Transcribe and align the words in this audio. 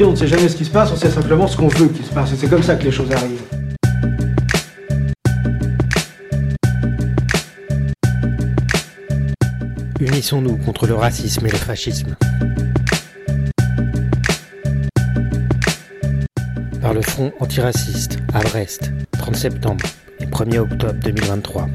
on 0.00 0.12
ne 0.12 0.16
sait 0.16 0.26
jamais 0.26 0.48
ce 0.48 0.56
qui 0.56 0.64
se 0.64 0.70
passe, 0.70 0.90
on 0.90 0.96
sait 0.96 1.10
simplement 1.10 1.46
ce 1.46 1.56
qu'on 1.56 1.68
veut 1.68 1.88
qu'il 1.88 2.04
se 2.04 2.12
passe. 2.12 2.32
Et 2.32 2.36
c'est 2.36 2.48
comme 2.48 2.62
ça 2.62 2.76
que 2.76 2.84
les 2.84 2.90
choses 2.90 3.12
arrivent. 3.12 3.42
Unissons-nous 10.00 10.56
contre 10.56 10.86
le 10.86 10.94
racisme 10.94 11.46
et 11.46 11.50
le 11.50 11.56
fascisme. 11.56 12.16
Par 16.80 16.94
le 16.94 17.02
Front 17.02 17.32
antiraciste 17.38 18.18
à 18.34 18.40
Brest, 18.40 18.90
30 19.18 19.36
septembre 19.36 19.84
et 20.20 20.26
1er 20.26 20.58
octobre 20.58 20.98
2023. 21.04 21.68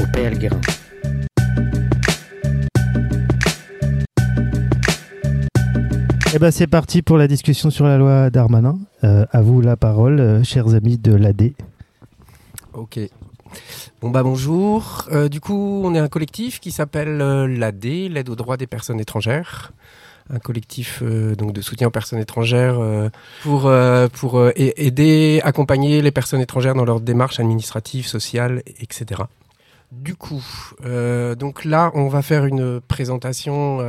Au 0.00 0.06
PL 0.12 0.38
Guérin. 0.38 0.60
Eh 6.34 6.38
ben 6.38 6.50
c'est 6.50 6.66
parti 6.66 7.00
pour 7.00 7.16
la 7.16 7.26
discussion 7.26 7.70
sur 7.70 7.86
la 7.86 7.96
loi 7.96 8.28
Darmanin. 8.28 8.78
Euh, 9.02 9.24
à 9.32 9.40
vous 9.40 9.62
la 9.62 9.78
parole, 9.78 10.20
euh, 10.20 10.44
chers 10.44 10.74
amis 10.74 10.98
de 10.98 11.14
l'AD. 11.14 11.52
Ok. 12.74 13.00
Bon 14.02 14.10
bah 14.10 14.22
bonjour. 14.22 15.08
Euh, 15.10 15.30
du 15.30 15.40
coup, 15.40 15.80
on 15.82 15.94
est 15.94 15.98
un 15.98 16.08
collectif 16.08 16.60
qui 16.60 16.70
s'appelle 16.70 17.16
l'AD, 17.16 17.84
l'aide 17.84 18.28
aux 18.28 18.36
droits 18.36 18.58
des 18.58 18.66
personnes 18.66 19.00
étrangères. 19.00 19.72
Un 20.28 20.38
collectif 20.38 21.02
de 21.02 21.60
soutien 21.62 21.86
aux 21.86 21.90
personnes 21.90 22.18
étrangères 22.18 22.78
pour 23.42 23.72
aider, 24.54 25.40
accompagner 25.42 26.02
les 26.02 26.10
personnes 26.10 26.42
étrangères 26.42 26.74
dans 26.74 26.84
leurs 26.84 27.00
démarches 27.00 27.40
administratives, 27.40 28.06
sociales, 28.06 28.62
etc. 28.80 29.22
Du 29.90 30.14
coup, 30.14 30.44
donc 31.38 31.64
là, 31.64 31.90
on 31.94 32.08
va 32.08 32.20
faire 32.20 32.44
une 32.44 32.82
présentation. 32.82 33.80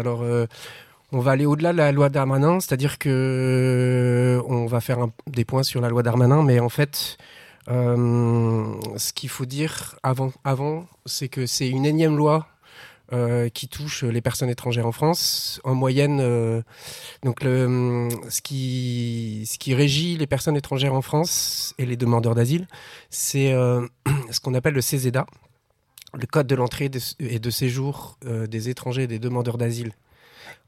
On 1.11 1.19
va 1.19 1.31
aller 1.31 1.45
au-delà 1.45 1.71
de 1.71 1.77
la 1.77 1.91
loi 1.91 2.09
Darmanin, 2.09 2.59
c'est-à-dire 2.59 2.99
que 2.99 3.09
euh, 4.39 4.43
on 4.47 4.65
va 4.67 4.79
faire 4.79 5.07
des 5.27 5.45
points 5.45 5.63
sur 5.63 5.81
la 5.81 5.89
loi 5.89 6.03
Darmanin, 6.03 6.43
mais 6.43 6.59
en 6.59 6.69
fait, 6.69 7.17
euh, 7.69 8.73
ce 8.95 9.13
qu'il 9.13 9.29
faut 9.29 9.45
dire 9.45 9.95
avant, 10.03 10.87
c'est 11.05 11.27
que 11.27 11.45
c'est 11.45 11.69
une 11.69 11.85
énième 11.85 12.15
loi 12.15 12.47
euh, 13.11 13.49
qui 13.49 13.67
touche 13.67 14.03
les 14.03 14.21
personnes 14.21 14.49
étrangères 14.49 14.85
en 14.85 14.91
France. 14.91 15.59
En 15.63 15.73
moyenne, 15.73 16.19
donc 17.23 17.39
ce, 17.41 18.41
qui, 18.41 19.73
régit 19.73 20.15
les 20.15 20.27
personnes 20.27 20.57
étrangères 20.57 20.93
en 20.93 21.01
France 21.01 21.73
et 21.79 21.87
les 21.87 21.97
demandeurs 21.97 22.35
d'asile, 22.35 22.67
c'est 23.09 23.51
ce 24.31 24.39
qu'on 24.39 24.53
appelle 24.53 24.75
le 24.75 24.81
CESEDA, 24.81 25.25
le 26.13 26.27
Code 26.27 26.45
de 26.45 26.55
l'entrée 26.55 26.91
et 27.19 27.39
de 27.39 27.49
séjour 27.49 28.19
des 28.23 28.69
étrangers 28.69 29.03
et 29.03 29.07
des 29.07 29.19
demandeurs 29.19 29.57
d'asile 29.57 29.93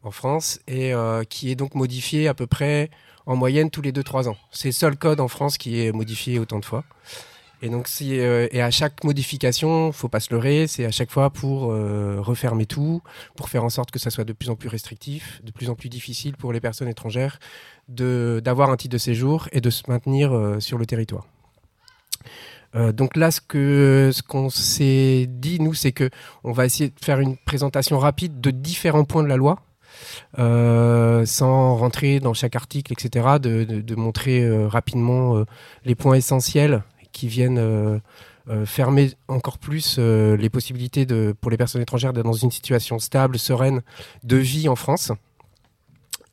en 0.04 0.12
France, 0.12 0.60
et 0.68 0.94
euh, 0.94 1.24
qui 1.24 1.52
est 1.52 1.56
donc 1.56 1.76
modifié 1.76 2.28
à 2.28 2.34
peu 2.34 2.48
près 2.48 2.90
en 3.26 3.36
moyenne 3.36 3.70
tous 3.70 3.82
les 3.82 3.92
2-3 3.92 4.30
ans. 4.30 4.38
C'est 4.52 4.70
le 4.70 4.74
seul 4.74 4.98
code 4.98 5.20
en 5.20 5.28
France 5.28 5.58
qui 5.58 5.82
est 5.82 5.92
modifié 5.92 6.40
autant 6.40 6.60
de 6.60 6.66
fois. 6.66 6.84
Et 7.64 7.70
donc, 7.70 7.88
si, 7.88 8.20
euh, 8.20 8.48
et 8.52 8.62
à 8.62 8.72
chaque 8.72 9.04
modification, 9.04 9.92
faut 9.92 10.08
pas 10.08 10.20
se 10.20 10.34
leurrer, 10.34 10.66
c'est 10.66 10.84
à 10.84 10.92
chaque 10.92 11.12
fois 11.12 11.30
pour 11.30 11.72
euh, 11.72 12.18
refermer 12.20 12.66
tout, 12.66 13.04
pour 13.36 13.50
faire 13.50 13.64
en 13.64 13.70
sorte 13.70 13.92
que 13.92 14.00
ça 14.00 14.10
soit 14.10 14.24
de 14.24 14.34
plus 14.34 14.50
en 14.50 14.56
plus 14.56 14.68
restrictif, 14.68 15.42
de 15.44 15.52
plus 15.52 15.70
en 15.70 15.76
plus 15.76 15.90
difficile 15.90 16.36
pour 16.38 16.54
les 16.54 16.60
personnes 16.60 16.88
étrangères 16.88 17.40
d'avoir 17.88 18.72
un 18.72 18.78
titre 18.78 18.94
de 18.94 18.98
séjour 18.98 19.48
et 19.52 19.62
de 19.62 19.70
se 19.70 19.84
maintenir 19.88 20.34
euh, 20.34 20.60
sur 20.60 20.80
le 20.80 20.88
territoire. 20.88 21.28
Euh, 22.76 22.92
donc 22.92 23.16
là, 23.16 23.32
ce 23.32 23.42
que 23.42 24.12
ce 24.14 24.22
qu'on 24.24 24.50
s'est 24.50 25.28
dit 25.28 25.60
nous, 25.60 25.74
c'est 25.74 25.92
que 25.92 26.10
on 26.44 26.54
va 26.54 26.66
essayer 26.66 26.90
de 26.90 26.96
faire 27.04 27.20
une 27.20 27.38
présentation 27.38 28.00
rapide 28.00 28.40
de 28.40 28.50
différents 28.50 29.04
points 29.04 29.24
de 29.24 29.28
la 29.28 29.38
loi, 29.38 29.62
euh, 30.39 31.25
sans 31.25 31.75
rentrer 31.75 32.19
dans 32.19 32.34
chaque 32.34 32.56
article, 32.56 32.94
etc. 32.94 33.40
De, 33.40 33.96
montrer 33.96 34.44
euh, 34.44 34.68
rapidement 34.68 35.38
euh, 35.38 35.46
les 35.85 35.96
points 35.96 36.16
essentiels 36.16 36.84
qui 37.12 37.28
viennent 37.28 38.01
fermer 38.66 39.12
encore 39.28 39.57
plus 39.57 40.00
les 40.00 40.50
possibilités 40.50 41.06
de, 41.06 41.35
pour 41.40 41.51
les 41.51 41.57
personnes 41.57 41.81
étrangères 41.81 42.13
d'être 42.13 42.25
dans 42.25 42.31
une 42.31 42.51
situation 42.51 43.00
stable, 43.00 43.38
sereine 43.38 43.81
de 44.24 44.38
vie 44.38 44.69
en 44.69 44.78
France. 44.78 45.12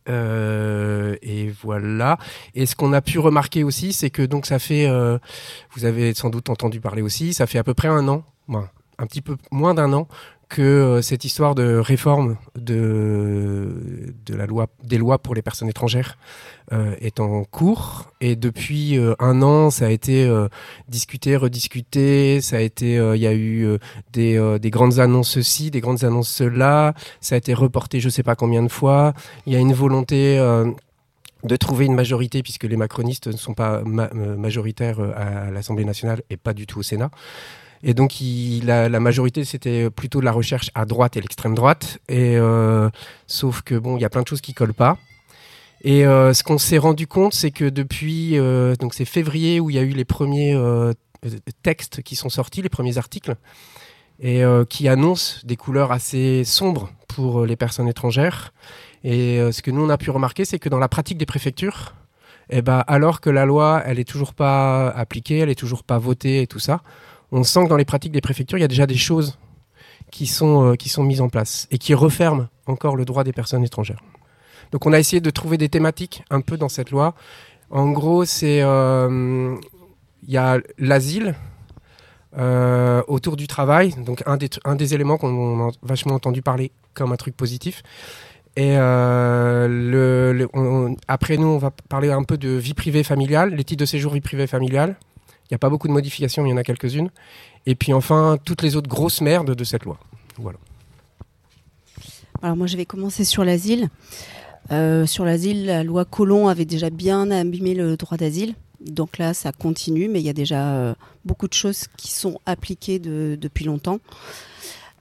Et 0.06 1.52
voilà. 1.62 2.16
Et 2.54 2.64
ce 2.64 2.76
qu'on 2.76 2.92
a 2.92 3.00
pu 3.00 3.18
remarquer 3.18 3.64
aussi, 3.64 3.92
c'est 3.92 4.10
que 4.10 4.22
donc 4.22 4.46
ça 4.46 4.60
fait, 4.60 4.88
vous 5.74 5.84
avez 5.84 6.14
sans 6.14 6.30
doute 6.30 6.48
entendu 6.48 6.80
parler 6.80 7.02
aussi, 7.02 7.34
ça 7.34 7.48
fait 7.48 7.58
à 7.58 7.64
peu 7.64 7.74
près 7.74 7.88
un 7.88 8.06
an, 8.06 8.22
un 8.98 9.06
petit 9.06 9.20
peu 9.20 9.36
moins 9.50 9.74
d'un 9.74 9.92
an, 9.92 10.06
que 10.48 10.62
euh, 10.62 11.02
cette 11.02 11.24
histoire 11.24 11.54
de 11.54 11.76
réforme 11.76 12.36
de, 12.56 14.14
de 14.24 14.34
la 14.34 14.46
loi, 14.46 14.68
des 14.82 14.96
lois 14.98 15.18
pour 15.18 15.34
les 15.34 15.42
personnes 15.42 15.68
étrangères 15.68 16.16
euh, 16.72 16.94
est 17.00 17.20
en 17.20 17.44
cours. 17.44 18.10
Et 18.20 18.34
depuis 18.34 18.98
euh, 18.98 19.14
un 19.18 19.42
an, 19.42 19.70
ça 19.70 19.86
a 19.86 19.90
été 19.90 20.24
euh, 20.24 20.48
discuté, 20.88 21.36
rediscuté. 21.36 22.40
Ça 22.40 22.56
a 22.56 22.60
été, 22.60 22.98
euh, 22.98 23.16
il 23.16 23.22
y 23.22 23.26
a 23.26 23.32
eu 23.32 23.64
euh, 23.66 23.78
des, 24.12 24.58
des 24.58 24.70
grandes 24.70 24.98
annonces 24.98 25.30
ceci, 25.30 25.70
des 25.70 25.80
grandes 25.80 26.04
annonces 26.04 26.30
cela. 26.30 26.94
Ça 27.20 27.34
a 27.34 27.38
été 27.38 27.52
reporté, 27.52 28.00
je 28.00 28.08
sais 28.08 28.22
pas 28.22 28.34
combien 28.34 28.62
de 28.62 28.68
fois. 28.68 29.12
Il 29.46 29.52
y 29.52 29.56
a 29.56 29.58
une 29.58 29.74
volonté. 29.74 30.38
de 31.44 31.56
trouver 31.56 31.86
une 31.86 31.94
majorité, 31.94 32.42
puisque 32.42 32.64
les 32.64 32.76
macronistes 32.76 33.28
ne 33.28 33.36
sont 33.36 33.54
pas 33.54 33.82
ma- 33.84 34.10
majoritaires 34.12 34.98
à 35.00 35.52
l'Assemblée 35.52 35.84
nationale 35.84 36.22
et 36.30 36.36
pas 36.36 36.52
du 36.52 36.66
tout 36.66 36.80
au 36.80 36.82
Sénat. 36.82 37.10
Et 37.82 37.94
donc, 37.94 38.14
la, 38.62 39.00
majorité, 39.00 39.44
c'était 39.44 39.90
plutôt 39.90 40.20
de 40.20 40.24
la 40.24 40.32
recherche 40.32 40.70
à 40.74 40.84
droite 40.84 41.16
et 41.16 41.20
l'extrême 41.20 41.54
droite. 41.54 41.98
Et 42.08 42.36
euh, 42.36 42.90
sauf 43.26 43.62
que 43.62 43.76
bon, 43.76 43.96
il 43.96 44.00
y 44.00 44.04
a 44.04 44.10
plein 44.10 44.22
de 44.22 44.28
choses 44.28 44.40
qui 44.40 44.54
collent 44.54 44.74
pas. 44.74 44.98
Et 45.82 46.04
euh, 46.04 46.34
ce 46.34 46.42
qu'on 46.42 46.58
s'est 46.58 46.78
rendu 46.78 47.06
compte, 47.06 47.34
c'est 47.34 47.52
que 47.52 47.64
depuis, 47.64 48.36
euh, 48.36 48.74
donc 48.74 48.94
c'est 48.94 49.04
février 49.04 49.60
où 49.60 49.70
il 49.70 49.76
y 49.76 49.78
a 49.78 49.82
eu 49.82 49.90
les 49.90 50.04
premiers 50.04 50.56
textes 51.62 52.02
qui 52.02 52.16
sont 52.16 52.28
sortis, 52.28 52.62
les 52.62 52.68
premiers 52.68 52.98
articles, 52.98 53.36
et 54.20 54.42
qui 54.68 54.88
annoncent 54.88 55.40
des 55.44 55.56
couleurs 55.56 55.92
assez 55.92 56.42
sombres 56.44 56.90
pour 57.06 57.46
les 57.46 57.56
personnes 57.56 57.88
étrangères. 57.88 58.52
Et 59.04 59.38
ce 59.52 59.62
que 59.62 59.70
nous 59.70 59.84
on 59.84 59.88
a 59.88 59.98
pu 59.98 60.10
remarquer, 60.10 60.44
c'est 60.44 60.58
que 60.58 60.68
dans 60.68 60.80
la 60.80 60.88
pratique 60.88 61.18
des 61.18 61.26
préfectures, 61.26 61.94
eh 62.50 62.62
ben, 62.62 62.82
alors 62.86 63.20
que 63.20 63.30
la 63.30 63.44
loi, 63.44 63.82
elle 63.84 63.98
est 63.98 64.08
toujours 64.08 64.34
pas 64.34 64.88
appliquée, 64.88 65.38
elle 65.38 65.50
est 65.50 65.58
toujours 65.58 65.84
pas 65.84 65.98
votée 65.98 66.42
et 66.42 66.46
tout 66.46 66.58
ça, 66.58 66.82
on 67.32 67.44
sent 67.44 67.64
que 67.64 67.68
dans 67.68 67.76
les 67.76 67.84
pratiques 67.84 68.12
des 68.12 68.20
préfectures, 68.20 68.58
il 68.58 68.62
y 68.62 68.64
a 68.64 68.68
déjà 68.68 68.86
des 68.86 68.96
choses 68.96 69.38
qui 70.10 70.26
sont, 70.26 70.72
euh, 70.72 70.74
qui 70.74 70.88
sont 70.88 71.02
mises 71.02 71.20
en 71.20 71.28
place 71.28 71.68
et 71.70 71.78
qui 71.78 71.94
referment 71.94 72.48
encore 72.66 72.96
le 72.96 73.04
droit 73.04 73.24
des 73.24 73.32
personnes 73.32 73.64
étrangères. 73.64 74.02
Donc 74.72 74.86
on 74.86 74.92
a 74.92 74.98
essayé 74.98 75.20
de 75.20 75.30
trouver 75.30 75.58
des 75.58 75.68
thématiques 75.68 76.22
un 76.30 76.40
peu 76.40 76.56
dans 76.56 76.68
cette 76.68 76.90
loi. 76.90 77.14
En 77.70 77.90
gros, 77.90 78.24
c'est 78.24 78.60
euh, 78.62 79.54
il 80.26 80.32
y 80.32 80.36
a 80.36 80.58
l'asile 80.78 81.34
euh, 82.36 83.02
autour 83.08 83.36
du 83.36 83.46
travail, 83.46 83.94
donc 84.04 84.22
un 84.26 84.76
des, 84.76 84.94
éléments 84.94 85.16
qu'on 85.16 85.68
a 85.68 85.72
vachement 85.82 86.14
entendu 86.14 86.42
parler 86.42 86.70
comme 86.94 87.12
un 87.12 87.16
truc 87.16 87.36
positif. 87.36 87.82
Et 88.56 88.76
après 88.76 89.68
nous, 91.36 91.46
on 91.46 91.58
va 91.58 91.70
parler 91.88 92.10
un 92.10 92.24
peu 92.24 92.36
de 92.36 92.48
vie 92.48 92.74
privée 92.74 93.04
familiale, 93.04 93.54
les 93.54 93.64
titres 93.64 93.80
de 93.80 93.86
séjour 93.86 94.14
vie 94.14 94.20
privée 94.20 94.48
familiale. 94.48 94.96
Il 95.50 95.54
n'y 95.54 95.56
a 95.56 95.58
pas 95.58 95.70
beaucoup 95.70 95.88
de 95.88 95.92
modifications, 95.92 96.42
mais 96.42 96.50
il 96.50 96.52
y 96.52 96.54
en 96.54 96.58
a 96.58 96.62
quelques-unes. 96.64 97.10
Et 97.66 97.74
puis 97.74 97.92
enfin, 97.92 98.36
toutes 98.44 98.62
les 98.62 98.76
autres 98.76 98.88
grosses 98.88 99.20
merdes 99.22 99.54
de 99.54 99.64
cette 99.64 99.84
loi. 99.84 99.98
Voilà. 100.36 100.58
Alors 102.42 102.56
moi, 102.56 102.66
je 102.66 102.76
vais 102.76 102.84
commencer 102.86 103.24
sur 103.24 103.44
l'asile. 103.44 103.88
Euh, 104.70 105.06
sur 105.06 105.24
l'asile, 105.24 105.64
la 105.66 105.82
loi 105.82 106.04
Colomb 106.04 106.48
avait 106.48 106.66
déjà 106.66 106.90
bien 106.90 107.30
abîmé 107.30 107.74
le 107.74 107.96
droit 107.96 108.16
d'asile. 108.18 108.54
Donc 108.84 109.18
là, 109.18 109.34
ça 109.34 109.50
continue, 109.50 110.08
mais 110.08 110.20
il 110.20 110.26
y 110.26 110.28
a 110.28 110.34
déjà 110.34 110.72
euh, 110.74 110.94
beaucoup 111.24 111.48
de 111.48 111.54
choses 111.54 111.86
qui 111.96 112.12
sont 112.12 112.38
appliquées 112.46 112.98
de- 112.98 113.36
depuis 113.40 113.64
longtemps. 113.64 113.98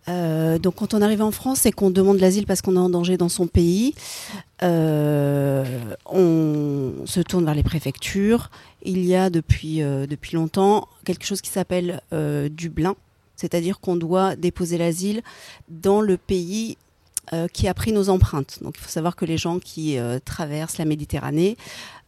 Euh, 0.10 0.58
donc 0.58 0.76
quand 0.76 0.94
on 0.94 1.02
arrive 1.02 1.22
en 1.22 1.32
France 1.32 1.66
et 1.66 1.72
qu'on 1.72 1.90
demande 1.90 2.20
l'asile 2.20 2.46
parce 2.46 2.62
qu'on 2.62 2.76
est 2.76 2.80
en 2.80 2.90
danger 2.90 3.18
dans 3.18 3.30
son 3.30 3.48
pays, 3.48 3.94
euh, 4.64 5.66
on 6.06 7.06
se 7.06 7.20
tourne 7.20 7.46
vers 7.46 7.56
les 7.56 7.64
préfectures. 7.64 8.50
Il 8.84 9.04
y 9.04 9.16
a 9.16 9.30
depuis, 9.30 9.82
euh, 9.82 10.08
depuis 10.08 10.36
longtemps 10.36 10.88
quelque 11.06 11.26
chose 11.26 11.42
qui 11.42 11.50
s'appelle 11.50 12.02
Dublin, 12.52 12.96
c'est-à-dire 13.36 13.80
qu'on 13.80 13.96
doit 13.96 14.36
déposer 14.36 14.78
l'asile 14.78 15.22
dans 15.70 16.02
le 16.02 16.18
pays 16.18 16.78
qui 17.52 17.68
a 17.68 17.74
pris 17.74 17.92
nos 17.92 18.08
empreintes. 18.08 18.60
Donc 18.62 18.76
il 18.78 18.82
faut 18.82 18.90
savoir 18.90 19.18
que 19.18 19.26
les 19.26 19.38
gens 19.38 19.60
qui 19.60 19.98
traversent 20.24 20.78
la 20.78 20.86
Méditerranée, 20.86 21.58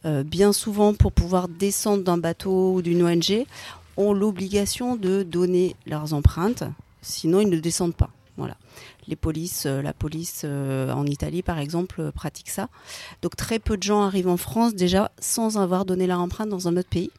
bien 0.04 0.52
souvent 0.54 0.94
pour 0.94 1.12
pouvoir 1.12 1.48
descendre 1.48 2.02
d'un 2.02 2.16
bateau 2.16 2.74
ou 2.74 2.82
d'une 2.82 3.02
ONG, 3.02 3.44
ont 3.98 4.14
l'obligation 4.14 4.96
de 4.96 5.22
donner 5.22 5.76
leurs 5.86 6.14
empreintes, 6.14 6.64
sinon 7.02 7.40
ils 7.40 7.48
ne 7.48 7.58
descendent 7.58 7.96
pas. 7.96 8.10
Voilà. 8.36 8.56
Les 9.06 9.16
polices, 9.16 9.64
euh, 9.66 9.82
la 9.82 9.92
police 9.92 10.42
euh, 10.44 10.92
en 10.92 11.04
Italie 11.04 11.42
par 11.42 11.58
exemple 11.58 12.00
euh, 12.00 12.10
pratique 12.10 12.48
ça. 12.48 12.68
Donc 13.20 13.36
très 13.36 13.58
peu 13.58 13.76
de 13.76 13.82
gens 13.82 14.02
arrivent 14.02 14.28
en 14.28 14.36
France 14.38 14.74
déjà 14.74 15.10
sans 15.20 15.58
avoir 15.58 15.84
donné 15.84 16.06
leur 16.06 16.20
empreinte 16.20 16.48
dans 16.48 16.66
un 16.68 16.76
autre 16.76 16.88
pays. 16.88 17.10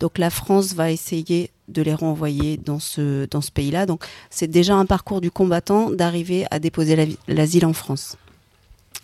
Donc 0.00 0.18
la 0.18 0.30
France 0.30 0.74
va 0.74 0.90
essayer 0.90 1.50
de 1.68 1.82
les 1.82 1.94
renvoyer 1.94 2.56
dans 2.56 2.80
ce, 2.80 3.26
dans 3.26 3.42
ce 3.42 3.52
pays-là. 3.52 3.86
Donc 3.86 4.04
c'est 4.28 4.48
déjà 4.48 4.74
un 4.74 4.86
parcours 4.86 5.20
du 5.20 5.30
combattant 5.30 5.90
d'arriver 5.90 6.46
à 6.50 6.58
déposer 6.58 6.96
la- 6.96 7.14
l'asile 7.28 7.66
en 7.66 7.72
France. 7.72 8.16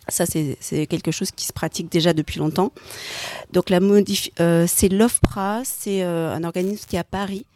Ça, 0.08 0.26
c'est 0.26 0.86
quelque 0.88 1.12
chose 1.12 1.30
qui 1.30 1.46
se 1.46 1.52
pratique 1.52 1.88
déjà 1.90 2.12
depuis 2.12 2.40
longtemps. 2.40 2.72
Donc, 3.52 3.66
c'est 3.68 4.88
l'OFPRA, 4.88 5.62
c'est 5.64 6.02
un 6.02 6.42
organisme 6.42 6.84
qui 6.88 6.96
est 6.96 6.98
à 6.98 7.04
Paris, 7.04 7.46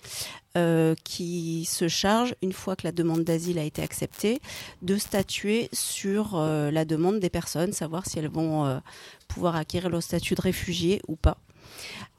euh, 0.56 0.94
qui 1.04 1.64
se 1.64 1.88
charge, 1.88 2.34
une 2.42 2.52
fois 2.52 2.76
que 2.76 2.86
la 2.86 2.92
demande 2.92 3.24
d'asile 3.24 3.58
a 3.58 3.64
été 3.64 3.82
acceptée, 3.82 4.40
de 4.82 4.96
statuer 4.96 5.68
sur 5.72 6.36
la 6.38 6.84
demande 6.84 7.20
des 7.20 7.30
personnes, 7.30 7.72
savoir 7.72 8.06
si 8.06 8.18
elles 8.18 8.28
vont 8.28 8.80
pouvoir 9.28 9.56
acquérir 9.56 9.90
le 9.90 10.00
statut 10.00 10.34
de 10.34 10.40
réfugié 10.40 11.02
ou 11.08 11.16
pas. 11.16 11.38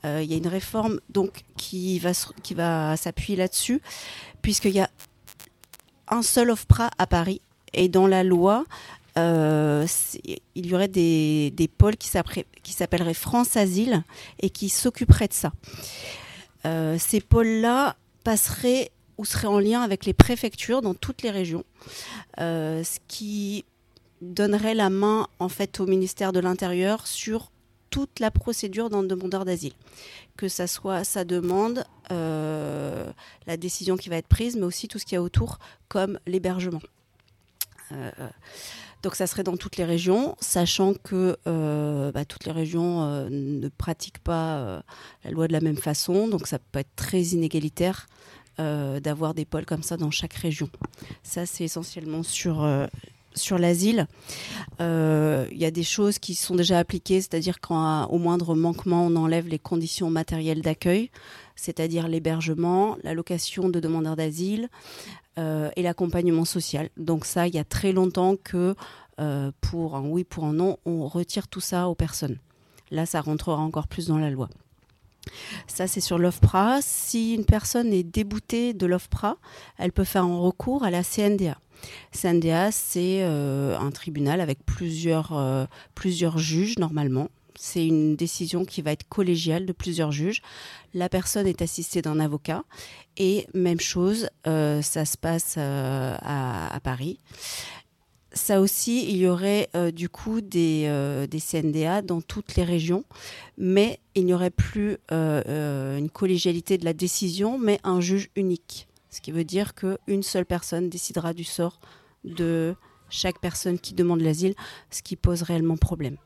Il 0.04 0.24
y 0.24 0.34
a 0.34 0.38
une 0.38 0.48
réforme 0.48 1.00
donc 1.10 1.42
qui 1.58 2.00
va, 2.00 2.12
qui 2.44 2.54
va 2.54 2.96
s'appuyer 2.96 3.36
là-dessus, 3.36 3.82
puisqu'il 4.42 4.72
y 4.72 4.80
a 4.80 4.90
un 6.10 6.22
seul 6.22 6.52
OFPRA 6.52 6.92
à 6.98 7.08
Paris. 7.08 7.42
Et 7.74 7.90
dans 7.90 8.08
la 8.08 8.24
loi, 8.24 8.66
euh, 9.18 9.86
il 10.56 10.68
y 10.68 10.76
aurait 10.76 10.88
des, 10.88 11.70
pôles 11.78 11.98
qui 11.98 12.08
s'appelleraient 12.08 13.14
France 13.14 13.58
Asile 13.58 14.04
et 14.40 14.50
qui 14.50 14.70
s'occuperaient 14.70 15.28
de 15.28 15.34
ça. 15.34 15.52
Euh, 16.66 16.98
ces 17.00 17.22
pôles-là 17.22 17.96
passeraient 18.28 18.92
ou 19.18 19.24
seraient 19.24 19.48
en 19.48 19.58
lien 19.58 19.80
avec 19.84 20.04
les 20.04 20.12
préfectures 20.12 20.82
dans 20.82 20.94
toutes 20.94 21.22
les 21.22 21.32
régions, 21.32 21.64
euh, 22.42 22.84
ce 22.84 23.00
qui 23.08 23.64
donnerait 24.22 24.76
la 24.76 24.90
main 24.90 25.30
en 25.40 25.48
fait 25.48 25.80
au 25.80 25.86
ministère 25.86 26.34
de 26.34 26.42
l'Intérieur 26.42 27.08
sur 27.08 27.52
toute 27.90 28.20
la 28.20 28.30
procédure 28.30 28.90
d'un 28.90 29.04
demandeur 29.04 29.46
d'asile, 29.46 29.72
que 30.36 30.50
ça 30.50 30.68
soit 30.68 31.06
sa 31.06 31.24
demande, 31.24 31.86
la 32.10 33.58
décision 33.58 33.96
qui 33.96 34.10
va 34.10 34.18
être 34.18 34.28
prise, 34.28 34.58
mais 34.58 34.64
aussi 34.64 34.90
tout 34.90 35.00
ce 35.00 35.06
qu'il 35.06 35.16
y 35.16 35.18
a 35.18 35.22
autour, 35.22 35.58
comme 35.88 36.20
l'hébergement. 36.28 36.82
Donc 39.04 39.16
ça 39.16 39.28
serait 39.28 39.44
dans 39.44 39.58
toutes 39.58 39.78
les 39.78 39.86
régions, 39.86 40.36
sachant 40.40 40.94
que 40.94 41.38
euh, 41.48 42.12
bah, 42.12 42.26
toutes 42.26 42.46
les 42.46 42.52
régions 42.52 43.04
euh, 43.04 43.30
ne 43.30 43.70
pratiquent 43.70 44.20
pas 44.20 44.58
euh, 44.58 44.82
la 45.24 45.32
loi 45.32 45.48
de 45.48 45.54
la 45.54 45.62
même 45.62 45.78
façon, 45.78 46.28
donc 46.28 46.48
ça 46.48 46.60
peut 46.60 46.80
être 46.80 46.96
très 46.96 47.22
inégalitaire 47.22 48.08
d'avoir 48.60 49.36
des 49.36 49.46
pôles 49.46 49.68
comme 49.68 49.84
ça 49.84 49.98
dans 49.98 50.10
chaque 50.10 50.34
région. 50.34 50.68
Ça 51.22 51.46
c'est 51.46 51.64
essentiellement 51.64 52.24
sur 52.24 52.68
sur 53.38 53.58
l'asile, 53.58 54.08
il 54.80 55.58
y 55.58 55.66
a 55.66 55.72
des 55.72 55.84
choses 55.84 56.20
qui 56.20 56.36
sont 56.36 56.56
déjà 56.56 56.80
appliquées, 56.80 57.22
c'est-à-dire 57.22 57.60
quand 57.60 58.06
au 58.08 58.18
moindre 58.18 58.56
manquement, 58.56 59.06
on 59.06 59.16
enlève 59.16 59.48
les 59.48 59.60
conditions 59.60 60.10
matérielles 60.10 60.62
d'accueil, 60.62 61.10
c'est-à-dire 61.56 62.08
l'hébergement, 62.08 62.98
la 63.04 63.14
location 63.14 63.70
de 63.70 63.80
demandeurs 63.80 64.16
d'asile, 64.16 64.70
euh, 65.38 65.70
et 65.76 65.84
l'accompagnement 65.84 66.46
social. 66.46 66.90
Donc 66.98 67.24
ça, 67.24 67.48
il 67.48 67.54
y 67.54 67.60
a 67.60 67.64
très 67.64 67.92
longtemps 67.92 68.36
que 68.44 68.74
euh, 69.20 69.52
pour 69.62 69.96
un 69.96 70.02
oui, 70.02 70.24
pour 70.24 70.46
un 70.46 70.54
non, 70.54 70.78
on 70.84 71.08
retire 71.08 71.48
tout 71.48 71.60
ça 71.60 71.90
aux 71.90 71.94
personnes. 71.94 72.40
Là, 72.90 73.06
ça 73.06 73.22
rentrera 73.22 73.62
encore 73.62 73.88
plus 73.88 74.08
dans 74.08 74.18
la 74.18 74.32
loi. 74.32 74.50
Ça, 75.68 75.86
c'est 75.86 76.02
sur 76.02 76.18
l'OFPRA. 76.18 76.80
Si 76.82 77.36
une 77.36 77.46
personne 77.46 77.94
est 77.94 78.02
déboutée 78.02 78.74
de 78.74 78.88
l'OFPRA, 78.88 79.38
elle 79.78 79.92
peut 79.92 80.06
faire 80.06 80.24
un 80.24 80.40
recours 80.40 80.84
à 80.84 80.90
la 80.90 81.04
CNDA. 81.04 81.60
CNDA, 82.12 82.72
c'est 82.72 83.20
euh, 83.22 83.78
un 83.78 83.92
tribunal 83.92 84.42
avec 84.42 84.66
plusieurs, 84.66 85.68
plusieurs 85.96 86.38
juges 86.38 86.78
normalement 86.80 87.30
c'est 87.60 87.86
une 87.86 88.16
décision 88.16 88.66
qui 88.66 88.82
va 88.82 88.92
être 88.92 89.08
collégiale 89.10 89.66
de 89.66 89.74
plusieurs 89.74 90.12
juges. 90.12 90.42
La 90.94 91.10
personne 91.10 91.48
est 91.48 91.62
assistée 91.62 92.02
d'un 92.02 92.20
avocat 92.20 92.64
et 93.18 93.48
même 93.54 93.80
chose, 93.80 94.30
euh, 94.46 94.82
ça 94.82 95.06
se 95.06 95.18
passe 95.18 95.56
euh, 95.58 96.16
à, 96.22 96.80
Paris. 96.84 97.20
Ça 98.32 98.62
aussi, 98.62 99.10
il 99.10 99.18
y 99.18 99.28
aurait 99.28 99.70
euh, 99.76 99.90
du 99.90 100.10
coup 100.10 100.42
des, 100.42 100.88
des, 101.30 101.40
CNDA 101.40 102.04
dans 102.04 102.22
toutes 102.22 102.56
les 102.56 102.64
régions, 102.64 103.04
mais 103.58 104.00
il 104.14 104.26
n'y 104.26 104.34
aurait 104.34 104.52
plus 104.52 104.98
une 105.10 106.10
collégialité 106.12 106.78
de 106.78 106.86
la 106.86 106.94
décision, 106.94 107.58
mais 107.58 107.80
un 107.84 108.00
juge 108.00 108.30
unique. 108.36 108.88
Ce 109.10 109.22
qui 109.22 109.32
veut 109.32 109.46
dire 109.46 109.74
qu'une 109.74 110.24
seule 110.24 110.46
personne 110.46 110.90
décidera 110.90 111.34
du 111.34 111.44
sort 111.44 111.80
de 112.24 112.76
chaque 113.10 113.40
personne 113.40 113.80
qui 113.80 113.94
demande 113.94 114.22
l'asile, 114.22 114.54
ce 114.92 115.02
qui 115.02 115.16
pose 115.16 115.42
réellement 115.44 115.78
problème 115.78 116.18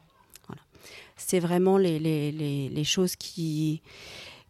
c'est 1.21 1.39
vraiment 1.39 1.77
les, 1.77 1.99
les, 1.99 2.83
choses 2.83 3.15
qui, 3.15 3.81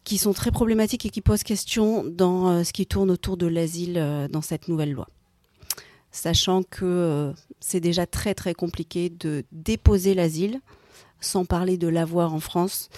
qui 0.03 0.17
sont 0.17 0.33
très 0.33 0.51
problématiques 0.51 1.05
et 1.05 1.09
qui 1.09 1.21
posent 1.21 1.43
question 1.43 2.03
dans 2.03 2.49
euh, 2.49 2.63
ce 2.63 2.73
qui 2.73 2.85
tourne 2.85 3.11
autour 3.11 3.37
de 3.37 3.47
l'asile 3.47 3.97
euh, 3.97 4.27
dans 4.27 4.41
cette 4.41 4.67
nouvelle 4.67 4.93
loi. 4.93 5.07
Sachant 6.11 6.63
que 6.63 6.85
euh, 6.85 7.33
c'est 7.59 7.79
déjà 7.79 8.05
très 8.05 8.33
très 8.33 8.53
compliqué 8.53 9.09
de 9.09 9.43
déposer 9.51 10.13
l'asile, 10.13 10.59
sans 11.19 11.45
parler 11.45 11.77
de 11.77 11.87
l'avoir 11.87 12.33
en 12.33 12.39
France. 12.39 12.89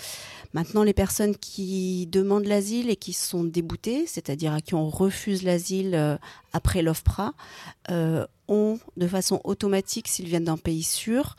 Maintenant, 0.54 0.84
les 0.84 0.94
personnes 0.94 1.36
qui 1.36 2.08
demandent 2.08 2.46
l'asile 2.46 2.90
et 2.90 2.96
qui 2.96 3.14
sont 3.14 3.44
déboutées, 3.44 4.06
c'est-à-dire 4.06 4.54
à 4.54 4.62
qui 4.62 4.76
on 4.76 4.90
refuse 4.90 5.44
l'asile 5.44 6.20
après 6.54 6.82
l'OFPRA, 6.82 7.34
ont 8.48 8.80
de 8.98 9.08
façon 9.08 9.42
automatique, 9.44 10.08
s'ils 10.08 10.28
viennent 10.28 10.44
d'un 10.44 10.58
pays 10.58 10.84
sûr, 10.84 11.36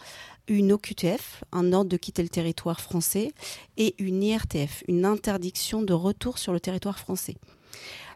une 0.48 0.72
OQTF, 0.72 1.44
un 1.52 1.72
ordre 1.72 1.90
de 1.90 1.96
quitter 1.96 2.22
le 2.22 2.28
territoire 2.28 2.80
français, 2.80 3.32
et 3.76 3.94
une 3.98 4.22
IRTF, 4.22 4.84
une 4.88 5.04
interdiction 5.04 5.82
de 5.82 5.92
retour 5.92 6.38
sur 6.38 6.52
le 6.52 6.60
territoire 6.60 6.98
français. 6.98 7.36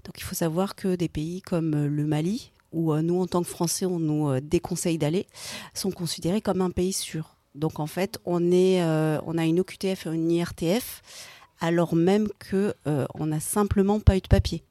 Donc 0.04 0.18
il 0.18 0.22
faut 0.22 0.34
savoir 0.34 0.74
que 0.74 0.94
des 0.94 1.08
pays 1.08 1.42
comme 1.42 1.74
euh, 1.74 1.88
le 1.88 2.06
Mali, 2.06 2.52
où 2.72 2.92
euh, 2.92 3.02
nous 3.02 3.20
en 3.20 3.26
tant 3.26 3.42
que 3.42 3.48
Français 3.48 3.86
on 3.86 3.98
nous 3.98 4.28
euh, 4.28 4.40
déconseille 4.40 4.98
d'aller, 4.98 5.26
sont 5.74 5.90
considérés 5.90 6.40
comme 6.40 6.60
un 6.60 6.70
pays 6.70 6.92
sûr. 6.92 7.37
Donc 7.58 7.80
en 7.80 7.86
fait 7.86 8.18
on, 8.24 8.40
on 8.40 9.38
a 9.38 9.44
une 9.44 9.60
OQTF 9.60 10.06
et 10.06 10.10
une 10.10 10.30
IRTF 10.30 11.02
alors 11.60 11.94
même 11.94 12.28
que 12.38 12.74
on 13.14 13.26
n'a 13.26 13.40
simplement 13.40 14.00
pas 14.00 14.16
eu 14.16 14.20
de 14.20 14.28
papier. 14.28 14.62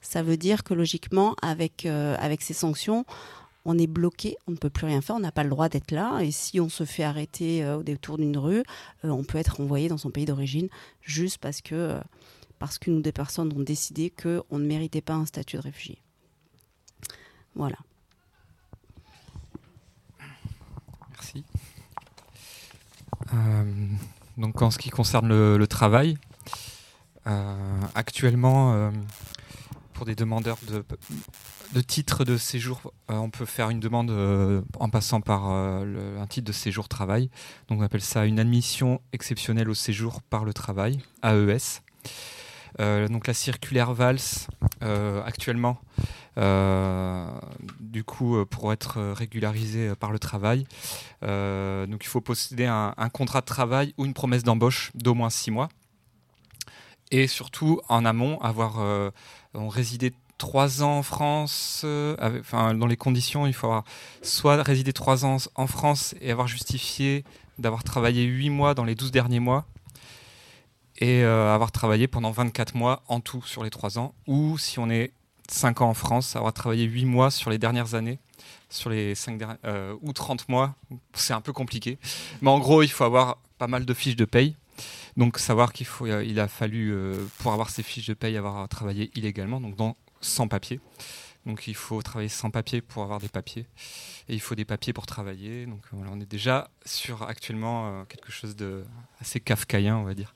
Ça 0.00 0.22
veut 0.22 0.36
dire 0.36 0.64
que 0.64 0.74
logiquement 0.74 1.34
avec, 1.42 1.86
avec 1.86 2.42
ces 2.42 2.54
sanctions, 2.54 3.06
on 3.64 3.78
est 3.78 3.86
bloqué, 3.86 4.36
on 4.46 4.52
ne 4.52 4.56
peut 4.56 4.70
plus 4.70 4.86
rien 4.86 5.00
faire, 5.00 5.16
on 5.16 5.20
n'a 5.20 5.32
pas 5.32 5.44
le 5.44 5.50
droit 5.50 5.68
d'être 5.68 5.92
là. 5.92 6.20
Et 6.20 6.30
si 6.30 6.60
on 6.60 6.68
se 6.68 6.84
fait 6.84 7.04
arrêter 7.04 7.64
euh, 7.64 7.78
au 7.78 7.82
détour 7.82 8.18
d'une 8.18 8.36
rue, 8.36 8.62
euh, 9.04 9.10
on 9.10 9.24
peut 9.24 9.38
être 9.38 9.60
envoyé 9.60 9.88
dans 9.88 9.98
son 9.98 10.10
pays 10.10 10.24
d'origine 10.24 10.68
juste 11.00 11.38
parce 11.38 11.60
que 11.60 11.74
euh, 11.74 12.00
parce 12.58 12.78
qu'une 12.78 12.98
ou 12.98 13.02
des 13.02 13.12
personnes 13.12 13.52
ont 13.52 13.62
décidé 13.62 14.10
qu'on 14.10 14.58
ne 14.58 14.66
méritait 14.66 15.00
pas 15.00 15.14
un 15.14 15.26
statut 15.26 15.56
de 15.56 15.62
réfugié. 15.62 15.98
Voilà. 17.56 17.76
Merci. 21.10 21.44
Donc 24.36 24.60
en 24.62 24.70
ce 24.70 24.78
qui 24.78 24.90
concerne 24.90 25.28
le, 25.28 25.66
travail, 25.66 26.18
actuellement, 27.94 28.90
pour 29.94 30.06
des 30.06 30.14
demandeurs 30.14 30.58
de, 30.68 30.84
de 31.72 31.80
titre 31.80 32.24
de 32.24 32.36
séjour, 32.36 32.92
euh, 33.10 33.14
on 33.14 33.30
peut 33.30 33.46
faire 33.46 33.70
une 33.70 33.80
demande 33.80 34.10
euh, 34.10 34.60
en 34.78 34.88
passant 34.90 35.20
par 35.20 35.50
euh, 35.50 36.20
un 36.20 36.26
titre 36.26 36.46
de 36.46 36.52
séjour 36.52 36.88
travail. 36.88 37.30
Donc 37.68 37.80
on 37.80 37.82
appelle 37.82 38.02
ça 38.02 38.26
une 38.26 38.38
admission 38.38 39.00
exceptionnelle 39.12 39.70
au 39.70 39.74
séjour 39.74 40.22
par 40.22 40.44
le 40.44 40.52
travail, 40.52 41.00
AES. 41.22 41.80
Donc 42.78 43.26
la 43.26 43.34
circulaire 43.34 43.92
VALS, 43.92 44.48
actuellement, 44.80 45.80
du 47.80 48.04
coup, 48.04 48.44
pour 48.46 48.72
être 48.72 49.00
régularisé 49.12 49.94
par 49.96 50.10
le 50.10 50.18
travail, 50.18 50.66
donc 51.22 52.04
il 52.04 52.08
faut 52.08 52.20
posséder 52.20 52.66
un, 52.66 53.08
contrat 53.12 53.40
de 53.40 53.46
travail 53.46 53.94
ou 53.98 54.04
une 54.04 54.14
promesse 54.14 54.42
d'embauche 54.42 54.90
d'au 54.94 55.14
moins 55.14 55.30
six 55.30 55.50
mois. 55.50 55.68
Et 57.10 57.26
surtout, 57.26 57.80
en 57.88 58.04
amont, 58.04 58.40
avoir 58.40 58.80
résidé 59.54 60.12
trois 60.42 60.82
ans 60.82 60.98
en 60.98 61.02
France, 61.04 61.82
euh, 61.84 62.16
enfin, 62.40 62.74
dans 62.74 62.88
les 62.88 62.96
conditions, 62.96 63.46
il 63.46 63.52
faut 63.52 63.68
avoir 63.68 63.84
soit 64.22 64.60
résidé 64.60 64.92
trois 64.92 65.24
ans 65.24 65.36
en 65.54 65.68
France 65.68 66.16
et 66.20 66.32
avoir 66.32 66.48
justifié 66.48 67.22
d'avoir 67.58 67.84
travaillé 67.84 68.24
huit 68.24 68.50
mois 68.50 68.74
dans 68.74 68.82
les 68.82 68.96
douze 68.96 69.12
derniers 69.12 69.38
mois, 69.38 69.66
et 71.02 71.24
euh, 71.24 71.52
avoir 71.52 71.72
travaillé 71.72 72.06
pendant 72.06 72.30
24 72.30 72.76
mois 72.76 73.02
en 73.08 73.18
tout 73.18 73.42
sur 73.42 73.64
les 73.64 73.70
trois 73.70 73.98
ans, 73.98 74.14
ou 74.28 74.56
si 74.56 74.78
on 74.78 74.88
est 74.88 75.12
cinq 75.48 75.80
ans 75.80 75.88
en 75.88 75.94
France, 75.94 76.36
avoir 76.36 76.52
travaillé 76.52 76.84
huit 76.84 77.06
mois 77.06 77.32
sur 77.32 77.50
les 77.50 77.58
dernières 77.58 77.94
années, 77.94 78.20
sur 78.70 78.88
les 78.88 79.16
cinq 79.16 79.36
dernières, 79.36 79.58
euh, 79.64 79.96
ou 80.00 80.12
30 80.12 80.48
mois, 80.48 80.76
c'est 81.12 81.32
un 81.32 81.40
peu 81.40 81.52
compliqué. 81.52 81.98
Mais 82.40 82.50
en 82.50 82.60
gros, 82.60 82.84
il 82.84 82.88
faut 82.88 83.02
avoir 83.02 83.38
pas 83.58 83.66
mal 83.66 83.84
de 83.84 83.94
fiches 83.94 84.14
de 84.14 84.24
paye. 84.24 84.54
Donc 85.16 85.38
savoir 85.38 85.72
qu'il 85.72 85.88
il 86.24 86.38
a 86.38 86.46
fallu 86.46 86.96
pour 87.38 87.52
avoir 87.52 87.68
ces 87.68 87.82
fiches 87.82 88.06
de 88.06 88.14
paye 88.14 88.36
avoir 88.36 88.66
travaillé 88.68 89.10
illégalement. 89.16 89.60
Donc 89.60 89.74
sans 90.20 90.46
papier. 90.46 90.80
Donc 91.46 91.66
il 91.66 91.74
faut 91.74 92.00
travailler 92.02 92.28
sans 92.28 92.50
papier 92.50 92.80
pour 92.80 93.02
avoir 93.02 93.18
des 93.18 93.28
papiers. 93.28 93.66
Et 94.28 94.34
il 94.34 94.40
faut 94.40 94.54
des 94.54 94.64
papiers 94.64 94.92
pour 94.92 95.06
travailler. 95.06 95.66
Donc 95.66 95.80
voilà, 95.92 96.10
on 96.12 96.20
est 96.20 96.30
déjà 96.30 96.70
sur 96.84 97.22
actuellement 97.22 97.88
euh, 97.88 98.04
quelque 98.04 98.30
chose 98.30 98.56
de 98.56 98.84
assez 99.20 99.40
kafkaïen, 99.40 99.96
on 99.96 100.04
va 100.04 100.14
dire. 100.14 100.34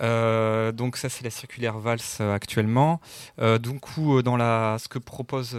Euh, 0.00 0.72
donc 0.72 0.96
ça 0.96 1.10
c'est 1.10 1.22
la 1.22 1.30
circulaire 1.30 1.78
VALS 1.78 2.18
euh, 2.20 2.34
actuellement. 2.34 3.00
donc 3.38 3.84
dans 4.24 4.36
la, 4.36 4.78
ce 4.78 4.88
que 4.88 4.98
propose 4.98 5.54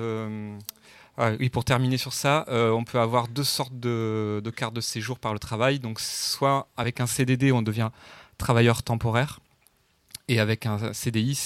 Ah 1.16 1.32
oui, 1.40 1.50
pour 1.50 1.64
terminer 1.64 1.98
sur 1.98 2.12
ça, 2.12 2.44
euh, 2.48 2.72
on 2.72 2.84
peut 2.84 3.00
avoir 3.00 3.28
deux 3.28 3.44
sortes 3.44 3.80
de, 3.80 4.42
de 4.44 4.50
cartes 4.50 4.74
de 4.74 4.82
séjour 4.82 5.20
par 5.20 5.34
le 5.34 5.40
travail. 5.40 5.80
Donc, 5.80 6.00
soit 6.00 6.68
avec 6.76 7.00
un 7.02 7.06
CDD, 7.06 7.52
on 7.52 7.62
devient 7.62 7.92
travailleur 8.40 8.82
temporaire. 8.82 9.40
Et 10.28 10.40
avec 10.40 10.66
un 10.66 10.94
CDI, 10.94 11.38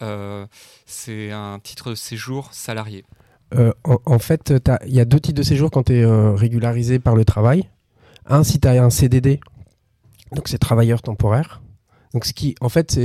euh, 0.00 0.46
c'est 0.86 1.30
un 1.32 1.58
titre 1.62 1.90
de 1.90 1.94
séjour 1.94 2.52
salarié. 2.52 3.04
Euh, 3.54 3.72
en, 3.84 4.18
fait, 4.18 4.54
il 4.86 4.94
y 4.94 5.00
a 5.00 5.04
deux 5.04 5.20
types 5.20 5.36
de 5.36 5.42
séjours 5.42 5.70
quand 5.70 5.84
tu 5.84 5.94
es 5.94 6.04
régularisé 6.06 6.98
par 6.98 7.14
le 7.14 7.24
travail. 7.24 7.68
Un, 8.24 8.44
si 8.44 8.58
tu 8.60 8.68
as 8.68 8.82
un 8.82 8.88
CDD, 8.88 9.40
donc 10.32 10.48
c'est 10.48 10.58
travailleur 10.58 11.02
temporaire. 11.02 11.62
Donc, 12.12 12.26
en 12.60 12.68
fait, 12.68 13.00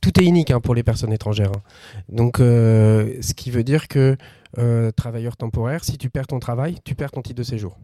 tout 0.00 0.20
est 0.20 0.24
unique 0.24 0.50
hein, 0.50 0.60
pour 0.60 0.74
les 0.74 0.82
personnes 0.82 1.12
étrangères. 1.12 1.50
hein. 1.54 1.62
Donc, 2.08 2.40
euh, 2.40 3.14
ce 3.20 3.34
qui 3.34 3.50
veut 3.50 3.64
dire 3.64 3.88
que 3.88 4.16
euh, 4.58 4.92
travailleur 4.92 5.36
temporaire, 5.36 5.84
si 5.84 5.98
tu 5.98 6.10
perds 6.10 6.28
ton 6.28 6.38
travail, 6.38 6.78
tu 6.84 6.94
perds 6.94 7.10
ton 7.10 7.22
titre 7.22 7.38
de 7.38 7.42
séjour. 7.42 7.76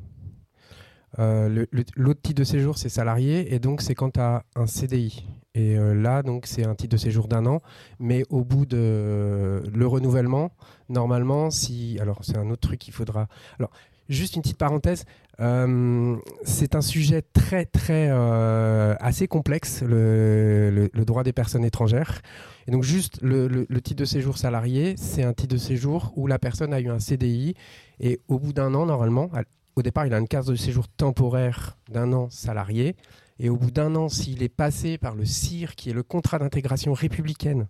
Euh, 1.18 1.66
L'autre 1.96 2.20
titre 2.22 2.38
de 2.40 2.44
séjour, 2.44 2.78
c'est 2.78 2.88
salarié, 2.88 3.54
et 3.54 3.58
donc 3.58 3.82
c'est 3.82 3.94
quand 3.94 4.10
tu 4.12 4.20
as 4.20 4.44
un 4.56 4.66
CDI. 4.66 5.26
Et 5.54 5.76
euh, 5.76 5.92
là, 5.94 6.22
donc, 6.22 6.46
c'est 6.46 6.64
un 6.64 6.74
titre 6.74 6.92
de 6.92 6.96
séjour 6.96 7.28
d'un 7.28 7.44
an, 7.44 7.60
mais 7.98 8.24
au 8.30 8.42
bout 8.42 8.64
de 8.64 9.62
le 9.70 9.86
renouvellement, 9.86 10.50
normalement, 10.88 11.50
si. 11.50 11.98
Alors, 12.00 12.20
c'est 12.24 12.38
un 12.38 12.48
autre 12.50 12.62
truc 12.68 12.78
qu'il 12.80 12.94
faudra. 12.94 13.26
Alors, 13.58 13.70
juste 14.08 14.34
une 14.36 14.40
petite 14.42 14.56
parenthèse. 14.56 15.04
euh, 15.40 16.16
c'est 16.44 16.74
un 16.74 16.80
sujet 16.80 17.20
très, 17.34 17.66
très. 17.66 18.08
euh, 18.10 18.94
assez 19.00 19.28
complexe, 19.28 19.82
le, 19.86 20.88
droit 21.04 21.22
des 21.22 21.34
personnes 21.34 21.64
étrangères. 21.66 22.22
Et 22.66 22.70
donc, 22.70 22.82
juste 22.82 23.18
le, 23.20 23.46
le- 23.48 23.80
titre 23.82 24.00
de 24.00 24.04
séjour 24.06 24.38
salarié, 24.38 24.94
c'est 24.96 25.22
un 25.22 25.34
titre 25.34 25.52
de 25.54 25.58
séjour 25.60 26.12
où 26.16 26.26
la 26.26 26.38
personne 26.38 26.72
a 26.72 26.80
eu 26.80 26.88
un 26.88 26.98
CDI 26.98 27.54
et 28.00 28.20
au 28.28 28.38
bout 28.38 28.54
d'un 28.54 28.72
an, 28.74 28.86
normalement, 28.86 29.28
au 29.76 29.82
départ, 29.82 30.06
il 30.06 30.14
a 30.14 30.18
une 30.18 30.28
carte 30.28 30.48
de 30.48 30.54
séjour 30.54 30.88
temporaire 30.88 31.78
d'un 31.90 32.12
an 32.12 32.28
salarié. 32.30 32.96
Et 33.38 33.48
au 33.48 33.56
bout 33.56 33.70
d'un 33.70 33.96
an, 33.96 34.08
s'il 34.08 34.42
est 34.42 34.48
passé 34.48 34.98
par 34.98 35.16
le 35.16 35.24
CIR, 35.24 35.74
qui 35.74 35.90
est 35.90 35.92
le 35.92 36.02
contrat 36.02 36.38
d'intégration 36.38 36.92
républicaine, 36.92 37.66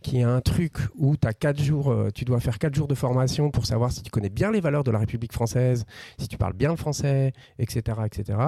qui 0.00 0.18
est 0.18 0.22
un 0.24 0.40
truc 0.40 0.78
où 0.96 1.14
as 1.22 1.34
quatre 1.34 1.62
jours, 1.62 1.92
euh, 1.92 2.10
tu 2.12 2.24
dois 2.24 2.40
faire 2.40 2.58
4 2.58 2.74
jours 2.74 2.88
de 2.88 2.94
formation 2.94 3.50
pour 3.50 3.66
savoir 3.66 3.92
si 3.92 4.02
tu 4.02 4.10
connais 4.10 4.30
bien 4.30 4.50
les 4.50 4.60
valeurs 4.60 4.82
de 4.82 4.90
la 4.90 4.98
République 4.98 5.32
française, 5.32 5.84
si 6.18 6.26
tu 6.26 6.38
parles 6.38 6.54
bien 6.54 6.70
le 6.70 6.76
français, 6.76 7.32
etc., 7.58 7.98
etc., 8.04 8.38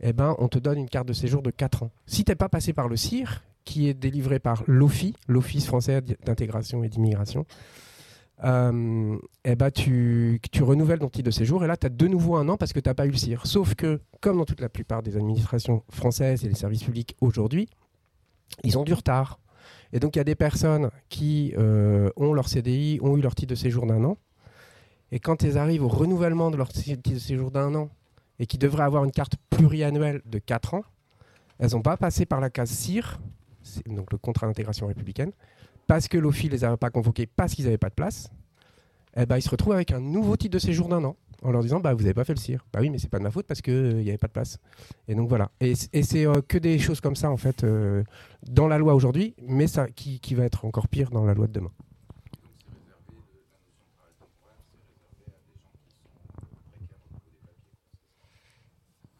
eh 0.00 0.12
ben, 0.12 0.36
on 0.38 0.48
te 0.48 0.58
donne 0.58 0.78
une 0.78 0.88
carte 0.88 1.08
de 1.08 1.14
séjour 1.14 1.42
de 1.42 1.50
4 1.50 1.84
ans. 1.84 1.90
Si 2.06 2.24
tu 2.24 2.30
n'es 2.30 2.36
pas 2.36 2.48
passé 2.48 2.72
par 2.72 2.88
le 2.88 2.96
CIR, 2.96 3.42
qui 3.64 3.88
est 3.88 3.94
délivré 3.94 4.38
par 4.38 4.62
l'OFI, 4.66 5.14
l'Office 5.26 5.66
français 5.66 6.00
d'intégration 6.24 6.84
et 6.84 6.88
d'immigration, 6.88 7.44
euh, 8.44 9.18
eh 9.44 9.54
ben, 9.54 9.70
tu, 9.70 10.40
tu 10.50 10.62
renouvelles 10.62 10.98
ton 10.98 11.08
titre 11.08 11.26
de 11.26 11.30
séjour 11.30 11.62
et 11.64 11.66
là, 11.66 11.76
tu 11.76 11.86
as 11.86 11.90
de 11.90 12.06
nouveau 12.06 12.36
un 12.36 12.48
an 12.48 12.56
parce 12.56 12.72
que 12.72 12.80
tu 12.80 12.88
n'as 12.88 12.94
pas 12.94 13.06
eu 13.06 13.10
le 13.10 13.16
CIR. 13.16 13.46
Sauf 13.46 13.74
que, 13.74 14.00
comme 14.20 14.38
dans 14.38 14.44
toute 14.44 14.60
la 14.60 14.68
plupart 14.68 15.02
des 15.02 15.16
administrations 15.16 15.82
françaises 15.90 16.44
et 16.44 16.48
les 16.48 16.54
services 16.54 16.84
publics 16.84 17.16
aujourd'hui, 17.20 17.68
ils 18.64 18.78
ont 18.78 18.84
du 18.84 18.94
retard. 18.94 19.40
Et 19.92 20.00
donc, 20.00 20.16
il 20.16 20.18
y 20.18 20.20
a 20.20 20.24
des 20.24 20.34
personnes 20.34 20.90
qui 21.08 21.52
euh, 21.58 22.10
ont 22.16 22.32
leur 22.32 22.48
CDI, 22.48 22.98
ont 23.02 23.16
eu 23.16 23.20
leur 23.20 23.34
titre 23.34 23.50
de 23.50 23.54
séjour 23.56 23.86
d'un 23.86 24.04
an. 24.04 24.16
Et 25.12 25.18
quand 25.18 25.42
elles 25.42 25.58
arrivent 25.58 25.84
au 25.84 25.88
renouvellement 25.88 26.50
de 26.50 26.56
leur 26.56 26.68
titre 26.68 27.10
de 27.10 27.18
séjour 27.18 27.50
d'un 27.50 27.74
an 27.74 27.90
et 28.38 28.46
qui 28.46 28.58
devraient 28.58 28.84
avoir 28.84 29.04
une 29.04 29.10
carte 29.10 29.34
pluriannuelle 29.50 30.22
de 30.24 30.38
4 30.38 30.74
ans, 30.74 30.84
elles 31.58 31.72
n'ont 31.72 31.82
pas 31.82 31.96
passé 31.96 32.24
par 32.24 32.40
la 32.40 32.48
case 32.48 32.70
CIR, 32.70 33.20
donc 33.86 34.12
le 34.12 34.18
contrat 34.18 34.46
d'intégration 34.46 34.86
républicaine, 34.86 35.32
parce 35.90 36.06
que 36.06 36.16
l'OFI 36.16 36.48
les 36.48 36.62
avait 36.62 36.76
pas 36.76 36.90
convoqués 36.90 37.26
parce 37.26 37.52
qu'ils 37.52 37.64
n'avaient 37.64 37.76
pas 37.76 37.88
de 37.88 37.94
place. 37.94 38.30
Eh 39.16 39.26
ben, 39.26 39.38
ils 39.38 39.42
se 39.42 39.50
retrouvent 39.50 39.72
avec 39.72 39.90
un 39.90 39.98
nouveau 39.98 40.36
titre 40.36 40.52
de 40.54 40.60
séjour 40.60 40.86
d'un 40.86 41.02
an 41.02 41.16
en 41.42 41.50
leur 41.50 41.62
disant 41.62 41.80
bah, 41.80 41.94
Vous 41.94 42.02
n'avez 42.02 42.14
pas 42.14 42.22
fait 42.22 42.32
le 42.32 42.38
CIR. 42.38 42.64
Bah 42.72 42.78
oui, 42.80 42.90
mais 42.90 42.98
c'est 42.98 43.08
pas 43.08 43.18
de 43.18 43.24
ma 43.24 43.32
faute 43.32 43.48
parce 43.48 43.60
qu'il 43.60 43.96
n'y 43.96 44.08
avait 44.08 44.16
pas 44.16 44.28
de 44.28 44.32
place. 44.32 44.58
Et 45.08 45.16
donc 45.16 45.28
voilà. 45.28 45.50
Et, 45.58 45.74
c'est 45.74 46.26
euh, 46.26 46.42
que 46.46 46.58
des 46.58 46.78
choses 46.78 47.00
comme 47.00 47.16
ça, 47.16 47.28
en 47.28 47.36
fait, 47.36 47.64
euh, 47.64 48.04
dans 48.46 48.68
la 48.68 48.78
loi 48.78 48.94
aujourd'hui, 48.94 49.34
mais 49.42 49.66
ça 49.66 49.88
qui, 49.88 50.20
va 50.36 50.44
être 50.44 50.64
encore 50.64 50.86
pire 50.86 51.10
dans 51.10 51.24
la 51.24 51.34
loi 51.34 51.48
de 51.48 51.52
demain. 51.54 51.72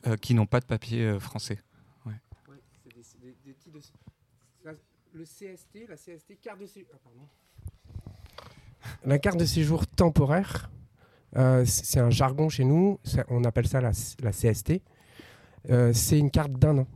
euh, 0.06 0.16
qui 0.16 0.34
n'ont 0.34 0.46
pas 0.46 0.60
de 0.60 0.66
papier 0.66 1.02
euh, 1.02 1.18
français. 1.18 1.58
CST, 5.24 5.88
la 5.88 5.96
CST, 5.96 6.40
carte 6.40 6.60
de 6.60 6.66
séjour. 6.66 6.88
La 9.04 9.18
carte 9.18 9.38
de 9.38 9.44
séjour 9.44 9.86
temporaire, 9.86 10.70
euh, 11.36 11.64
c'est 11.66 12.00
un 12.00 12.10
jargon 12.10 12.48
chez 12.48 12.64
nous, 12.64 12.98
on 13.28 13.44
appelle 13.44 13.68
ça 13.68 13.80
la, 13.80 13.92
CST. 13.92 14.82
Euh, 15.68 15.92
c'est 15.92 16.18
une 16.18 16.30
carte 16.30 16.52
d'un 16.52 16.78
an 16.78 16.86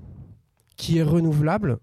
qui 0.77 0.99
est 0.99 1.03
renouvelable. 1.03 1.79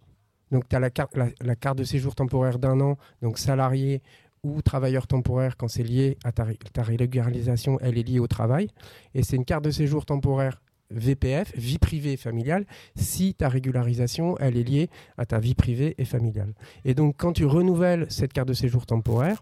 Donc, 0.52 0.68
tu 0.68 0.76
as 0.76 0.80
la 0.80 0.90
carte, 0.90 1.16
la, 1.16 1.56
carte 1.56 1.78
de 1.78 1.84
séjour 1.84 2.16
temporaire 2.16 2.60
d'un 2.60 2.80
an, 2.82 2.98
donc 3.22 3.38
salarié 3.38 4.02
ou 4.44 4.62
travailleur 4.62 5.08
temporaire 5.08 5.56
quand 5.56 5.68
c'est 5.68 5.84
lié 5.84 6.18
à 6.24 6.32
ta, 6.32 6.48
ta 6.74 6.82
régularisation, 6.82 7.80
elle 7.80 7.98
est 7.98 8.04
liée 8.04 8.20
au 8.20 8.28
travail. 8.28 8.70
Et 9.14 9.24
c'est 9.24 9.36
une 9.36 9.46
carte 9.46 9.64
de 9.64 9.72
séjour 9.72 10.06
temporaire 10.06 10.62
VPF, 10.94 11.52
vie 11.58 11.78
privée 11.78 12.14
et 12.14 12.18
familiale, 12.18 12.66
si 12.96 13.34
ta 13.34 13.50
régularisation, 13.50 14.38
elle 14.40 14.58
est 14.58 14.64
liée 14.64 14.90
à 15.18 15.26
ta 15.26 15.40
vie 15.40 15.56
privée 15.56 15.96
et 15.98 16.06
familiale. 16.06 16.54
Et 16.86 16.94
donc, 16.94 17.16
quand 17.18 17.34
tu 17.34 17.46
renouvelles 17.46 18.06
cette 18.10 18.34
carte 18.34 18.48
de 18.48 18.54
séjour 18.54 18.86
temporaire, 18.86 19.42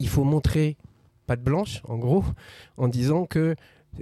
il 0.00 0.08
faut 0.08 0.24
montrer 0.24 0.76
patte 1.26 1.42
blanche, 1.42 1.80
en 1.88 1.96
gros, 1.98 2.24
en 2.76 2.88
disant 2.88 3.26
que 3.26 3.54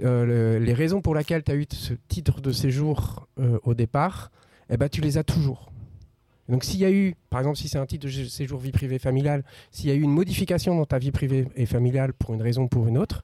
euh, 0.03 0.25
le- 0.25 0.65
les 0.65 0.73
raisons 0.73 1.01
pour 1.01 1.13
lesquelles 1.15 1.43
tu 1.43 1.51
as 1.51 1.55
eu 1.55 1.65
ce 1.71 1.93
titre 2.07 2.41
de 2.41 2.51
séjour 2.51 3.27
euh, 3.39 3.59
au 3.63 3.73
départ, 3.75 4.31
eh 4.69 4.77
ben, 4.77 4.89
tu 4.89 5.01
les 5.01 5.17
as 5.17 5.23
toujours. 5.23 5.71
Donc 6.49 6.63
s'il 6.65 6.79
y 6.79 6.85
a 6.85 6.91
eu, 6.91 7.15
par 7.29 7.39
exemple, 7.39 7.57
si 7.57 7.69
c'est 7.69 7.77
un 7.77 7.85
titre 7.85 8.05
de 8.07 8.11
séjour 8.25 8.59
vie 8.59 8.71
privée 8.71 8.99
familiale, 8.99 9.43
s'il 9.71 9.87
y 9.89 9.91
a 9.91 9.95
eu 9.95 10.01
une 10.01 10.11
modification 10.11 10.75
dans 10.75 10.85
ta 10.85 10.97
vie 10.99 11.11
privée 11.11 11.47
et 11.55 11.65
familiale 11.65 12.13
pour 12.13 12.33
une 12.33 12.41
raison 12.41 12.63
ou 12.63 12.67
pour 12.67 12.87
une 12.87 12.97
autre, 12.97 13.23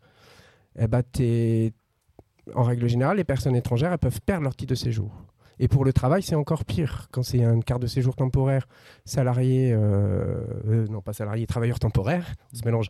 eh 0.77 0.87
ben, 0.87 1.01
t'es- 1.03 1.73
en 2.55 2.63
règle 2.63 2.87
générale, 2.87 3.17
les 3.17 3.23
personnes 3.23 3.55
étrangères 3.55 3.91
elles 3.91 3.97
peuvent 3.99 4.21
perdre 4.21 4.43
leur 4.43 4.55
titre 4.55 4.71
de 4.71 4.75
séjour. 4.75 5.11
Et 5.59 5.67
pour 5.67 5.83
le 5.83 5.91
travail, 5.91 6.23
c'est 6.23 6.35
encore 6.35 6.63
pire. 6.63 7.09
Quand 7.11 7.21
c'est 7.21 7.43
une 7.43 7.63
carte 7.63 7.81
de 7.81 7.87
séjour 7.87 8.15
temporaire, 8.15 8.67
salarié, 9.03 9.73
euh, 9.73 10.41
euh, 10.67 10.87
non 10.87 11.01
pas 11.01 11.11
salarié, 11.11 11.45
travailleur 11.45 11.79
temporaire, 11.79 12.25
on 12.53 12.57
se 12.57 12.63
mélange, 12.63 12.89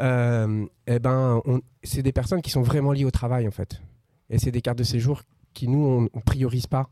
euh, 0.00 0.66
eh 0.88 0.98
ben, 0.98 1.40
c'est 1.84 2.02
des 2.02 2.12
personnes 2.12 2.42
qui 2.42 2.50
sont 2.50 2.62
vraiment 2.62 2.92
liées 2.92 3.04
au 3.04 3.12
travail 3.12 3.46
en 3.46 3.52
fait. 3.52 3.80
Et 4.30 4.38
c'est 4.38 4.50
des 4.50 4.60
cartes 4.60 4.78
de 4.78 4.84
séjour 4.84 5.22
qui 5.54 5.68
nous, 5.68 5.86
on, 5.86 6.08
on 6.12 6.20
priorise 6.20 6.66
pas 6.66 6.90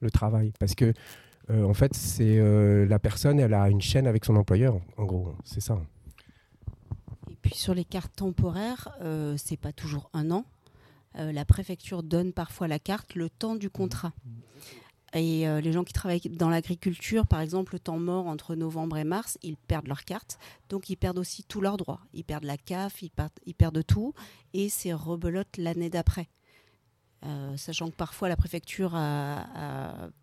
le 0.00 0.10
travail 0.10 0.52
parce 0.58 0.74
que 0.74 0.92
en 1.50 1.74
fait, 1.74 1.92
c'est 1.92 2.38
la 2.86 2.98
personne, 2.98 3.38
elle 3.38 3.52
a 3.52 3.68
une 3.68 3.82
chaîne 3.82 4.06
avec 4.06 4.24
son 4.24 4.36
employeur, 4.36 4.80
en 4.96 5.04
gros, 5.04 5.34
c'est 5.44 5.60
ça. 5.60 5.78
Et 7.30 7.36
puis 7.42 7.54
sur 7.54 7.74
les 7.74 7.84
cartes 7.84 8.14
temporaires, 8.16 8.96
c'est 9.36 9.58
pas 9.58 9.72
toujours 9.72 10.08
un 10.14 10.30
an. 10.30 10.46
Euh, 11.18 11.32
la 11.32 11.44
préfecture 11.44 12.02
donne 12.02 12.32
parfois 12.32 12.68
la 12.68 12.78
carte 12.78 13.14
le 13.14 13.28
temps 13.28 13.54
du 13.54 13.70
contrat. 13.70 14.12
Et 15.14 15.46
euh, 15.46 15.60
les 15.60 15.72
gens 15.72 15.84
qui 15.84 15.92
travaillent 15.92 16.20
dans 16.20 16.48
l'agriculture, 16.48 17.26
par 17.26 17.40
exemple, 17.40 17.74
le 17.74 17.78
temps 17.78 17.98
mort 17.98 18.26
entre 18.26 18.54
novembre 18.54 18.96
et 18.96 19.04
mars, 19.04 19.36
ils 19.42 19.56
perdent 19.56 19.88
leur 19.88 20.04
carte. 20.04 20.38
Donc 20.70 20.88
ils 20.88 20.96
perdent 20.96 21.18
aussi 21.18 21.44
tous 21.44 21.60
leurs 21.60 21.76
droits. 21.76 22.00
Ils 22.14 22.24
perdent 22.24 22.44
la 22.44 22.56
CAF, 22.56 23.02
ils 23.02 23.10
perdent, 23.10 23.32
ils 23.44 23.54
perdent 23.54 23.84
tout. 23.84 24.14
Et 24.54 24.70
c'est 24.70 24.94
rebelote 24.94 25.58
l'année 25.58 25.90
d'après. 25.90 26.28
Euh, 27.24 27.56
sachant 27.56 27.88
que 27.88 27.94
parfois 27.94 28.28
la 28.28 28.36
préfecture 28.36 28.98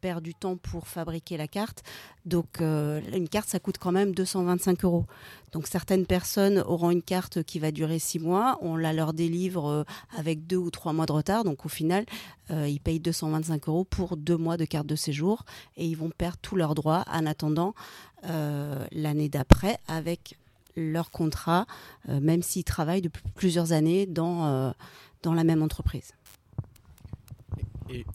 perd 0.02 0.22
du 0.22 0.36
temps 0.36 0.58
pour 0.58 0.88
fabriquer 0.88 1.38
la 1.38 1.48
carte. 1.48 1.82
Donc 2.26 2.60
euh, 2.60 3.00
une 3.14 3.30
carte, 3.30 3.48
ça 3.48 3.60
coûte 3.60 3.78
quand 3.78 3.94
même 3.94 4.14
225 4.14 4.84
euros. 4.84 5.06
Donc 5.54 5.68
certaines 5.68 6.06
personnes 6.06 6.60
auront 6.60 6.92
une 6.92 7.02
carte 7.02 7.44
qui 7.44 7.60
va 7.60 7.72
durer 7.72 8.00
six 8.00 8.20
mois, 8.20 8.58
on 8.62 8.76
la 8.76 8.92
leur 8.92 9.14
délivre 9.14 9.70
euh, 9.70 9.84
avec 10.18 10.46
deux 10.46 10.58
ou 10.58 10.72
trois 10.72 10.92
mois 10.92 11.06
de 11.06 11.14
retard, 11.14 11.44
donc 11.46 11.66
au 11.66 11.70
final, 11.70 12.06
ils 12.52 12.80
payent 12.80 13.00
225 13.00 13.70
euros 13.70 13.84
pour 13.84 14.18
deux 14.18 14.36
mois 14.36 14.58
de 14.58 14.66
carte 14.66 14.88
de 14.88 14.96
séjour 14.96 15.46
et 15.78 15.86
ils 15.86 15.96
vont 15.96 16.10
perdre 16.10 16.40
tous 16.42 16.56
leurs 16.56 16.74
droits 16.74 17.06
en 17.08 17.28
attendant 17.28 17.76
l'année 18.24 19.30
d'après 19.30 19.78
avec 19.88 20.36
leur 20.76 21.12
contrat, 21.12 21.68
même 22.08 22.42
s'ils 22.42 22.64
travaillent 22.64 23.04
depuis 23.04 23.22
plusieurs 23.36 23.72
années 23.72 24.08
dans, 24.08 24.74
dans 25.22 25.34
la 25.36 25.44
même 25.44 25.62
entreprise. 25.62 26.14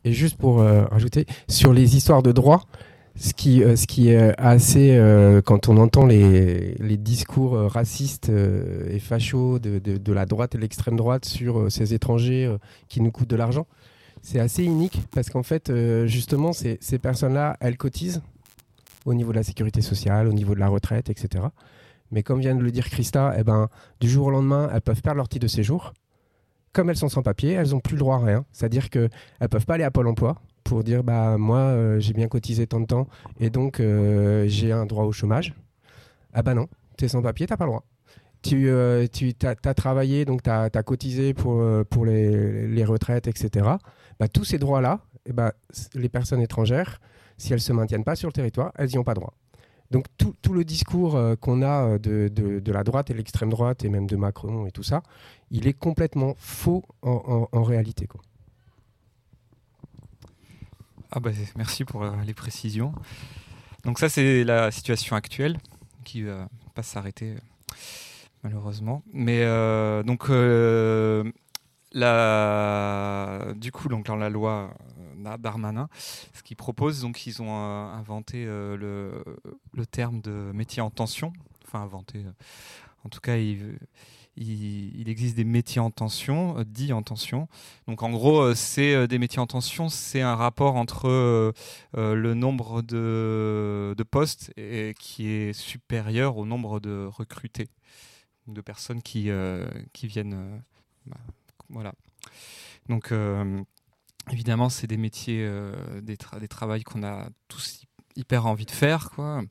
Et, 0.05 0.13
juste 0.13 0.37
pour 0.37 0.61
euh, 0.61 0.85
rajouter, 0.85 1.27
sur 1.49 1.73
les 1.73 1.97
histoires 1.97 2.23
de 2.23 2.33
droit, 2.33 2.65
ce 3.17 3.33
qui, 3.33 3.63
euh, 3.63 3.77
ce 3.77 3.87
qui 3.87 4.11
est 4.11 4.35
assez, 4.39 4.97
euh, 4.97 5.41
quand 5.41 5.69
on 5.69 5.77
entend 5.77 6.07
les, 6.07 6.75
discours 6.99 7.59
racistes 7.71 8.31
et 8.31 8.99
fachos 8.99 9.59
de, 9.59 10.13
la 10.13 10.27
droite 10.27 10.55
et 10.55 10.59
l'extrême 10.59 10.97
droite 10.97 11.25
sur 11.25 11.71
ces 11.71 11.93
étrangers 11.95 12.55
qui 12.89 13.01
nous 13.01 13.11
coûtent 13.11 13.29
de 13.29 13.37
l'argent, 13.37 13.67
c'est 14.23 14.41
assez 14.41 14.65
unique 14.65 15.03
parce 15.15 15.29
qu'en 15.29 15.43
fait, 15.43 15.73
justement, 16.07 16.53
ces, 16.53 16.79
ces 16.81 16.99
personnes-là, 16.99 17.57
elles 17.61 17.77
cotisent 17.77 18.23
au 19.05 19.13
niveau 19.13 19.33
de 19.33 19.37
la 19.37 19.43
sécurité 19.43 19.83
sociale, 19.83 20.29
au 20.29 20.33
niveau 20.33 20.55
de 20.55 20.61
la 20.61 20.69
retraite, 20.69 21.11
etc. 21.11 21.45
Mais 22.11 22.23
comme 22.23 22.41
vient 22.41 22.55
de 22.55 22.63
le 22.63 22.71
dire 22.71 22.89
Christa, 22.89 23.35
eh 23.37 23.45
ben, 23.45 23.69
du 24.01 24.09
jour 24.09 24.29
au 24.29 24.31
lendemain, 24.31 24.71
elles 24.73 24.81
peuvent 24.81 25.03
perdre 25.03 25.19
leur 25.19 25.29
titre 25.29 25.43
de 25.43 25.49
séjour. 25.49 25.93
Comme 26.75 26.91
elles 26.91 26.97
sont 26.97 27.09
sans 27.09 27.23
papier, 27.23 27.53
elles 27.53 27.71
n'ont 27.71 27.81
plus 27.81 27.95
le 27.95 28.01
droit 28.01 28.17
à 28.17 28.25
rien. 28.25 28.45
C'est-à-dire 28.53 28.91
qu'elles 28.91 29.11
ne 29.41 29.47
peuvent 29.47 29.65
pas 29.65 29.75
aller 29.75 29.85
à 29.85 29.93
Pôle 29.93 30.09
emploi 30.09 30.43
pour 30.65 30.83
dire 30.83 31.05
bah 31.05 31.39
moi 31.39 31.59
euh, 31.59 32.01
j'ai 32.01 32.15
bien 32.15 32.27
cotisé 32.27 32.67
tant 32.67 32.81
de 32.81 32.87
temps 32.87 33.07
et 33.39 33.51
donc 33.51 33.81
euh, 33.81 34.47
j'ai 34.49 34.73
un 34.73 34.85
droit 34.85 35.05
au 35.05 35.13
chômage. 35.13 35.55
Ah 36.33 36.43
bah 36.43 36.55
non, 36.55 36.67
tu 36.99 37.05
es 37.05 37.09
sans 37.09 37.23
papier, 37.23 37.47
t'as 37.47 37.57
pas 37.57 37.65
le 37.65 37.71
droit. 37.71 37.85
Tu, 38.43 38.69
euh, 38.69 39.07
as, 39.43 39.75
travaillé, 39.75 40.25
donc 40.25 40.43
tu 40.43 40.51
as, 40.51 40.69
cotisé 40.83 41.33
pour, 41.33 41.65
pour 41.87 42.05
les, 42.05 42.67
les 42.67 42.85
retraites, 42.85 43.27
etc. 43.27 43.67
Bah, 44.19 44.29
tous 44.29 44.45
ces 44.45 44.59
droits-là, 44.59 45.01
eh 45.27 45.33
bah, 45.33 45.55
les 45.95 46.11
personnes 46.11 46.43
étrangères, 46.43 47.01
si 47.39 47.53
elles 47.53 47.59
ne 47.59 47.61
se 47.61 47.73
maintiennent 47.73 48.05
pas 48.05 48.17
sur 48.17 48.29
le 48.29 48.35
territoire, 48.35 48.73
elles 48.75 48.89
n'y 48.89 48.99
ont 48.99 49.05
pas 49.05 49.15
droit. 49.15 49.33
Donc 49.95 50.07
tout, 50.19 50.35
tout 50.43 50.53
le 50.53 50.65
discours 50.65 51.17
qu'on 51.41 51.63
a 51.63 51.99
de, 51.99 52.29
de, 52.29 52.59
de, 52.59 52.73
la 52.73 52.83
droite 52.83 53.11
et 53.11 53.15
l'extrême 53.15 53.49
droite, 53.49 53.85
et 53.85 53.89
même 53.89 54.07
de 54.07 54.17
Macron 54.17 54.67
et 54.67 54.73
tout 54.73 54.83
ça, 54.83 55.03
il 55.51 55.69
est 55.69 55.73
complètement 55.73 56.35
faux 56.37 56.85
en, 57.03 57.49
en, 57.51 57.63
réalité. 57.63 58.09
Quoi. 58.09 58.21
Ah 61.17 61.21
bah, 61.21 61.31
merci 61.57 61.85
pour 61.85 62.03
euh, 62.03 62.11
les 62.27 62.35
précisions. 62.35 62.93
Donc 63.85 64.01
ça 64.01 64.09
c'est 64.09 64.43
la 64.43 64.73
situation 64.73 65.15
actuelle 65.15 65.59
qui 66.03 66.23
ne 66.23 66.31
va 66.31 66.49
pas 66.75 66.83
s'arrêter 66.83 67.37
malheureusement. 68.43 69.05
Mais 69.13 69.43
euh, 69.43 70.03
donc 70.03 70.29
euh, 70.29 71.31
la, 71.93 73.53
du 73.55 73.71
coup 73.71 73.89
donc 73.89 74.07
dans 74.07 74.17
la 74.17 74.29
loi 74.29 74.75
Darmanin, 75.39 75.89
ce 76.33 76.43
qu'ils 76.43 76.57
proposent 76.57 77.01
donc 77.01 77.27
ils 77.27 77.43
ont 77.43 77.55
inventé 77.55 78.45
le, 78.45 79.25
le, 79.73 79.87
terme 79.87 80.21
de 80.21 80.53
métier 80.53 80.83
en 80.83 80.91
tension. 80.91 81.33
Enfin 81.67 81.83
inventé. 81.83 82.25
en 83.05 83.09
tout 83.09 83.21
cas 83.21 83.37
il, 84.37 85.09
existe 85.09 85.37
des 85.37 85.45
métiers 85.45 85.81
en 85.81 85.91
tension, 85.91 86.59
euh, 86.59 86.65
dits 86.65 86.93
en 86.93 87.03
tension. 87.03 87.49
Donc 87.87 88.03
en 88.03 88.11
gros, 88.11 88.41
euh, 88.41 88.55
c'est 88.55 88.95
euh, 88.95 89.07
des 89.07 89.19
métiers 89.19 89.41
en 89.41 89.47
tension, 89.47 89.89
c'est 89.89 90.21
un 90.21 90.35
rapport 90.35 90.77
entre 90.77 91.55
le 91.95 92.35
nombre 92.35 92.83
de, 92.83 93.95
postes 94.11 94.53
et, 94.57 94.95
qui 94.99 95.29
est 95.29 95.53
supérieur 95.53 96.37
au 96.37 96.47
nombre 96.47 96.81
de 96.81 97.07
recrutés, 97.07 97.69
de 98.47 98.61
personnes 98.61 99.03
qui, 99.03 99.31
qui 99.93 100.07
viennent. 100.07 100.63
Bah, 101.07 101.17
voilà. 101.69 101.93
Donc 102.89 103.13
évidemment, 104.31 104.69
c'est 104.69 104.87
des 104.87 104.97
métiers, 104.97 105.49
des, 106.03 106.17
des 106.41 106.49
travails 106.49 106.83
qu'on 106.83 107.03
a 107.03 107.29
tous 107.49 107.83
hyper 108.17 108.47
envie 108.47 108.67
de 108.67 108.71
faire, 108.71 109.11
quoi 109.11 109.43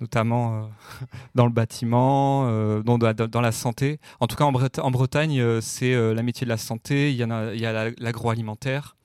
notamment 0.00 0.54
euh, 0.54 0.66
dans 1.34 1.46
le 1.46 1.52
bâtiment, 1.52 2.46
euh, 2.46 2.82
dans, 2.82 3.40
la 3.40 3.52
santé. 3.52 4.00
En 4.18 4.26
tout 4.26 4.36
cas, 4.36 4.44
en, 4.44 4.90
Bretagne, 4.90 5.40
euh, 5.40 5.60
c'est 5.60 5.94
la 6.14 6.22
métier 6.22 6.44
de 6.44 6.48
la 6.48 6.56
santé, 6.56 7.12
il 7.12 7.16
y, 7.16 7.22
a, 7.22 7.90
l'agroalimentaire. 7.98 8.96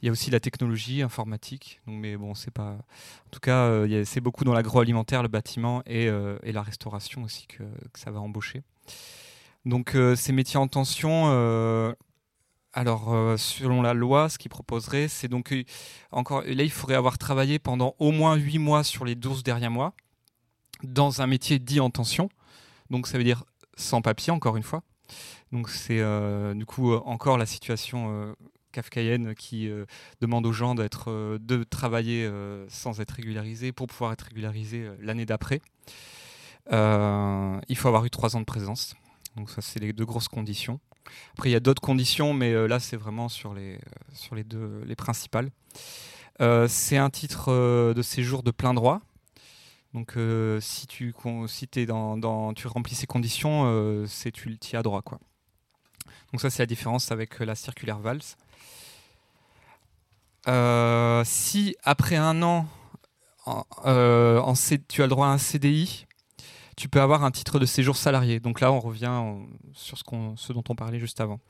Il 0.00 0.06
y 0.06 0.08
a 0.08 0.12
aussi 0.12 0.30
la 0.30 0.38
technologie 0.38 1.02
informatique, 1.02 1.80
mais 1.86 2.16
bon, 2.16 2.34
c'est 2.34 2.52
pas. 2.52 2.70
En 2.70 3.30
tout 3.32 3.40
cas, 3.40 3.68
c'est 4.04 4.20
beaucoup 4.20 4.44
dans 4.44 4.52
l'agroalimentaire, 4.52 5.22
le 5.22 5.28
bâtiment 5.28 5.82
et, 5.86 6.08
la 6.44 6.62
restauration 6.62 7.24
aussi 7.24 7.48
que 7.48 7.64
ça 7.94 8.12
va 8.12 8.20
embaucher. 8.20 8.62
Donc, 9.64 9.96
ces 10.14 10.32
métiers 10.32 10.58
en 10.58 10.68
tension, 10.68 11.94
alors, 12.74 13.38
selon 13.38 13.82
la 13.82 13.94
loi, 13.94 14.28
ce 14.28 14.38
qu'il 14.38 14.50
proposerait, 14.50 15.08
c'est 15.08 15.26
donc 15.26 15.54
encore 16.12 16.42
là, 16.42 16.62
il 16.62 16.70
faudrait 16.70 16.96
avoir 16.96 17.18
travaillé 17.18 17.58
pendant 17.58 17.94
au 17.98 18.12
moins 18.12 18.36
8 18.36 18.58
mois 18.58 18.84
sur 18.84 19.04
les 19.04 19.14
12 19.14 19.42
derniers 19.42 19.70
mois 19.70 19.94
dans 20.82 21.22
un 21.22 21.26
métier 21.26 21.58
dit 21.58 21.80
en 21.80 21.90
tension. 21.90 22.28
Donc 22.90 23.06
ça 23.06 23.18
veut 23.18 23.24
dire 23.24 23.44
sans 23.76 24.02
papier, 24.02 24.32
encore 24.32 24.56
une 24.56 24.62
fois. 24.62 24.82
Donc 25.52 25.70
c'est 25.70 26.00
euh, 26.00 26.54
du 26.54 26.66
coup 26.66 26.92
euh, 26.92 27.00
encore 27.04 27.38
la 27.38 27.46
situation 27.46 28.10
euh, 28.10 28.34
kafkaïenne 28.72 29.34
qui 29.34 29.70
demande 30.20 30.44
aux 30.44 30.52
gens 30.52 30.74
d'être, 30.74 31.38
de 31.40 31.64
travailler 31.64 32.30
sans 32.68 33.00
être 33.00 33.12
régularisés 33.12 33.72
pour 33.72 33.86
pouvoir 33.86 34.12
être 34.12 34.26
régularisés 34.26 34.88
l'année 35.00 35.24
d'après. 35.24 35.62
il 36.70 37.76
faut 37.76 37.88
avoir 37.88 38.04
eu 38.04 38.10
trois 38.10 38.36
ans 38.36 38.40
de 38.40 38.44
présence. 38.44 38.94
Donc 39.36 39.48
ça 39.48 39.62
c'est 39.62 39.80
les 39.80 39.94
deux 39.94 40.04
grosses 40.04 40.28
conditions. 40.28 40.80
Après 41.32 41.50
il 41.50 41.52
y 41.52 41.56
a 41.56 41.60
d'autres 41.60 41.82
conditions, 41.82 42.34
mais 42.34 42.52
là 42.68 42.80
c'est 42.80 42.96
vraiment 42.96 43.28
sur 43.28 43.54
les, 43.54 43.78
les 44.32 44.44
deux 44.44 44.82
les 44.86 44.96
principales. 44.96 45.50
c'est 46.68 46.96
un 46.96 47.10
titre 47.10 47.92
de 47.94 48.02
séjour 48.02 48.42
de 48.42 48.50
plein 48.50 48.74
droit. 48.74 49.00
Donc 49.94 50.16
euh, 50.16 50.60
si 50.60 50.86
tu 50.86 51.14
remplis 52.66 52.94
ces 52.94 53.06
conditions, 53.06 53.64
euh, 53.66 54.06
c'est 54.06 54.30
tu 54.30 54.58
y 54.72 54.76
as 54.76 54.82
droit 54.82 55.02
quoi. 55.02 55.18
Donc 56.32 56.40
ça 56.40 56.50
c'est 56.50 56.62
la 56.62 56.66
différence 56.66 57.10
avec 57.10 57.40
euh, 57.40 57.44
la 57.44 57.54
circulaire 57.54 57.98
Valls. 57.98 58.22
si 61.24 61.76
après 61.82 62.16
un 62.16 62.42
an 62.42 62.66
tu 64.88 65.02
as 65.02 65.06
le 65.06 65.08
droit 65.08 65.28
à 65.28 65.30
un 65.30 65.38
CDI, 65.38 66.06
tu 66.78 66.88
peux 66.88 67.00
avoir 67.00 67.24
un 67.24 67.30
titre 67.30 67.58
de 67.58 67.66
séjour 67.66 67.96
salarié. 67.96 68.40
Donc 68.40 68.60
là 68.60 68.72
on 68.72 68.80
revient 68.80 69.22
sur 69.72 69.98
ce, 69.98 70.52
dont 70.52 70.64
on 70.68 70.74
parlait 70.74 71.00
juste 71.00 71.20
avant. 71.20 71.40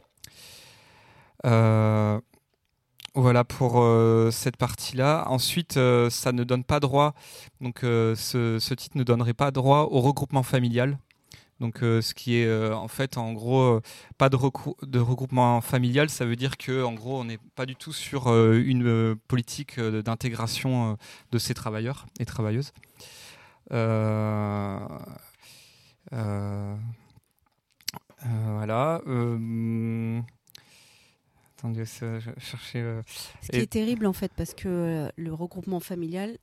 Voilà 3.18 3.42
pour 3.42 3.80
euh, 3.80 4.30
cette 4.30 4.56
partie-là. 4.56 5.24
Ensuite, 5.26 5.76
euh, 5.76 6.08
ça 6.08 6.30
ne 6.30 6.44
donne 6.44 6.62
pas 6.62 6.78
droit, 6.78 7.14
donc 7.60 7.82
euh, 7.82 8.14
ce, 8.14 8.74
titre 8.74 8.96
ne 8.96 9.02
donnerait 9.02 9.34
pas 9.34 9.50
droit 9.50 9.88
au 9.90 10.00
regroupement 10.00 10.44
familial. 10.44 10.98
Donc, 11.58 11.78
ce 11.80 12.14
qui 12.14 12.36
est 12.36 12.72
en 12.72 12.86
fait, 12.86 13.18
en 13.18 13.32
gros, 13.32 13.80
pas 14.16 14.28
de, 14.28 14.36
de, 14.86 15.00
regroupement 15.00 15.60
familial, 15.60 16.08
ça 16.08 16.24
veut 16.24 16.36
dire 16.36 16.56
que, 16.56 16.84
en 16.84 16.92
gros, 16.92 17.18
on 17.18 17.24
n'est 17.24 17.40
pas 17.56 17.66
du 17.66 17.74
tout 17.74 17.92
sur 17.92 18.28
une 18.28 19.16
politique 19.26 19.80
d'intégration 19.80 20.96
de 21.32 21.38
ces 21.38 21.54
travailleurs 21.54 22.06
et 22.20 22.24
travailleuses. 22.24 22.72
Voilà. 23.70 25.02
Euh, 29.06 30.20
Ce 33.42 33.50
qui 33.50 33.56
est 33.56 33.70
terrible 33.70 34.06
en 34.06 34.12
fait, 34.12 34.32
parce 34.36 34.54
que 34.54 34.68
euh, 34.68 35.08
le 35.16 35.34
regroupement 35.34 35.80
familial, 35.80 36.38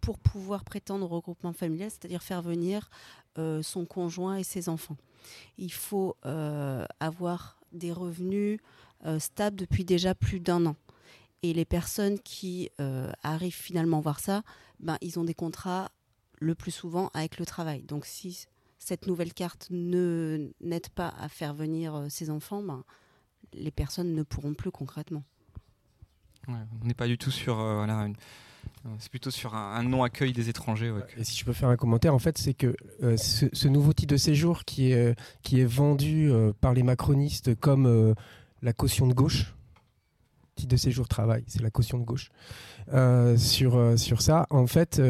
pour 0.00 0.18
pouvoir 0.18 0.64
prétendre 0.64 1.04
au 1.04 1.08
regroupement 1.08 1.52
familial, 1.52 1.90
c'est-à-dire 1.90 2.22
faire 2.22 2.42
venir 2.42 2.90
euh, 3.38 3.62
son 3.62 3.84
conjoint 3.84 4.36
et 4.36 4.42
ses 4.42 4.68
enfants, 4.68 4.96
il 5.58 5.72
faut 5.72 6.16
avoir 6.22 7.60
des 7.72 7.92
revenus 7.92 8.60
stables 9.18 9.56
depuis 9.56 9.84
déjà 9.84 10.14
plus 10.14 10.40
d'un 10.40 10.66
an. 10.66 10.76
Et 11.42 11.52
les 11.52 11.64
personnes 11.64 12.18
qui 12.20 12.70
arrivent 13.22 13.54
finalement 13.54 14.00
voir 14.00 14.20
ça, 14.20 14.42
ben, 14.80 14.96
ils 15.00 15.18
ont 15.18 15.24
des 15.24 15.34
contrats 15.34 15.90
le 16.38 16.54
plus 16.54 16.70
souvent 16.70 17.10
avec 17.14 17.38
le 17.38 17.46
travail. 17.46 17.82
Donc 17.82 18.06
si 18.06 18.46
cette 18.78 19.06
nouvelle 19.06 19.32
carte 19.32 19.68
ne 19.70 20.50
n'aide 20.60 20.88
pas 20.90 21.08
à 21.18 21.28
faire 21.28 21.54
venir 21.54 22.06
ses 22.08 22.30
enfants, 22.30 22.62
ben, 22.62 22.84
les 23.52 23.70
personnes 23.70 24.14
ne 24.14 24.22
pourront 24.22 24.54
plus 24.54 24.70
concrètement. 24.70 25.24
on 26.48 26.84
n'est 26.84 26.94
pas 26.94 27.06
du 27.06 27.18
tout 27.18 27.30
sur 27.30 27.60
euh, 27.60 27.76
voilà, 27.76 28.08
c'est 28.98 29.10
plutôt 29.10 29.30
sur 29.30 29.54
un, 29.54 29.82
non-accueil 29.82 30.32
des 30.32 30.48
étrangers. 30.48 30.92
Et 31.16 31.24
si 31.24 31.36
je 31.36 31.44
peux 31.44 31.52
faire 31.52 31.68
un 31.68 31.76
commentaire, 31.76 32.14
en 32.14 32.18
fait, 32.18 32.38
c'est 32.38 32.54
que 32.54 32.76
euh, 33.02 33.16
ce, 33.16 33.68
nouveau 33.68 33.92
type 33.92 34.08
de 34.08 34.16
séjour 34.16 34.64
qui 34.64 34.92
est, 34.92 35.10
euh, 35.10 35.14
qui 35.42 35.60
est 35.60 35.64
vendu 35.64 36.30
par 36.60 36.74
les 36.74 36.82
macronistes 36.82 37.54
comme 37.56 38.14
la 38.62 38.72
caution 38.72 39.06
de 39.06 39.14
gauche, 39.14 39.55
de 40.64 40.76
séjour 40.76 41.06
travail, 41.08 41.44
c'est 41.46 41.60
la 41.60 41.70
caution 41.70 41.98
de 41.98 42.04
gauche. 42.04 42.30
sur, 43.36 43.98
sur 43.98 44.22
ça, 44.22 44.46
en 44.48 44.66
fait, 44.66 45.02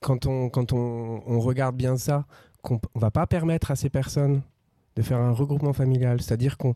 quand, 0.00 0.26
on, 0.26 0.48
quand 0.48 0.72
on, 0.72 1.22
on, 1.26 1.40
regarde 1.40 1.76
bien 1.76 1.96
ça, 1.96 2.26
qu'on 2.62 2.80
ne 2.94 3.00
va 3.00 3.10
pas 3.10 3.26
permettre 3.26 3.72
à 3.72 3.76
ces 3.76 3.90
personnes 3.90 4.42
de 4.96 5.02
faire 5.02 5.18
un 5.18 5.32
regroupement 5.32 5.72
familial, 5.72 6.20
c'est-à-dire 6.22 6.56
qu'on 6.56 6.74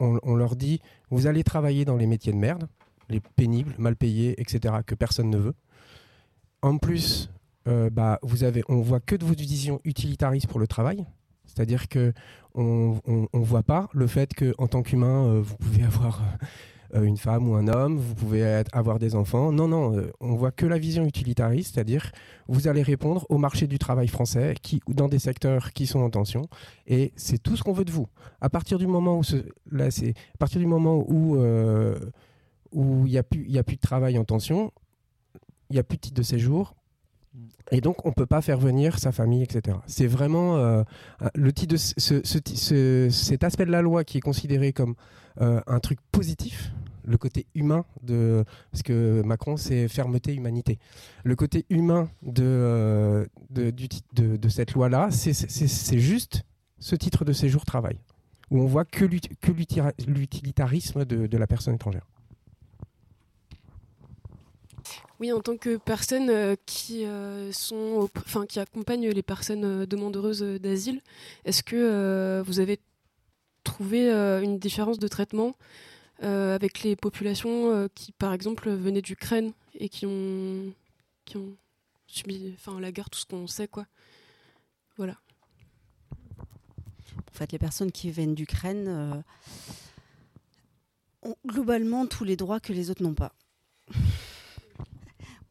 on, 0.00 0.34
leur 0.34 0.56
dit 0.56 0.80
vous 1.10 1.26
allez 1.26 1.44
travailler 1.44 1.84
dans 1.84 1.96
les 1.96 2.06
métiers 2.06 2.32
de 2.32 2.38
merde, 2.38 2.68
les 3.08 3.20
pénibles, 3.20 3.74
mal 3.78 3.96
payés, 3.96 4.40
etc., 4.40 4.74
que 4.86 4.94
personne 4.94 5.30
ne 5.30 5.38
veut. 5.38 5.54
En 6.62 6.78
plus, 6.78 7.30
euh, 7.68 7.90
bah, 7.90 8.18
vous 8.22 8.44
avez, 8.44 8.62
on 8.68 8.80
voit 8.80 9.00
que 9.00 9.16
de 9.16 9.24
vos 9.24 9.34
visions 9.34 9.80
utilitaristes 9.84 10.46
pour 10.46 10.60
le 10.60 10.66
travail, 10.66 11.04
c'est-à-dire 11.46 11.88
que 11.88 12.12
on, 12.54 13.00
on, 13.06 13.40
voit 13.40 13.62
pas 13.62 13.88
le 13.92 14.06
fait 14.06 14.34
que 14.34 14.54
en 14.58 14.66
tant 14.66 14.82
qu'humain, 14.82 15.26
euh, 15.26 15.40
vous 15.40 15.56
pouvez 15.56 15.84
avoir 15.84 16.20
euh, 16.20 16.46
une 16.94 17.16
femme 17.16 17.48
ou 17.48 17.54
un 17.54 17.68
homme, 17.68 17.96
vous 17.96 18.14
pouvez 18.14 18.62
avoir 18.72 18.98
des 18.98 19.14
enfants. 19.14 19.52
Non, 19.52 19.68
non, 19.68 19.96
euh, 19.96 20.10
on 20.20 20.34
voit 20.34 20.50
que 20.50 20.66
la 20.66 20.78
vision 20.78 21.04
utilitariste, 21.04 21.74
c'est-à-dire 21.74 22.10
vous 22.48 22.66
allez 22.68 22.82
répondre 22.82 23.26
au 23.28 23.38
marché 23.38 23.66
du 23.66 23.78
travail 23.78 24.08
français 24.08 24.54
qui, 24.60 24.80
dans 24.88 25.08
des 25.08 25.18
secteurs 25.20 25.72
qui 25.72 25.86
sont 25.86 26.00
en 26.00 26.10
tension, 26.10 26.48
et 26.86 27.12
c'est 27.16 27.38
tout 27.42 27.56
ce 27.56 27.62
qu'on 27.62 27.72
veut 27.72 27.84
de 27.84 27.92
vous. 27.92 28.08
À 28.40 28.48
partir 28.50 28.78
du 28.78 28.86
moment 28.86 29.18
où, 29.18 29.22
c'est 29.22 29.44
du 30.60 30.66
moment 30.66 31.04
où 31.08 31.36
euh, 31.36 31.98
où 32.72 33.06
il 33.06 33.12
n'y 33.12 33.18
a 33.18 33.22
plus 33.22 33.56
a 33.58 33.62
plus 33.62 33.76
de 33.76 33.80
travail 33.80 34.18
en 34.18 34.24
tension, 34.24 34.72
il 35.70 35.74
n'y 35.74 35.78
a 35.78 35.82
plus 35.84 35.96
de 35.96 36.02
titre 36.02 36.16
de 36.16 36.22
séjour, 36.22 36.74
Et 37.72 37.80
donc, 37.80 38.04
on 38.04 38.12
peut 38.12 38.26
pas 38.26 38.42
faire 38.42 38.58
venir 38.58 38.98
sa 38.98 39.12
famille, 39.12 39.42
etc. 39.44 39.76
C'est 39.86 40.08
vraiment 40.08 40.56
euh, 40.56 40.82
le 41.36 41.52
titre 41.52 41.72
de 41.74 41.76
ce, 41.76 41.92
ce- 41.98 42.20
ce- 42.24 43.08
cet 43.10 43.44
aspect 43.44 43.64
de 43.66 43.70
la 43.70 43.80
loi 43.82 44.02
qui 44.02 44.18
est 44.18 44.20
considéré 44.20 44.72
comme 44.72 44.94
euh, 45.40 45.60
un 45.68 45.78
truc 45.78 46.00
positif, 46.10 46.72
le 47.10 47.18
côté 47.18 47.46
humain 47.54 47.84
de 48.02 48.44
parce 48.70 48.82
que 48.82 49.22
Macron 49.22 49.56
c'est 49.56 49.88
fermeté 49.88 50.34
humanité. 50.34 50.78
Le 51.24 51.36
côté 51.36 51.66
humain 51.68 52.08
de 52.22 52.44
euh, 52.44 53.26
de, 53.50 53.70
du 53.70 53.88
de, 54.14 54.48
cette 54.48 54.72
loi 54.72 54.88
là, 54.88 55.10
c'est 55.10 55.98
juste 55.98 56.44
ce 56.78 56.96
titre 56.96 57.24
de 57.24 57.32
séjour 57.32 57.64
travail 57.64 57.98
où 58.50 58.60
on 58.60 58.66
voit 58.66 58.84
que 58.84 59.04
l'utilitarisme 59.04 61.04
de, 61.04 61.26
de 61.26 61.38
la 61.38 61.46
personne 61.46 61.74
étrangère. 61.74 62.06
Oui, 65.20 65.32
en 65.32 65.40
tant 65.40 65.58
que 65.58 65.76
personne 65.76 66.30
euh, 66.30 66.56
qui 66.64 67.04
euh, 67.04 67.52
sont, 67.52 68.08
enfin 68.16 68.46
qui 68.46 68.58
accompagne 68.58 69.10
les 69.10 69.22
personnes 69.22 69.64
euh, 69.64 69.86
demandeuses 69.86 70.42
d'asile, 70.42 71.02
est-ce 71.44 71.62
que 71.62 72.42
vous 72.46 72.58
avez 72.58 72.80
trouvé 73.62 74.10
une 74.42 74.58
différence 74.58 74.98
de 74.98 75.06
traitement 75.06 75.54
avec 76.22 76.82
les 76.82 76.96
populations 76.96 77.70
euh, 77.70 77.88
qui, 77.94 78.12
par 78.12 78.32
exemple, 78.32 78.70
venaient 78.70 79.02
d'Ukraine 79.02 79.52
et 79.74 79.88
qui 79.88 80.06
ont, 80.06 80.72
subi, 82.06 82.54
la 82.78 82.92
guerre, 82.92 83.10
tout 83.10 83.18
ce 83.18 83.26
qu'on 83.26 83.46
sait, 83.46 83.68
quoi. 83.68 83.86
Voilà. 84.96 85.16
En 86.12 87.32
fait, 87.32 87.52
les 87.52 87.58
personnes 87.58 87.90
qui 87.90 88.10
viennent 88.10 88.34
d'Ukraine 88.34 88.86
euh, 88.88 89.22
ont 91.22 91.36
globalement 91.46 92.06
tous 92.06 92.24
les 92.24 92.36
droits 92.36 92.60
que 92.60 92.72
les 92.72 92.90
autres 92.90 93.02
n'ont 93.02 93.14
pas. 93.14 93.32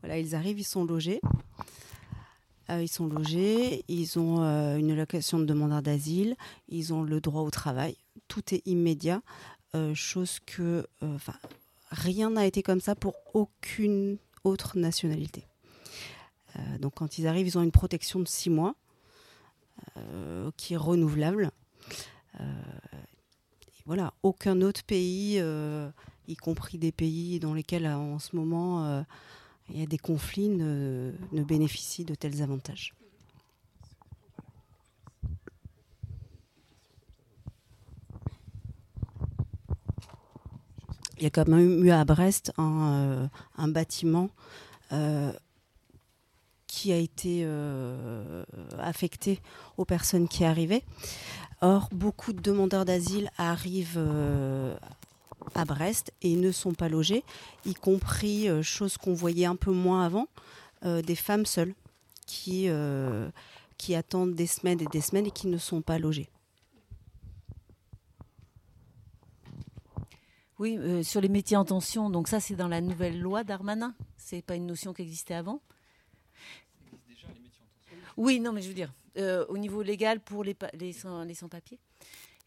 voilà, 0.01 0.19
ils 0.19 0.35
arrivent, 0.35 0.59
ils 0.59 0.63
sont 0.63 0.85
logés. 0.85 1.19
Euh, 2.69 2.83
ils 2.83 2.87
sont 2.87 3.07
logés, 3.07 3.83
ils 3.87 4.19
ont 4.19 4.43
euh, 4.43 4.77
une 4.77 4.91
allocation 4.91 5.39
de 5.39 5.45
demandeur 5.45 5.81
d'asile, 5.81 6.35
ils 6.67 6.93
ont 6.93 7.01
le 7.01 7.19
droit 7.19 7.41
au 7.41 7.49
travail. 7.49 7.95
Tout 8.27 8.53
est 8.53 8.61
immédiat, 8.67 9.15
euh, 9.15 9.58
chose 9.93 10.39
que, 10.45 10.87
euh, 11.03 11.17
rien 11.91 12.29
n'a 12.31 12.45
été 12.45 12.63
comme 12.63 12.81
ça 12.81 12.95
pour 12.95 13.15
aucune 13.33 14.17
autre 14.43 14.77
nationalité. 14.77 15.45
Euh, 16.55 16.77
donc, 16.79 16.95
quand 16.95 17.17
ils 17.17 17.27
arrivent, 17.27 17.47
ils 17.47 17.57
ont 17.57 17.63
une 17.63 17.71
protection 17.71 18.19
de 18.19 18.27
six 18.27 18.49
mois 18.49 18.75
euh, 19.97 20.51
qui 20.57 20.73
est 20.73 20.77
renouvelable. 20.77 21.51
Euh, 22.39 22.43
voilà, 23.85 24.13
aucun 24.23 24.61
autre 24.61 24.83
pays, 24.83 25.37
euh, 25.39 25.89
y 26.27 26.35
compris 26.35 26.77
des 26.77 26.91
pays 26.91 27.39
dans 27.39 27.53
lesquels 27.53 27.85
euh, 27.85 27.95
en 27.95 28.19
ce 28.19 28.35
moment 28.35 28.85
euh, 28.85 29.01
il 29.69 29.79
y 29.79 29.83
a 29.83 29.87
des 29.87 29.97
conflits, 29.97 30.49
ne, 30.49 31.11
ne 31.31 31.43
bénéficie 31.43 32.05
de 32.05 32.15
tels 32.15 32.41
avantages. 32.41 32.93
Il 41.19 41.23
y 41.23 41.25
a 41.25 41.29
quand 41.29 41.49
même 41.49 41.83
eu 41.83 41.91
à 41.91 42.05
Brest 42.05 42.53
un, 42.57 43.29
euh, 43.59 43.67
bâtiment 43.67 44.29
euh, 44.93 45.33
qui 46.65 46.93
a 46.93 46.97
été 46.97 47.41
euh, 47.43 48.45
affecté 48.79 49.41
aux 49.77 49.83
personnes 49.83 50.29
qui 50.29 50.45
arrivaient. 50.45 50.83
Or, 51.59 51.89
beaucoup 51.91 52.31
de 52.31 52.39
demandeurs 52.39 52.85
d'asile 52.85 53.29
arrivent 53.37 53.99
à 55.55 55.65
Brest 55.65 56.13
et 56.21 56.37
ne 56.37 56.53
sont 56.53 56.73
pas 56.73 56.87
logés, 56.87 57.25
y 57.65 57.73
compris, 57.73 58.47
chose 58.63 58.95
qu'on 58.95 59.13
voyait 59.13 59.45
un 59.45 59.57
peu 59.57 59.71
moins 59.71 60.05
avant, 60.05 60.27
des 60.85 61.15
femmes 61.15 61.45
seules 61.45 61.73
qui, 62.25 62.69
qui 63.77 63.93
attendent 63.93 64.35
des 64.35 64.47
semaines 64.47 64.79
et 64.79 64.85
des 64.85 65.01
semaines 65.01 65.25
et 65.25 65.31
qui 65.31 65.47
ne 65.47 65.57
sont 65.57 65.81
pas 65.81 65.99
logées. 65.99 66.29
Oui, 70.59 70.77
euh, 70.77 71.03
sur 71.03 71.21
les 71.21 71.29
métiers 71.29 71.55
en 71.57 71.63
tension, 71.65 72.09
donc 72.09 72.27
ça 72.27 72.39
c'est 72.41 72.55
dans 72.55 72.67
la 72.67 72.81
nouvelle 72.81 73.19
loi 73.19 73.43
Darmanin. 73.45 73.95
C'est 74.17 74.41
pas 74.41 74.55
une 74.55 74.65
notion 74.67 74.93
qui 74.93 75.01
existait 75.01 75.33
avant. 75.35 75.61
Oui, 78.17 78.39
non, 78.41 78.51
mais 78.51 78.61
je 78.61 78.67
veux 78.67 78.73
dire, 78.73 78.91
euh, 79.17 79.45
au 79.47 79.57
niveau 79.57 79.81
légal 79.81 80.19
pour 80.19 80.43
les, 80.43 80.53
pa- 80.53 80.69
les, 80.73 80.91
sans, 80.91 81.23
les 81.23 81.33
sans-papiers. 81.33 81.79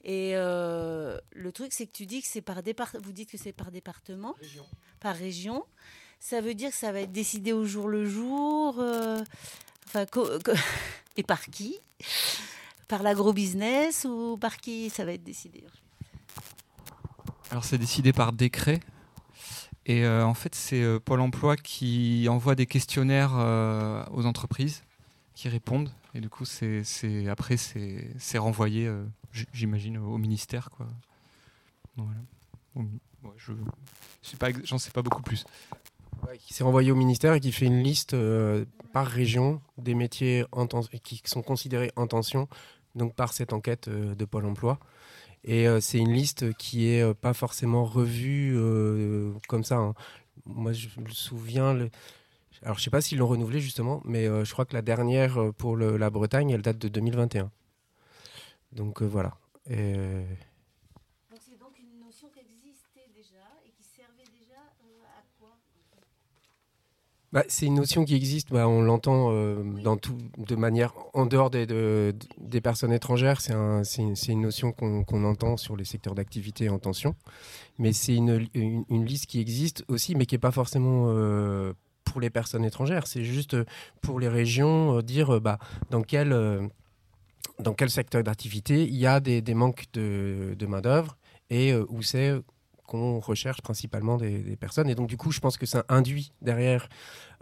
Et 0.04 0.32
euh, 0.34 1.18
le 1.32 1.52
truc, 1.52 1.72
c'est 1.72 1.86
que 1.86 1.92
tu 1.92 2.04
dis 2.06 2.20
que 2.20 2.28
c'est 2.28 2.42
par 2.42 2.62
départ, 2.62 2.90
vous 3.02 3.12
dites 3.12 3.30
que 3.30 3.38
c'est 3.38 3.52
par 3.52 3.70
département, 3.70 4.34
par 5.00 5.16
région. 5.16 5.64
Ça 6.20 6.40
veut 6.40 6.54
dire 6.54 6.70
que 6.70 6.76
ça 6.76 6.92
va 6.92 7.00
être 7.00 7.12
décidé 7.12 7.52
au 7.52 7.64
jour 7.64 7.88
le 7.88 8.04
jour. 8.04 8.78
enfin, 9.86 10.04
et 11.16 11.22
par 11.22 11.46
qui? 11.46 11.78
Par 12.88 13.02
l'agro-business 13.02 14.04
ou 14.04 14.36
par 14.36 14.58
qui? 14.58 14.90
Ça 14.90 15.04
va 15.04 15.14
être 15.14 15.24
décidé 15.24 15.64
Alors 17.52 17.64
c'est 17.66 17.76
décidé 17.76 18.14
par 18.14 18.32
décret. 18.32 18.80
Et 19.84 20.06
euh, 20.06 20.24
en 20.24 20.32
fait, 20.32 20.54
c'est 20.54 20.82
euh, 20.82 20.98
Pôle 20.98 21.20
Emploi 21.20 21.54
qui 21.54 22.26
envoie 22.30 22.54
des 22.54 22.64
questionnaires 22.64 23.32
euh, 23.36 24.02
aux 24.10 24.24
entreprises 24.24 24.84
qui 25.34 25.50
répondent. 25.50 25.90
Et 26.14 26.22
du 26.22 26.30
coup, 26.30 26.46
c'est, 26.46 26.82
après, 27.28 27.58
c'est, 27.58 28.38
renvoyé, 28.38 28.90
j'imagine, 29.52 29.98
au 29.98 30.16
ministère. 30.16 30.70
Quoi. 30.70 30.86
Voilà. 31.96 32.20
Je 33.36 33.52
j'en 34.64 34.78
sais 34.78 34.90
pas 34.90 35.02
beaucoup 35.02 35.22
plus. 35.22 35.44
Ouais, 36.26 36.38
qui 36.38 36.54
s'est 36.54 36.64
renvoyé 36.64 36.90
au 36.90 36.96
ministère 36.96 37.34
et 37.34 37.40
qui 37.40 37.52
fait 37.52 37.66
une 37.66 37.82
liste 37.82 38.16
par 38.94 39.06
région 39.06 39.60
des 39.76 39.94
métiers 39.94 40.46
qui 41.02 41.20
sont 41.26 41.42
considérés 41.42 41.92
en 41.96 42.06
tension, 42.06 42.48
donc 42.94 43.14
par 43.14 43.34
cette 43.34 43.52
enquête 43.52 43.90
de 43.90 44.24
Pôle 44.24 44.46
Emploi. 44.46 44.78
Et 45.44 45.66
euh, 45.68 45.80
c'est 45.80 45.98
une 45.98 46.12
liste 46.12 46.52
qui 46.54 46.88
est 46.88 47.02
euh, 47.02 47.14
pas 47.14 47.34
forcément 47.34 47.84
revue 47.84 48.54
euh, 48.56 49.32
comme 49.48 49.64
ça. 49.64 49.76
hein. 49.76 49.94
Moi, 50.46 50.72
je 50.72 50.88
me 51.00 51.08
souviens. 51.10 51.88
Alors, 52.62 52.78
je 52.78 52.82
sais 52.84 52.90
pas 52.90 53.00
s'ils 53.00 53.18
l'ont 53.18 53.26
renouvelé 53.26 53.60
justement, 53.60 54.02
mais 54.04 54.26
je 54.26 54.52
crois 54.52 54.64
que 54.64 54.74
la 54.74 54.82
dernière 54.82 55.52
pour 55.58 55.76
la 55.76 56.10
Bretagne, 56.10 56.50
elle 56.50 56.62
date 56.62 56.78
de 56.78 56.88
2021. 56.88 57.50
Donc 58.72 59.02
voilà 59.02 59.36
euh, 59.70 60.24
Donc 61.30 61.40
c'est 61.40 61.58
donc 61.58 61.78
une 61.78 62.00
notion 62.00 62.28
qui 62.30 62.40
existait 62.40 63.10
déjà 63.14 63.44
et 63.66 63.70
qui 63.70 63.82
servait 63.84 64.24
déjà 64.32 64.60
euh, 64.82 65.04
à 65.18 65.22
quoi 65.38 65.58
Bah, 67.32 67.44
c'est 67.48 67.64
une 67.64 67.76
notion 67.76 68.04
qui 68.04 68.14
existe, 68.14 68.50
bah, 68.50 68.68
on 68.68 68.82
l'entend 68.82 69.30
euh, 69.32 69.62
de 70.36 70.54
manière 70.54 70.92
en 71.14 71.24
dehors 71.24 71.48
des, 71.48 71.64
de- 71.66 72.14
des 72.38 72.60
personnes 72.60 72.92
étrangères. 72.92 73.40
C'est 73.40 73.54
un, 73.54 73.84
c'est 73.84 74.02
une, 74.02 74.42
notion 74.42 74.72
qu'on 74.72 75.24
entend 75.24 75.56
sur 75.56 75.74
les 75.74 75.84
secteurs 75.84 76.14
d'activité 76.14 76.68
en 76.68 76.78
tension, 76.78 77.14
mais 77.78 77.94
c'est 77.94 78.14
une, 78.14 78.46
liste 78.90 79.26
qui 79.26 79.40
existe 79.40 79.82
aussi, 79.88 80.14
mais 80.14 80.26
qui 80.26 80.34
est 80.34 80.38
pas 80.38 80.50
forcément 80.50 81.06
euh, 81.08 81.72
pour 82.04 82.20
les 82.20 82.28
personnes 82.28 82.66
étrangères. 82.66 83.06
C'est 83.06 83.24
juste 83.24 83.56
pour 84.02 84.20
les 84.20 84.28
régions 84.28 84.98
euh, 84.98 85.02
dire 85.02 85.40
bah, 85.40 85.58
dans 85.90 86.02
quel 86.02 86.70
dans 87.58 87.72
quel 87.72 87.88
secteur 87.90 88.22
d'activité 88.22 88.84
il 88.84 88.96
y 88.96 89.06
a 89.06 89.20
des, 89.20 89.42
manques 89.54 89.86
de, 89.94 90.54
de 90.58 90.66
main 90.66 90.82
d'œuvre 90.82 91.16
et 91.48 91.74
où 91.74 92.02
c'est 92.02 92.34
recherche 93.20 93.62
principalement 93.62 94.16
des, 94.16 94.56
personnes. 94.56 94.88
Et 94.88 94.94
donc, 94.94 95.08
du 95.08 95.16
coup, 95.16 95.32
je 95.32 95.40
pense 95.40 95.56
que 95.56 95.66
ça 95.66 95.84
induit 95.88 96.32
derrière 96.42 96.88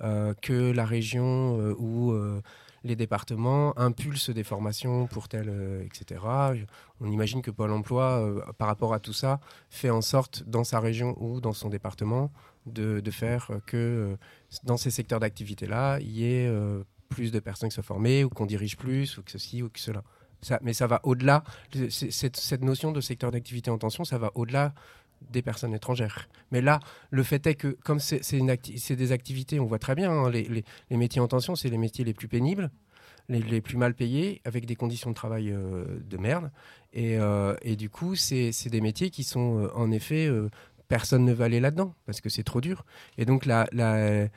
euh, 0.03 0.35
que 0.41 0.73
la 0.73 0.85
région 0.85 1.59
euh, 1.61 1.75
ou 1.79 2.13
euh, 2.13 2.41
les 2.85 2.97
départements 2.97 3.79
impulsent 3.79 4.31
des 4.31 4.45
formations 4.45 5.07
pour 5.07 5.29
tel, 5.29 5.49
euh, 5.49 5.85
etc. 5.85 6.23
On 7.01 7.11
imagine 7.11 7.43
que 7.43 7.51
Pôle 7.51 7.73
emploi, 7.73 8.43
par 8.59 8.69
rapport 8.69 8.95
à 8.95 9.01
tout 9.01 9.13
ça, 9.13 9.41
fait 9.69 9.91
en 9.91 10.01
sorte, 10.01 10.45
dans 10.47 10.65
sa 10.65 10.81
région 10.81 11.17
ou 11.21 11.41
dans 11.41 11.53
son 11.53 11.69
département, 11.69 12.31
de, 12.67 13.01
de 13.01 13.11
faire 13.11 13.51
que 13.67 14.17
dans 14.65 14.77
ces 14.77 14.91
secteurs 14.91 15.21
d'activité-là, 15.21 15.99
il 16.01 16.11
y 16.11 16.25
ait 16.25 16.51
plus 17.09 17.33
de 17.33 17.41
personnes 17.41 17.69
qui 17.69 17.75
soient 17.75 17.83
formées 17.83 18.25
ou 18.25 18.29
qu'on 18.31 18.47
dirige 18.47 18.77
plus 18.77 19.19
ou 19.19 19.23
que 19.23 19.31
ceci 19.31 19.63
ou 19.63 19.69
que 19.69 19.81
cela. 19.81 20.03
Ça, 20.43 20.59
mais 20.63 20.73
ça 20.73 20.87
va 20.87 21.01
au-delà. 21.03 21.45
Cette 21.91 22.63
notion 22.63 22.93
de 22.93 23.01
secteur 23.01 23.31
d'activité 23.31 23.71
en 23.71 23.77
tension, 23.77 24.05
ça 24.05 24.17
va 24.17 24.31
au-delà 24.35 24.73
des 25.31 25.43
personnes 25.43 25.75
étrangères. 25.75 26.29
Mais 26.51 26.61
là, 26.61 26.81
le 27.11 27.23
fait 27.23 27.47
est 27.47 27.55
que 27.55 27.69
comme 27.85 28.01
c'est 28.01 28.97
des 28.97 29.13
activités, 29.13 29.61
on 29.61 29.67
voit 29.67 29.79
très 29.79 29.95
bien, 29.95 30.11
hein, 30.11 30.31
les, 30.31 30.65
métiers 30.91 31.21
en 31.21 31.29
tension, 31.29 31.57
c'est 31.57 31.69
les 31.69 31.79
métiers 31.79 32.05
les 32.05 32.15
plus 32.15 32.29
pénibles, 32.29 32.71
les, 33.29 33.61
plus 33.61 33.77
mal 33.77 33.95
payés, 33.95 34.41
avec 34.45 34.67
des 34.67 34.77
conditions 34.77 35.11
de 35.11 35.15
travail 35.15 35.51
euh, 35.51 35.85
de 36.09 36.17
merde. 36.17 36.51
Et, 36.93 37.17
euh, 37.19 37.55
du 37.77 37.89
coup, 37.89 38.17
c'est 38.17 38.51
des 38.67 38.81
métiers 38.81 39.11
qui 39.11 39.23
sont 39.23 39.59
euh, 39.59 39.71
en 39.75 39.91
effet, 39.91 40.29
personne 40.89 41.25
ne 41.25 41.33
va 41.33 41.45
aller 41.45 41.61
là-dedans, 41.61 41.95
parce 42.07 42.21
que 42.21 42.29
c'est 42.29 42.43
trop 42.43 42.61
dur. 42.61 42.85
Et 43.19 43.25
donc, 43.25 43.47
le 43.47 44.31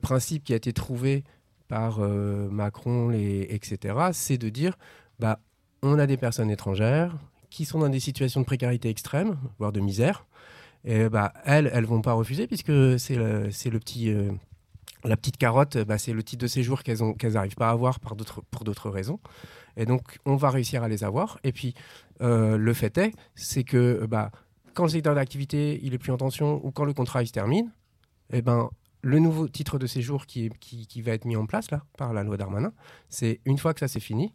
principe 0.00 0.44
qui 0.44 0.52
a 0.52 0.56
été 0.56 0.72
trouvé 0.72 1.24
par 1.68 1.98
Macron, 1.98 3.10
etc., 3.10 3.96
c'est 4.12 4.38
de 4.38 4.48
dire, 4.48 4.78
bah, 5.18 5.40
on 5.82 5.98
a 5.98 6.06
des 6.06 6.16
personnes 6.16 6.50
étrangères 6.50 7.16
qui 7.56 7.64
sont 7.64 7.78
dans 7.78 7.88
des 7.88 8.00
situations 8.00 8.40
de 8.40 8.44
précarité 8.44 8.90
extrême, 8.90 9.38
voire 9.58 9.72
de 9.72 9.80
misère. 9.80 10.26
Et 10.84 11.08
bah, 11.08 11.32
elles, 11.46 11.70
elles 11.72 11.86
vont 11.86 12.02
pas 12.02 12.12
refuser 12.12 12.46
puisque 12.46 12.98
c'est 12.98 13.16
le, 13.16 13.46
le 13.46 13.78
petit, 13.80 14.10
euh, 14.10 14.30
la 15.04 15.16
petite 15.16 15.38
carotte, 15.38 15.78
bah, 15.78 15.96
c'est 15.96 16.12
le 16.12 16.22
titre 16.22 16.42
de 16.42 16.48
séjour 16.48 16.82
qu'elles 16.82 17.32
n'arrivent 17.32 17.54
pas 17.54 17.68
à 17.68 17.70
avoir 17.70 17.98
par 17.98 18.14
pour 18.50 18.64
d'autres 18.64 18.90
raisons. 18.90 19.20
Et 19.78 19.86
donc, 19.86 20.18
on 20.26 20.36
va 20.36 20.50
réussir 20.50 20.82
à 20.82 20.88
les 20.88 21.02
avoir. 21.02 21.38
Et 21.44 21.52
puis, 21.52 21.72
euh, 22.20 22.58
le 22.58 22.74
fait 22.74 22.98
est, 22.98 23.14
c'est 23.34 23.64
que 23.64 24.04
bah, 24.04 24.30
quand 24.74 24.82
le 24.82 24.90
secteur 24.90 25.14
d'activité 25.14 25.80
il 25.82 25.94
est 25.94 25.98
plus 25.98 26.12
en 26.12 26.18
tension 26.18 26.60
ou 26.62 26.72
quand 26.72 26.84
le 26.84 26.92
contrat 26.92 27.22
il 27.22 27.26
se 27.26 27.32
termine, 27.32 27.72
eh 28.34 28.42
ben, 28.42 28.68
le 29.00 29.18
nouveau 29.18 29.48
titre 29.48 29.78
de 29.78 29.86
séjour 29.86 30.26
qui, 30.26 30.50
qui, 30.60 30.86
qui 30.86 31.00
va 31.00 31.12
être 31.12 31.24
mis 31.24 31.36
en 31.36 31.46
place 31.46 31.70
là, 31.70 31.82
par 31.96 32.12
la 32.12 32.22
loi 32.22 32.36
Darmanin, 32.36 32.74
c'est 33.08 33.40
une 33.46 33.56
fois 33.56 33.72
que 33.72 33.80
ça 33.80 33.88
c'est 33.88 34.00
fini, 34.00 34.34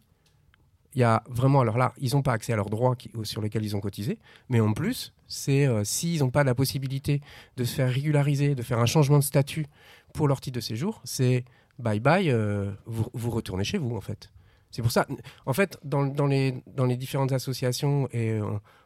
il 0.94 1.00
y 1.00 1.04
a 1.04 1.22
vraiment, 1.28 1.60
alors 1.60 1.78
là, 1.78 1.92
ils 1.98 2.14
n'ont 2.14 2.22
pas 2.22 2.32
accès 2.32 2.52
à 2.52 2.56
leurs 2.56 2.70
droits 2.70 2.96
sur 3.22 3.40
lesquels 3.40 3.64
ils 3.64 3.76
ont 3.76 3.80
cotisé, 3.80 4.18
mais 4.48 4.60
en 4.60 4.72
plus, 4.72 5.12
c'est 5.26 5.66
euh, 5.66 5.84
s'ils 5.84 6.20
n'ont 6.20 6.30
pas 6.30 6.44
la 6.44 6.54
possibilité 6.54 7.20
de 7.56 7.64
se 7.64 7.74
faire 7.74 7.90
régulariser, 7.90 8.54
de 8.54 8.62
faire 8.62 8.78
un 8.78 8.86
changement 8.86 9.18
de 9.18 9.24
statut 9.24 9.66
pour 10.12 10.28
leur 10.28 10.40
titre 10.40 10.56
de 10.56 10.60
séjour, 10.60 11.00
c'est 11.04 11.44
bye 11.78 12.00
bye, 12.00 12.30
euh, 12.30 12.70
vous, 12.86 13.30
retournez 13.30 13.64
chez 13.64 13.78
vous 13.78 13.96
en 13.96 14.00
fait. 14.00 14.30
C'est 14.70 14.82
pour 14.82 14.90
ça, 14.90 15.06
en 15.44 15.52
fait, 15.52 15.78
dans, 15.84 16.02
les, 16.26 16.62
différentes 16.96 17.32
associations 17.32 18.08
et 18.10 18.30
euh, 18.30 18.44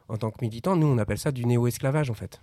en 0.09 0.17
tant 0.17 0.31
que 0.31 0.37
militants, 0.41 0.75
nous 0.75 0.87
on 0.87 0.97
appelle 0.97 1.17
ça 1.17 1.31
du 1.31 1.45
néo-esclavage 1.45 2.09
en 2.09 2.13
fait, 2.13 2.41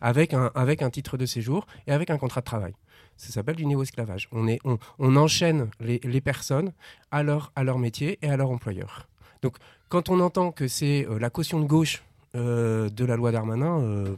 avec 0.00 0.32
un 0.34 0.90
titre 0.90 1.16
de 1.16 1.26
séjour 1.26 1.66
et 1.86 1.92
avec 1.92 2.10
un 2.10 2.18
contrat 2.18 2.40
de 2.40 2.46
travail. 2.46 2.74
Ça 3.16 3.32
s'appelle 3.32 3.56
du 3.56 3.66
néo-esclavage. 3.66 4.28
On, 4.32 4.48
est, 4.48 4.60
enchaîne 4.98 5.68
les, 5.80 6.20
personnes 6.20 6.72
à 7.10 7.22
leur, 7.22 7.78
métier 7.78 8.18
et 8.22 8.28
à 8.28 8.36
leur 8.36 8.50
employeur. 8.50 9.06
Donc, 9.42 9.56
quand 9.88 10.08
on 10.08 10.20
entend 10.20 10.50
que 10.52 10.68
c'est 10.68 11.06
euh, 11.06 11.18
la 11.18 11.30
caution 11.30 11.60
de 11.60 11.66
gauche 11.66 12.02
euh, 12.34 12.88
de 12.88 13.04
la 13.04 13.16
loi 13.16 13.30
Darmanin, 13.30 13.78
euh, 13.80 14.16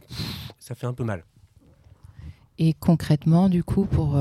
ça 0.59 0.73
fait 0.73 0.87
un 0.87 0.93
peu 0.93 1.03
mal. 1.03 1.23
Et 2.57 2.73
concrètement, 2.73 3.49
du 3.49 3.63
coup, 3.63 3.85
pour 3.85 4.19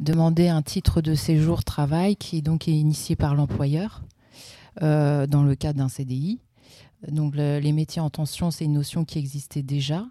demander 0.00 0.48
un 0.48 0.62
titre 0.62 1.00
de 1.00 1.14
séjour 1.14 1.62
travail 1.62 2.16
qui 2.16 2.38
est 2.38 2.42
donc 2.42 2.66
initié 2.66 3.14
par 3.14 3.36
l'employeur 3.36 4.02
dans 4.80 5.44
le 5.46 5.54
cadre 5.54 5.78
d'un 5.78 5.88
CDI. 5.88 6.40
Donc 7.06 7.36
le, 7.36 7.60
les 7.60 7.70
métiers 7.70 8.02
en 8.02 8.10
tension, 8.10 8.50
c'est 8.50 8.64
une 8.64 8.72
notion 8.72 9.04
qui 9.04 9.20
existait 9.20 9.62
déjà 9.62 10.04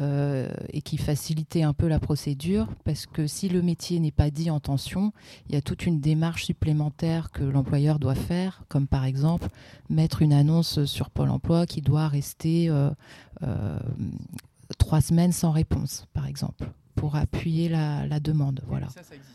euh, 0.00 0.48
et 0.70 0.82
qui 0.82 0.96
facilitait 0.96 1.62
un 1.62 1.72
peu 1.72 1.88
la 1.88 1.98
procédure 1.98 2.68
parce 2.84 3.06
que 3.06 3.26
si 3.26 3.48
le 3.48 3.62
métier 3.62 4.00
n'est 4.00 4.10
pas 4.10 4.30
dit 4.30 4.50
en 4.50 4.60
tension, 4.60 5.12
il 5.48 5.54
y 5.54 5.58
a 5.58 5.62
toute 5.62 5.86
une 5.86 6.00
démarche 6.00 6.44
supplémentaire 6.44 7.30
que 7.30 7.44
l'employeur 7.44 7.98
doit 7.98 8.14
faire, 8.14 8.64
comme 8.68 8.86
par 8.86 9.04
exemple 9.04 9.48
mettre 9.88 10.22
une 10.22 10.32
annonce 10.32 10.84
sur 10.84 11.10
Pôle 11.10 11.30
Emploi 11.30 11.66
qui 11.66 11.80
doit 11.80 12.08
rester 12.08 12.68
euh, 12.68 12.90
euh, 13.42 13.78
trois 14.78 15.00
semaines 15.00 15.32
sans 15.32 15.50
réponse, 15.50 16.06
par 16.12 16.26
exemple, 16.26 16.66
pour 16.94 17.16
appuyer 17.16 17.68
la, 17.68 18.06
la 18.06 18.20
demande. 18.20 18.62
Voilà. 18.66 18.88
Ça, 18.88 19.02
ça 19.02 19.14
existe. 19.14 19.34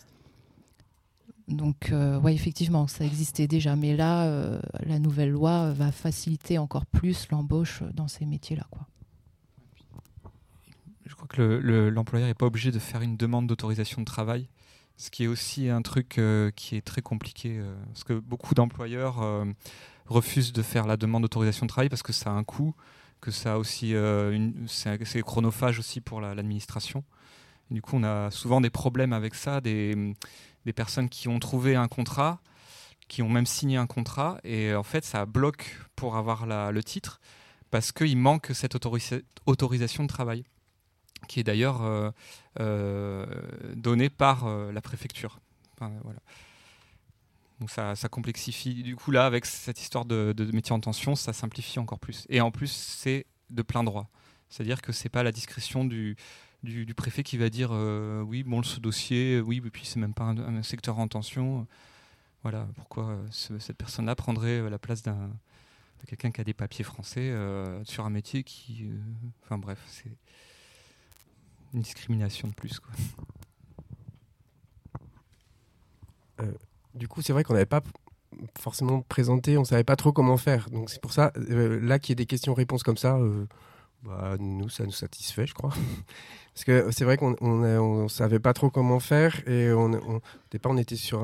Donc, 1.50 1.89
euh, 1.91 2.19
oui, 2.24 2.34
effectivement, 2.34 2.88
ça 2.88 3.04
existait 3.04 3.48
déjà. 3.48 3.76
Mais 3.76 3.95
là, 3.95 4.26
euh, 4.26 4.60
la 4.86 5.00
nouvelle 5.00 5.32
loi 5.32 5.72
va 5.74 5.91
faciliter 5.91 6.58
encore 6.58 6.86
plus 6.86 7.28
l'embauche 7.32 7.82
dans 7.93 8.08
ces 8.08 8.26
métiers-là. 8.26 8.67
Quoi. 8.69 8.86
Je 11.19 11.25
crois 11.25 11.36
que 11.36 11.89
l'employeur 11.93 12.27
le, 12.27 12.32
n'est 12.32 12.34
pas 12.34 12.45
obligé 12.45 12.71
de 12.71 12.79
faire 12.79 13.01
une 13.01 13.17
demande 13.17 13.45
d'autorisation 13.45 13.99
de 13.99 14.05
travail, 14.05 14.47
ce 14.95 15.10
qui 15.10 15.25
est 15.25 15.27
aussi 15.27 15.67
un 15.67 15.82
truc 15.82 16.17
euh, 16.17 16.49
qui 16.55 16.77
est 16.77 16.82
très 16.82 17.01
compliqué, 17.01 17.58
euh, 17.60 17.75
parce 17.88 18.05
que 18.05 18.13
beaucoup 18.13 18.55
d'employeurs 18.55 19.21
euh, 19.21 19.43
refusent 20.05 20.53
de 20.53 20.62
faire 20.62 20.88
la 20.88 20.95
demande 20.95 21.23
d'autorisation 21.23 21.65
de 21.65 21.69
travail 21.69 21.89
parce 21.89 22.03
que 22.03 22.13
ça 22.13 22.29
a 22.29 22.34
un 22.34 22.45
coût, 22.45 22.73
que 23.19 23.32
ça 23.32 23.55
a 23.55 23.58
aussi, 23.58 23.93
c'est 24.67 25.21
chronophage 25.21 25.77
aussi 25.77 25.99
pour 25.99 26.21
l'administration. 26.21 27.03
La, 27.69 27.75
du 27.75 27.82
coup, 27.82 27.97
on 27.97 28.03
a 28.03 28.32
souvent 28.32 28.62
des 28.62 28.69
problèmes 28.69 29.12
avec 29.12 29.36
ça, 29.36 29.60
des, 29.60 30.15
personnes 30.73 31.10
qui 31.10 31.27
ont 31.27 31.39
trouvé 31.39 31.75
un 31.75 31.89
contrat, 31.89 32.39
qui 33.10 33.21
ont 33.23 33.29
même 33.29 33.45
signé 33.45 33.75
un 33.75 33.88
contrat, 33.88 34.39
et 34.45 34.73
en 34.73 34.84
fait, 34.84 35.03
ça 35.03 35.25
bloque 35.25 35.75
pour 35.97 36.15
avoir 36.15 36.71
le 36.71 36.82
titre 36.82 37.19
parce 37.71 37.91
qu'il 37.91 38.17
manque 38.17 38.51
cette 38.53 38.75
autorisa 38.75 39.17
autorisation 39.45 40.03
de 40.03 40.08
travail 40.08 40.45
qui 41.27 41.39
est 41.39 41.43
d'ailleurs 41.43 41.82
euh, 41.84 42.12
euh, 42.60 43.25
donné 43.75 44.10
par 44.10 44.45
euh, 44.45 44.71
la 44.71 44.82
préfecture. 44.82 45.39
Voilà. 45.79 46.19
Donc 47.60 47.69
ça, 47.69 47.95
complexifie. 48.10 48.84
Du 48.84 48.95
coup, 48.95 49.12
là, 49.12 49.25
avec 49.25 49.45
cette 49.45 49.82
histoire 49.82 50.05
de, 50.05 50.34
métier 50.53 50.73
en 50.73 50.79
tension, 50.79 51.15
ça 51.15 51.34
simplifie 51.34 51.79
encore 51.79 51.99
plus. 51.99 52.25
Et 52.29 52.41
en 52.41 52.51
plus, 52.51 52.71
c'est 52.71 53.25
de 53.49 53.62
plein 53.62 53.84
droit. 53.84 54.10
C'est-à-dire 54.49 54.82
que 54.82 54.91
c'est 54.91 55.10
pas 55.10 55.23
la 55.23 55.32
discrétion 55.32 55.86
du, 55.86 56.15
préfet 56.95 57.23
qui 57.23 57.38
va 57.38 57.49
dire 57.49 57.71
oui, 57.71 58.43
bon, 58.43 58.63
ce 58.63 58.79
dossier, 58.79 59.39
oui, 59.39 59.62
et 59.65 59.69
puis 59.69 59.86
c'est 59.86 59.99
même 59.99 60.13
pas 60.13 60.23
un, 60.25 60.63
secteur 60.63 60.99
en 60.99 61.08
tension. 61.08 61.67
Voilà, 62.43 62.67
pourquoi 62.75 63.17
ce, 63.32 63.60
cette 63.60 63.77
personne-là 63.77 64.15
prendrait 64.15 64.69
la 64.69 64.79
place 64.79 65.01
d'un 65.01 65.29
quelqu'un 66.08 66.32
qui 66.32 66.39
a 66.39 66.45
des 66.45 66.53
papiers 66.53 66.86
français 66.86 67.34
sur 67.84 68.05
un 68.05 68.10
métier 68.10 68.43
qui. 68.43 68.89
Enfin 69.43 69.58
bref, 69.58 69.79
c'est 69.88 70.12
une 71.73 71.82
discrimination 71.82 72.47
de 72.47 72.53
plus. 72.53 72.79
Quoi. 72.79 72.91
Euh, 76.41 76.51
du 76.95 77.08
coup, 77.08 77.21
c'est 77.21 77.34
vrai 77.34 77.43
qu'on 77.43 77.53
n'avait 77.53 77.65
pas 77.65 77.82
forcément 78.58 79.01
présenté, 79.01 79.58
on 79.58 79.65
savait 79.65 79.84
pas 79.84 79.95
trop 79.95 80.12
comment 80.12 80.38
faire. 80.38 80.69
Donc 80.69 80.89
c'est 80.89 81.01
pour 81.01 81.13
ça, 81.13 81.32
euh, 81.38 81.79
là 81.82 81.99
qu'il 81.99 82.12
y 82.12 82.13
ait 82.13 82.15
des 82.15 82.25
questions-réponses 82.25 82.84
comme 82.84 82.97
ça, 82.97 83.17
euh, 83.17 83.45
bah, 84.03 84.36
nous, 84.39 84.69
ça 84.69 84.86
nous 84.86 84.91
satisfait, 84.91 85.45
je 85.45 85.53
crois. 85.53 85.71
Parce 86.53 86.63
que 86.65 86.91
c'est 86.91 87.05
vrai 87.05 87.17
qu'on 87.17 87.36
on, 87.41 87.63
on, 87.63 88.08
savait 88.08 88.39
pas 88.39 88.53
trop 88.53 88.69
comment 88.69 88.99
faire 88.99 89.47
et 89.47 89.71
on, 89.71 89.93
au 89.93 90.21
départ, 90.51 90.71
on 90.73 90.77
était 90.77 90.97
sur 90.97 91.19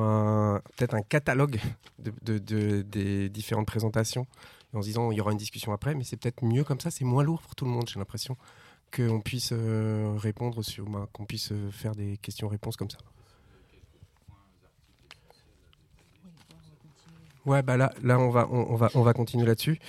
peut-être 0.77 0.93
un 0.93 1.01
catalogue 1.01 1.59
de, 1.99 2.37
des 2.81 3.29
différentes 3.29 3.65
présentations 3.65 4.27
en 4.73 4.81
se 4.81 4.87
disant 4.87 5.11
il 5.11 5.17
y 5.17 5.21
aura 5.21 5.31
une 5.33 5.37
discussion 5.37 5.73
après, 5.73 5.93
mais 5.93 6.05
c'est 6.05 6.15
peut-être 6.15 6.43
mieux 6.43 6.63
comme 6.63 6.79
ça, 6.79 6.89
c'est 6.89 7.03
moins 7.03 7.23
lourd 7.23 7.41
pour 7.41 7.55
tout 7.55 7.65
le 7.65 7.71
monde, 7.71 7.89
j'ai 7.89 7.99
l'impression 7.99 8.37
qu'on 8.93 9.21
puisse 9.21 9.51
euh, 9.51 10.15
répondre 10.17 10.63
sur, 10.63 10.85
bah, 10.85 11.07
qu'on 11.13 11.25
puisse 11.25 11.53
faire 11.71 11.95
des 11.95 12.17
questions-réponses 12.17 12.75
comme 12.77 12.89
ça. 12.89 12.97
Ouais, 17.45 17.61
bah 17.61 17.77
là, 17.77 17.93
là 18.01 18.19
on 18.19 18.29
va, 18.29 18.47
on, 18.49 18.75
va, 18.75 18.89
on 18.95 19.03
va 19.03 19.13
continuer 19.13 19.45
là-dessus. 19.45 19.79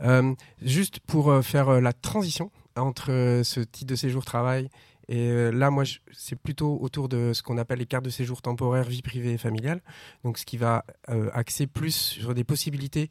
Euh, 0.00 0.32
juste 0.62 1.00
pour 1.00 1.30
euh, 1.30 1.42
faire 1.42 1.68
euh, 1.68 1.80
la 1.80 1.92
transition 1.92 2.52
entre 2.76 3.10
euh, 3.10 3.42
ce 3.42 3.60
type 3.60 3.88
de 3.88 3.96
séjour 3.96 4.24
travail 4.24 4.70
et 5.08 5.28
euh, 5.28 5.50
là, 5.50 5.70
moi, 5.70 5.82
c'est 6.12 6.36
plutôt 6.36 6.78
autour 6.80 7.08
de 7.08 7.32
ce 7.32 7.42
qu'on 7.42 7.58
appelle 7.58 7.80
les 7.80 7.86
cartes 7.86 8.04
de 8.04 8.10
séjour 8.10 8.42
temporaire 8.42 8.84
vie 8.84 9.02
privée 9.02 9.32
et 9.32 9.38
familiale. 9.38 9.82
Donc, 10.22 10.38
ce 10.38 10.46
qui 10.46 10.56
va 10.56 10.84
euh, 11.08 11.30
axer 11.32 11.66
plus 11.66 11.96
sur 11.96 12.32
des 12.32 12.44
possibilités 12.44 13.10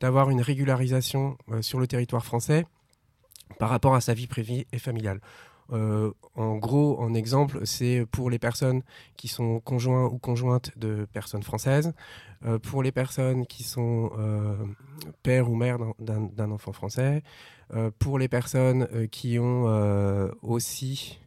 d'avoir 0.00 0.28
une 0.28 0.42
régularisation 0.42 1.38
sur 1.62 1.80
le 1.80 1.86
territoire 1.86 2.24
français 2.24 2.66
par 3.58 3.68
rapport 3.70 3.94
à 3.94 4.00
sa 4.00 4.14
vie 4.14 4.26
privée 4.26 4.66
et 4.72 4.78
familiale. 4.78 5.20
Euh, 5.72 6.12
en 6.34 6.56
gros, 6.56 6.98
en 7.00 7.12
exemple, 7.14 7.60
c'est 7.66 8.06
pour 8.10 8.30
les 8.30 8.38
personnes 8.38 8.82
qui 9.16 9.28
sont 9.28 9.60
conjoints 9.60 10.06
ou 10.06 10.18
conjointes 10.18 10.76
de 10.78 11.06
personnes 11.12 11.42
françaises, 11.42 11.92
euh, 12.44 12.58
pour 12.58 12.82
les 12.82 12.92
personnes 12.92 13.46
qui 13.46 13.64
sont 13.64 14.12
euh, 14.18 14.54
père 15.22 15.50
ou 15.50 15.56
mère 15.56 15.78
d'un 15.98 16.50
enfant 16.50 16.72
français, 16.72 17.22
euh, 17.74 17.90
pour 17.98 18.18
les 18.18 18.28
personnes 18.28 19.08
qui 19.08 19.38
ont 19.38 19.64
aussi 20.42 21.20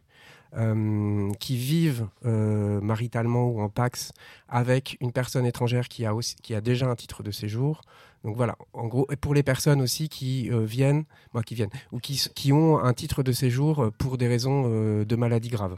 qui 1.40 1.56
vivent 1.56 2.08
maritalement 2.24 3.48
ou 3.48 3.62
en 3.62 3.70
pax 3.70 4.12
avec 4.50 4.98
une 5.00 5.10
personne 5.10 5.46
étrangère 5.46 5.88
qui 5.88 6.04
a 6.04 6.60
déjà 6.60 6.86
un 6.88 6.94
titre 6.94 7.22
de 7.22 7.30
séjour. 7.30 7.80
Donc 8.24 8.36
voilà, 8.36 8.56
en 8.72 8.86
gros, 8.86 9.06
et 9.10 9.16
pour 9.16 9.34
les 9.34 9.42
personnes 9.42 9.82
aussi 9.82 10.08
qui 10.08 10.48
euh, 10.50 10.64
viennent, 10.64 11.04
moi 11.34 11.42
qui 11.42 11.54
viennent, 11.54 11.70
ou 11.90 11.98
qui, 11.98 12.22
qui 12.34 12.52
ont 12.52 12.78
un 12.78 12.92
titre 12.92 13.22
de 13.22 13.32
séjour 13.32 13.90
pour 13.98 14.16
des 14.16 14.28
raisons 14.28 14.64
euh, 14.66 15.04
de 15.04 15.16
maladie 15.16 15.48
grave. 15.48 15.76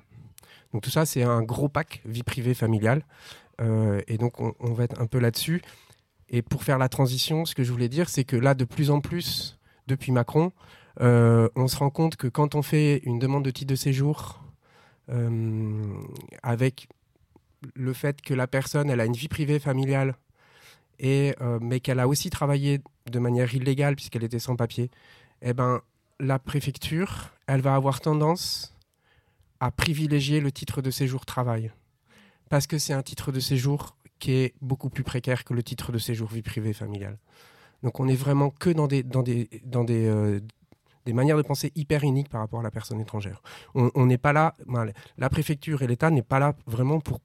Donc 0.72 0.82
tout 0.82 0.90
ça, 0.90 1.06
c'est 1.06 1.22
un 1.22 1.42
gros 1.42 1.68
pack 1.68 2.02
vie 2.04 2.22
privée 2.22 2.54
familiale. 2.54 3.02
Euh, 3.60 4.00
et 4.08 4.18
donc 4.18 4.40
on, 4.40 4.54
on, 4.60 4.72
va 4.72 4.84
être 4.84 5.00
un 5.00 5.06
peu 5.06 5.18
là-dessus. 5.18 5.62
Et 6.28 6.42
pour 6.42 6.64
faire 6.64 6.78
la 6.78 6.88
transition, 6.88 7.44
ce 7.44 7.54
que 7.54 7.62
je 7.62 7.72
voulais 7.72 7.88
dire, 7.88 8.08
c'est 8.08 8.24
que 8.24 8.36
là, 8.36 8.54
de 8.54 8.64
plus 8.64 8.90
en 8.90 9.00
plus, 9.00 9.58
depuis 9.86 10.12
Macron, 10.12 10.52
euh, 11.00 11.48
on 11.56 11.68
se 11.68 11.76
rend 11.76 11.90
compte 11.90 12.16
que 12.16 12.28
quand 12.28 12.54
on 12.54 12.62
fait 12.62 12.98
une 13.04 13.18
demande 13.18 13.44
de 13.44 13.50
titre 13.50 13.70
de 13.70 13.76
séjour 13.76 14.40
euh, 15.10 15.82
avec 16.42 16.88
le 17.74 17.92
fait 17.92 18.20
que 18.22 18.34
la 18.34 18.46
personne 18.46 18.90
elle 18.90 19.00
a 19.00 19.04
une 19.04 19.14
vie 19.14 19.28
privée 19.28 19.58
familiale 19.58 20.14
et 20.98 21.34
euh, 21.40 21.58
mais 21.60 21.80
qu'elle 21.80 22.00
a 22.00 22.08
aussi 22.08 22.30
travaillé 22.30 22.80
de 23.10 23.18
manière 23.18 23.54
illégale 23.54 23.96
puisqu'elle 23.96 24.24
était 24.24 24.38
sans 24.38 24.56
papier, 24.56 24.90
eh 25.42 25.52
ben 25.52 25.80
la 26.20 26.38
préfecture, 26.38 27.30
elle 27.46 27.60
va 27.60 27.74
avoir 27.74 28.00
tendance 28.00 28.74
à 29.60 29.70
privilégier 29.70 30.40
le 30.40 30.52
titre 30.52 30.82
de 30.82 30.90
séjour 30.90 31.26
travail 31.26 31.72
parce 32.48 32.66
que 32.66 32.78
c'est 32.78 32.92
un 32.92 33.02
titre 33.02 33.32
de 33.32 33.40
séjour 33.40 33.96
qui 34.18 34.32
est 34.32 34.54
beaucoup 34.60 34.90
plus 34.90 35.04
précaire 35.04 35.44
que 35.44 35.54
le 35.54 35.62
titre 35.62 35.92
de 35.92 35.98
séjour 35.98 36.28
vie 36.28 36.42
privée 36.42 36.72
familiale. 36.72 37.18
Donc 37.82 38.00
on 38.00 38.08
est 38.08 38.14
vraiment 38.14 38.50
que 38.50 38.70
dans 38.70 38.86
des 38.86 39.02
dans 39.02 39.22
des 39.22 39.48
dans 39.64 39.84
des 39.84 40.06
euh, 40.06 40.40
des 41.04 41.12
manières 41.12 41.36
de 41.36 41.42
penser 41.42 41.70
hyper 41.74 42.02
uniques 42.02 42.28
par 42.28 42.40
rapport 42.40 42.60
à 42.60 42.62
la 42.62 42.70
personne 42.70 43.00
étrangère. 43.00 43.42
On 43.74 44.06
n'est 44.06 44.18
pas 44.18 44.32
là, 44.32 44.54
la 45.18 45.28
préfecture 45.28 45.82
et 45.82 45.86
l'État 45.86 46.10
n'est 46.10 46.22
pas 46.22 46.38
là 46.38 46.54
vraiment 46.66 47.00
pour 47.00 47.20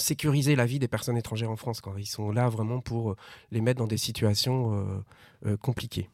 sécuriser 0.00 0.56
la 0.56 0.66
vie 0.66 0.78
des 0.78 0.88
personnes 0.88 1.16
étrangères 1.16 1.50
en 1.50 1.56
France. 1.56 1.80
Quand 1.80 1.96
ils 1.96 2.06
sont 2.06 2.30
là 2.30 2.48
vraiment 2.48 2.80
pour 2.80 3.16
les 3.50 3.60
mettre 3.60 3.78
dans 3.78 3.86
des 3.86 3.98
situations 3.98 5.02
compliquées. 5.60 6.08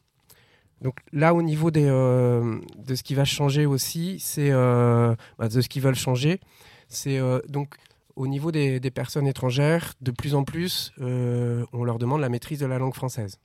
Donc 0.81 0.95
là, 1.11 1.33
au 1.33 1.41
niveau 1.41 1.71
des, 1.71 1.85
de 1.85 2.95
ce 2.95 3.03
qui 3.03 3.15
va 3.15 3.25
changer 3.25 3.65
aussi, 3.65 4.19
c'est 4.19 4.51
bah, 4.51 5.47
de 5.49 5.61
ce 5.61 5.67
qu'ils 5.67 5.81
veulent 5.81 5.95
changer, 5.95 6.39
c'est 6.87 7.19
donc 7.49 7.75
au 8.15 8.27
niveau 8.27 8.51
des, 8.51 8.79
personnes 8.91 9.27
étrangères, 9.27 9.93
de 10.01 10.11
plus 10.11 10.35
en 10.35 10.43
plus, 10.43 10.91
on 10.99 11.83
leur 11.83 11.99
demande 11.99 12.21
la 12.21 12.29
maîtrise 12.29 12.59
de 12.59 12.65
la 12.65 12.77
langue 12.77 12.95
française. 12.95 13.39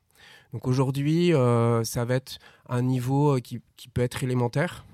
Donc 0.52 0.66
aujourd'hui, 0.66 1.33
ça 1.85 2.05
va 2.05 2.14
être 2.14 2.38
un 2.68 2.83
niveau 2.83 3.38
qui, 3.40 3.61
qui 3.76 3.88
peut 3.88 4.02
être 4.02 4.22
élémentaire, 4.22 4.85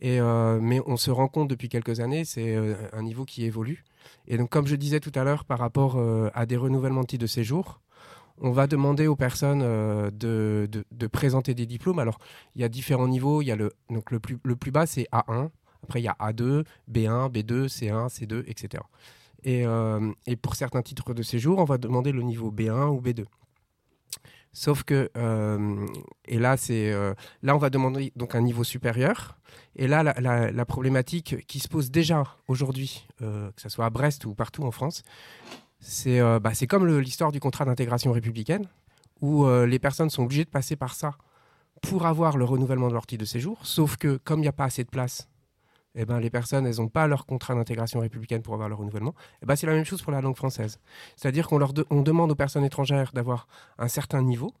et, 0.00 0.20
mais 0.60 0.80
on 0.86 0.96
se 0.96 1.10
rend 1.10 1.28
compte 1.28 1.48
depuis 1.48 1.68
quelques 1.68 2.00
années, 2.00 2.24
c'est 2.24 2.56
un 2.92 3.02
niveau 3.02 3.24
qui 3.24 3.44
évolue. 3.44 3.84
Et 4.26 4.36
donc, 4.38 4.50
comme 4.50 4.66
je 4.66 4.76
disais 4.76 5.00
tout 5.00 5.12
à 5.14 5.24
l'heure, 5.24 5.44
par 5.44 5.58
rapport 5.58 5.98
à 6.34 6.46
des 6.46 6.56
renouvellements 6.56 7.02
de 7.02 7.06
titres 7.06 7.22
de 7.22 7.26
séjour, 7.26 7.80
on 8.40 8.50
va 8.50 8.66
demander 8.66 9.06
aux 9.06 9.16
personnes 9.16 9.62
euh, 9.62 10.10
de, 10.10 10.68
de, 10.90 11.06
présenter 11.06 11.54
des 11.54 11.66
diplômes. 11.66 11.98
Alors, 11.98 12.18
il 12.54 12.62
y 12.62 12.64
a 12.64 12.68
différents 12.68 13.08
niveaux. 13.08 13.42
Il 13.42 13.46
y 13.46 13.52
a 13.52 13.56
le, 13.56 13.72
donc 13.90 14.10
le, 14.10 14.18
plus, 14.18 14.38
le 14.42 14.56
plus 14.56 14.70
bas, 14.70 14.86
c'est 14.86 15.06
A1. 15.12 15.50
Après, 15.84 16.00
il 16.00 16.04
y 16.04 16.08
a 16.08 16.16
A2, 16.18 16.64
B1, 16.90 17.30
B2, 17.30 17.68
C1, 17.68 18.08
C2, 18.08 18.44
etc. 18.46 18.82
Et, 19.44 19.66
euh, 19.66 20.12
et, 20.26 20.36
pour 20.36 20.54
certains 20.54 20.82
titres 20.82 21.12
de 21.12 21.22
séjour, 21.22 21.58
on 21.58 21.64
va 21.64 21.78
demander 21.78 22.12
le 22.12 22.22
niveau 22.22 22.50
B1 22.50 22.88
ou 22.88 23.00
B2. 23.00 23.24
Sauf 24.54 24.84
que, 24.84 25.10
euh, 25.16 25.86
et 26.26 26.38
là, 26.38 26.56
c'est, 26.56 26.90
là, 27.42 27.54
on 27.54 27.58
va 27.58 27.68
demander 27.68 28.12
donc 28.16 28.34
un 28.34 28.40
niveau 28.40 28.64
supérieur. 28.64 29.36
Et 29.76 29.86
là, 29.86 30.02
la, 30.02 30.64
problématique 30.64 31.44
qui 31.46 31.58
se 31.58 31.68
pose 31.68 31.90
déjà 31.90 32.24
aujourd'hui, 32.48 33.06
que 33.18 33.60
ce 33.60 33.68
soit 33.68 33.84
à 33.84 33.90
Brest 33.90 34.24
ou 34.24 34.34
partout 34.34 34.62
en 34.62 34.70
France, 34.70 35.02
euh, 36.06 36.40
bah, 36.40 36.54
c'est 36.54 36.66
comme 36.66 36.86
l'histoire 36.98 37.32
du 37.32 37.40
contrat 37.40 37.64
d'intégration 37.64 38.12
républicaine, 38.12 38.66
où 39.20 39.44
euh, 39.44 39.66
les 39.66 39.78
personnes 39.78 40.10
sont 40.10 40.24
obligées 40.24 40.44
de 40.44 40.50
passer 40.50 40.76
par 40.76 40.94
ça 40.94 41.14
pour 41.82 42.06
avoir 42.06 42.36
le 42.36 42.44
renouvellement 42.44 42.88
de 42.88 42.94
leur 42.94 43.06
titre 43.06 43.20
de 43.20 43.26
séjour, 43.26 43.58
sauf 43.62 43.96
que 43.96 44.16
comme 44.24 44.40
il 44.40 44.42
n'y 44.42 44.48
a 44.48 44.52
pas 44.52 44.64
assez 44.64 44.84
de 44.84 44.88
place, 44.88 45.28
eh 45.94 46.04
ben, 46.04 46.18
les 46.18 46.30
personnes, 46.30 46.66
elles 46.66 46.76
n'ont 46.76 46.88
pas 46.88 47.06
leur 47.06 47.26
contrat 47.26 47.54
d'intégration 47.54 48.00
républicaine 48.00 48.42
pour 48.42 48.54
avoir 48.54 48.68
le 48.68 48.74
renouvellement. 48.74 49.14
Eh 49.42 49.46
ben, 49.46 49.56
c'est 49.56 49.66
la 49.66 49.74
même 49.74 49.84
chose 49.84 50.02
pour 50.02 50.12
la 50.12 50.20
langue 50.20 50.36
française. 50.36 50.80
C'est-à-dire 51.16 51.46
qu'on 51.46 51.60
on 51.90 52.02
demande 52.02 52.32
aux 52.32 52.36
personnes 52.36 52.64
étrangères 52.64 53.12
d'avoir 53.12 53.46
un 53.78 53.88
certain 53.88 54.22
niveau. 54.22 54.52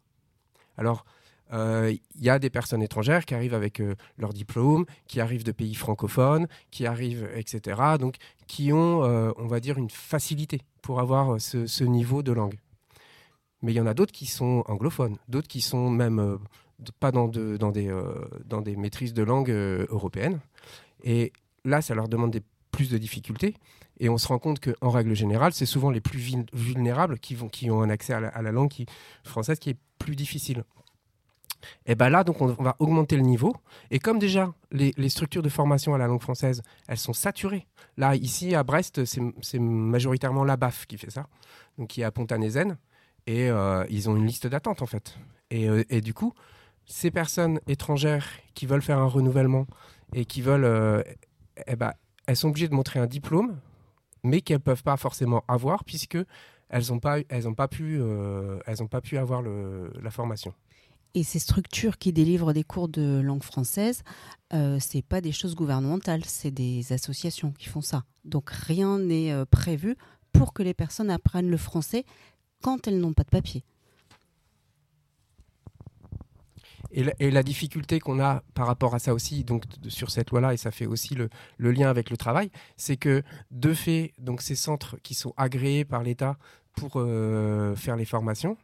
Alors, 0.76 1.04
il 1.50 1.56
euh, 1.56 1.94
y 2.16 2.30
a 2.30 2.38
des 2.38 2.50
personnes 2.50 2.82
étrangères 2.82 3.26
qui 3.26 3.34
arrivent 3.34 3.54
avec 3.54 3.80
euh, 3.80 3.94
leur 4.18 4.32
diplôme, 4.32 4.86
qui 5.06 5.20
arrivent 5.20 5.44
de 5.44 5.52
pays 5.52 5.74
francophones, 5.74 6.46
qui 6.70 6.86
arrivent, 6.86 7.28
etc. 7.34 7.80
Donc, 7.98 8.16
qui 8.46 8.72
ont, 8.72 9.04
euh, 9.04 9.30
on 9.36 9.46
va 9.46 9.60
dire, 9.60 9.78
une 9.78 9.90
facilité 9.90 10.62
pour 10.82 11.00
avoir 11.00 11.40
ce, 11.40 11.84
niveau 11.84 12.22
de 12.22 12.32
langue. 12.32 12.58
Mais 13.62 13.72
il 13.72 13.76
y 13.76 13.80
en 13.80 13.86
a 13.86 13.94
d'autres 13.94 14.12
qui 14.12 14.26
sont 14.26 14.64
anglophones, 14.66 15.16
d'autres 15.28 15.48
qui 15.48 15.60
sont 15.60 15.90
même 15.90 16.38
pas 16.98 17.12
dans, 17.12 17.28
dans, 17.28 17.70
des, 17.70 17.90
dans 18.44 18.60
des 18.60 18.76
maîtrises 18.76 19.14
de 19.14 19.22
langue 19.22 19.50
européennes. 19.50 20.40
Et 21.04 21.32
là, 21.64 21.80
ça 21.80 21.94
leur 21.94 22.08
demande 22.08 22.36
plus 22.72 22.90
de 22.90 22.98
difficultés. 22.98 23.54
Et 24.00 24.08
on 24.08 24.18
se 24.18 24.26
rend 24.26 24.38
compte 24.40 24.58
qu'en 24.58 24.90
règle 24.90 25.14
générale, 25.14 25.52
c'est 25.52 25.66
souvent 25.66 25.90
les 25.90 26.00
plus 26.00 26.18
vulnérables 26.52 27.18
qui, 27.20 27.36
vont, 27.36 27.48
qui 27.48 27.70
ont 27.70 27.80
un 27.80 27.90
accès 27.90 28.12
à 28.12 28.42
la, 28.42 28.52
langue 28.52 28.72
française 29.22 29.60
qui 29.60 29.70
est 29.70 29.76
plus 29.98 30.16
difficile. 30.16 30.64
Et 31.86 31.94
bien 31.94 32.10
là, 32.10 32.24
donc, 32.24 32.42
on 32.42 32.46
va 32.46 32.76
augmenter 32.78 33.16
le 33.16 33.22
niveau. 33.22 33.54
Et 33.90 33.98
comme 33.98 34.18
déjà, 34.18 34.52
les, 34.72 35.08
structures 35.08 35.42
de 35.42 35.48
formation 35.48 35.94
à 35.94 35.98
la 35.98 36.08
langue 36.08 36.20
française, 36.20 36.62
elles 36.88 36.98
sont 36.98 37.12
saturées. 37.12 37.66
Là, 37.96 38.16
ici, 38.16 38.54
à 38.54 38.64
Brest, 38.64 39.04
c'est 39.04 39.58
majoritairement 39.58 40.44
la 40.44 40.56
BAF 40.56 40.86
qui 40.86 40.98
fait 40.98 41.10
ça, 41.10 41.28
donc 41.78 41.88
qui 41.88 42.00
est 42.00 42.04
à 42.04 42.10
Pont-à-Nézen. 42.10 42.76
Et 43.26 43.48
euh, 43.48 43.84
ils 43.88 44.10
ont 44.10 44.16
une 44.16 44.26
liste 44.26 44.46
d'attente, 44.46 44.82
en 44.82 44.86
fait. 44.86 45.16
Euh, 45.52 45.84
et, 45.88 46.00
du 46.00 46.12
coup, 46.12 46.34
ces 46.84 47.10
personnes 47.10 47.60
étrangères 47.66 48.26
qui 48.54 48.66
veulent 48.66 48.82
faire 48.82 48.98
un 48.98 49.06
renouvellement 49.06 49.66
et 50.12 50.24
qui 50.24 50.42
veulent... 50.42 50.64
Euh, 50.64 51.02
eh 51.66 51.76
ben, 51.76 51.92
elles 52.26 52.36
sont 52.36 52.48
obligées 52.48 52.68
de 52.68 52.74
montrer 52.74 53.00
un 53.00 53.06
diplôme, 53.06 53.58
mais 54.22 54.40
qu'elles 54.40 54.60
peuvent 54.60 54.82
pas 54.82 54.96
forcément 54.96 55.44
avoir, 55.46 55.84
puisque 55.84 56.18
elles 56.68 56.84
n'ont 56.88 56.98
pas, 56.98 57.18
elles 57.28 57.54
pas, 57.54 57.68
pu, 57.68 58.00
elles 58.66 58.88
pas 58.88 59.00
pu 59.00 59.18
avoir 59.18 59.42
la 59.42 60.10
formation. 60.10 60.54
Et 61.14 61.22
ces 61.22 61.38
structures 61.38 61.96
qui 61.98 62.12
délivrent 62.12 62.52
des 62.52 62.64
cours 62.64 62.88
de 62.88 63.20
langue 63.22 63.44
française, 63.44 64.02
euh, 64.52 64.78
c'est 64.80 65.02
pas 65.02 65.20
des 65.20 65.30
choses 65.30 65.54
gouvernementales, 65.54 66.24
c'est 66.24 66.50
des 66.50 66.92
associations 66.92 67.52
qui 67.52 67.68
font 67.68 67.80
ça. 67.80 68.04
Donc 68.24 68.50
rien 68.50 68.98
n'est 68.98 69.32
euh, 69.32 69.44
prévu 69.44 69.96
pour 70.32 70.52
que 70.52 70.64
les 70.64 70.74
personnes 70.74 71.10
apprennent 71.10 71.48
le 71.48 71.56
français 71.56 72.04
quand 72.62 72.88
elles 72.88 72.98
n'ont 72.98 73.12
pas 73.12 73.22
de 73.22 73.30
papier. 73.30 73.62
Et 76.96 77.30
la, 77.32 77.42
difficulté 77.42 77.98
qu'on 77.98 78.20
a 78.20 78.44
par 78.54 78.68
rapport 78.68 78.94
à 78.94 79.00
ça 79.00 79.14
aussi, 79.14 79.42
donc 79.42 79.64
sur 79.88 80.10
cette 80.10 80.30
loi-là, 80.30 80.54
et 80.54 80.56
ça 80.56 80.70
fait 80.70 80.86
aussi 80.86 81.16
le, 81.16 81.28
lien 81.58 81.90
avec 81.90 82.08
le 82.08 82.16
travail, 82.16 82.50
c'est 82.76 82.96
que 82.96 83.24
de 83.50 83.74
fait, 83.74 84.12
donc 84.18 84.42
ces 84.42 84.54
centres 84.54 84.96
qui 85.02 85.14
sont 85.14 85.34
agréés 85.36 85.84
par 85.84 86.04
l'État 86.04 86.38
pour 86.72 86.92
euh, 86.96 87.74
faire 87.74 87.96
les 87.96 88.04
formations, 88.04 88.56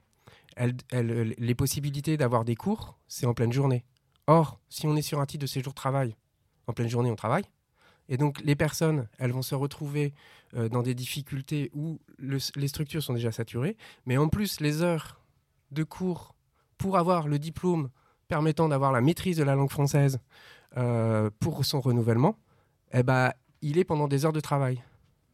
les 0.92 1.54
possibilités 1.56 2.16
d'avoir 2.16 2.44
des 2.44 2.54
cours, 2.54 2.98
c'est 3.08 3.26
en 3.26 3.34
pleine 3.34 3.52
journée. 3.52 3.84
Or, 4.28 4.60
si 4.68 4.86
on 4.86 4.94
est 4.94 5.02
sur 5.02 5.20
un 5.20 5.26
titre 5.26 5.42
de 5.42 5.48
séjour 5.48 5.74
travail, 5.74 6.14
en 6.68 6.72
pleine 6.72 6.88
journée, 6.88 7.10
on 7.10 7.16
travaille. 7.16 7.44
Et 8.08 8.16
donc, 8.16 8.40
les 8.44 8.54
personnes, 8.54 9.08
elles 9.18 9.32
vont 9.32 9.42
se 9.42 9.56
retrouver 9.56 10.14
euh, 10.54 10.68
dans 10.68 10.82
des 10.82 10.94
difficultés 10.94 11.70
où 11.74 12.00
les 12.18 12.68
structures 12.68 13.02
sont 13.02 13.14
déjà 13.14 13.32
saturées, 13.32 13.76
mais 14.06 14.18
en 14.18 14.28
plus, 14.28 14.60
les 14.60 14.82
heures 14.82 15.20
de 15.72 15.82
cours 15.82 16.36
pour 16.78 16.96
avoir 16.96 17.26
le 17.26 17.38
diplôme 17.38 17.90
permettant 18.30 18.68
d'avoir 18.68 18.92
la 18.92 19.00
maîtrise 19.00 19.36
de 19.36 19.42
la 19.42 19.56
langue 19.56 19.70
française 19.70 20.20
euh, 20.76 21.30
pour 21.40 21.64
son 21.64 21.80
renouvellement, 21.80 22.36
eh 22.92 23.02
ben, 23.02 23.32
il 23.60 23.76
est 23.76 23.84
pendant 23.84 24.06
des 24.06 24.24
heures 24.24 24.32
de 24.32 24.40
travail. 24.40 24.82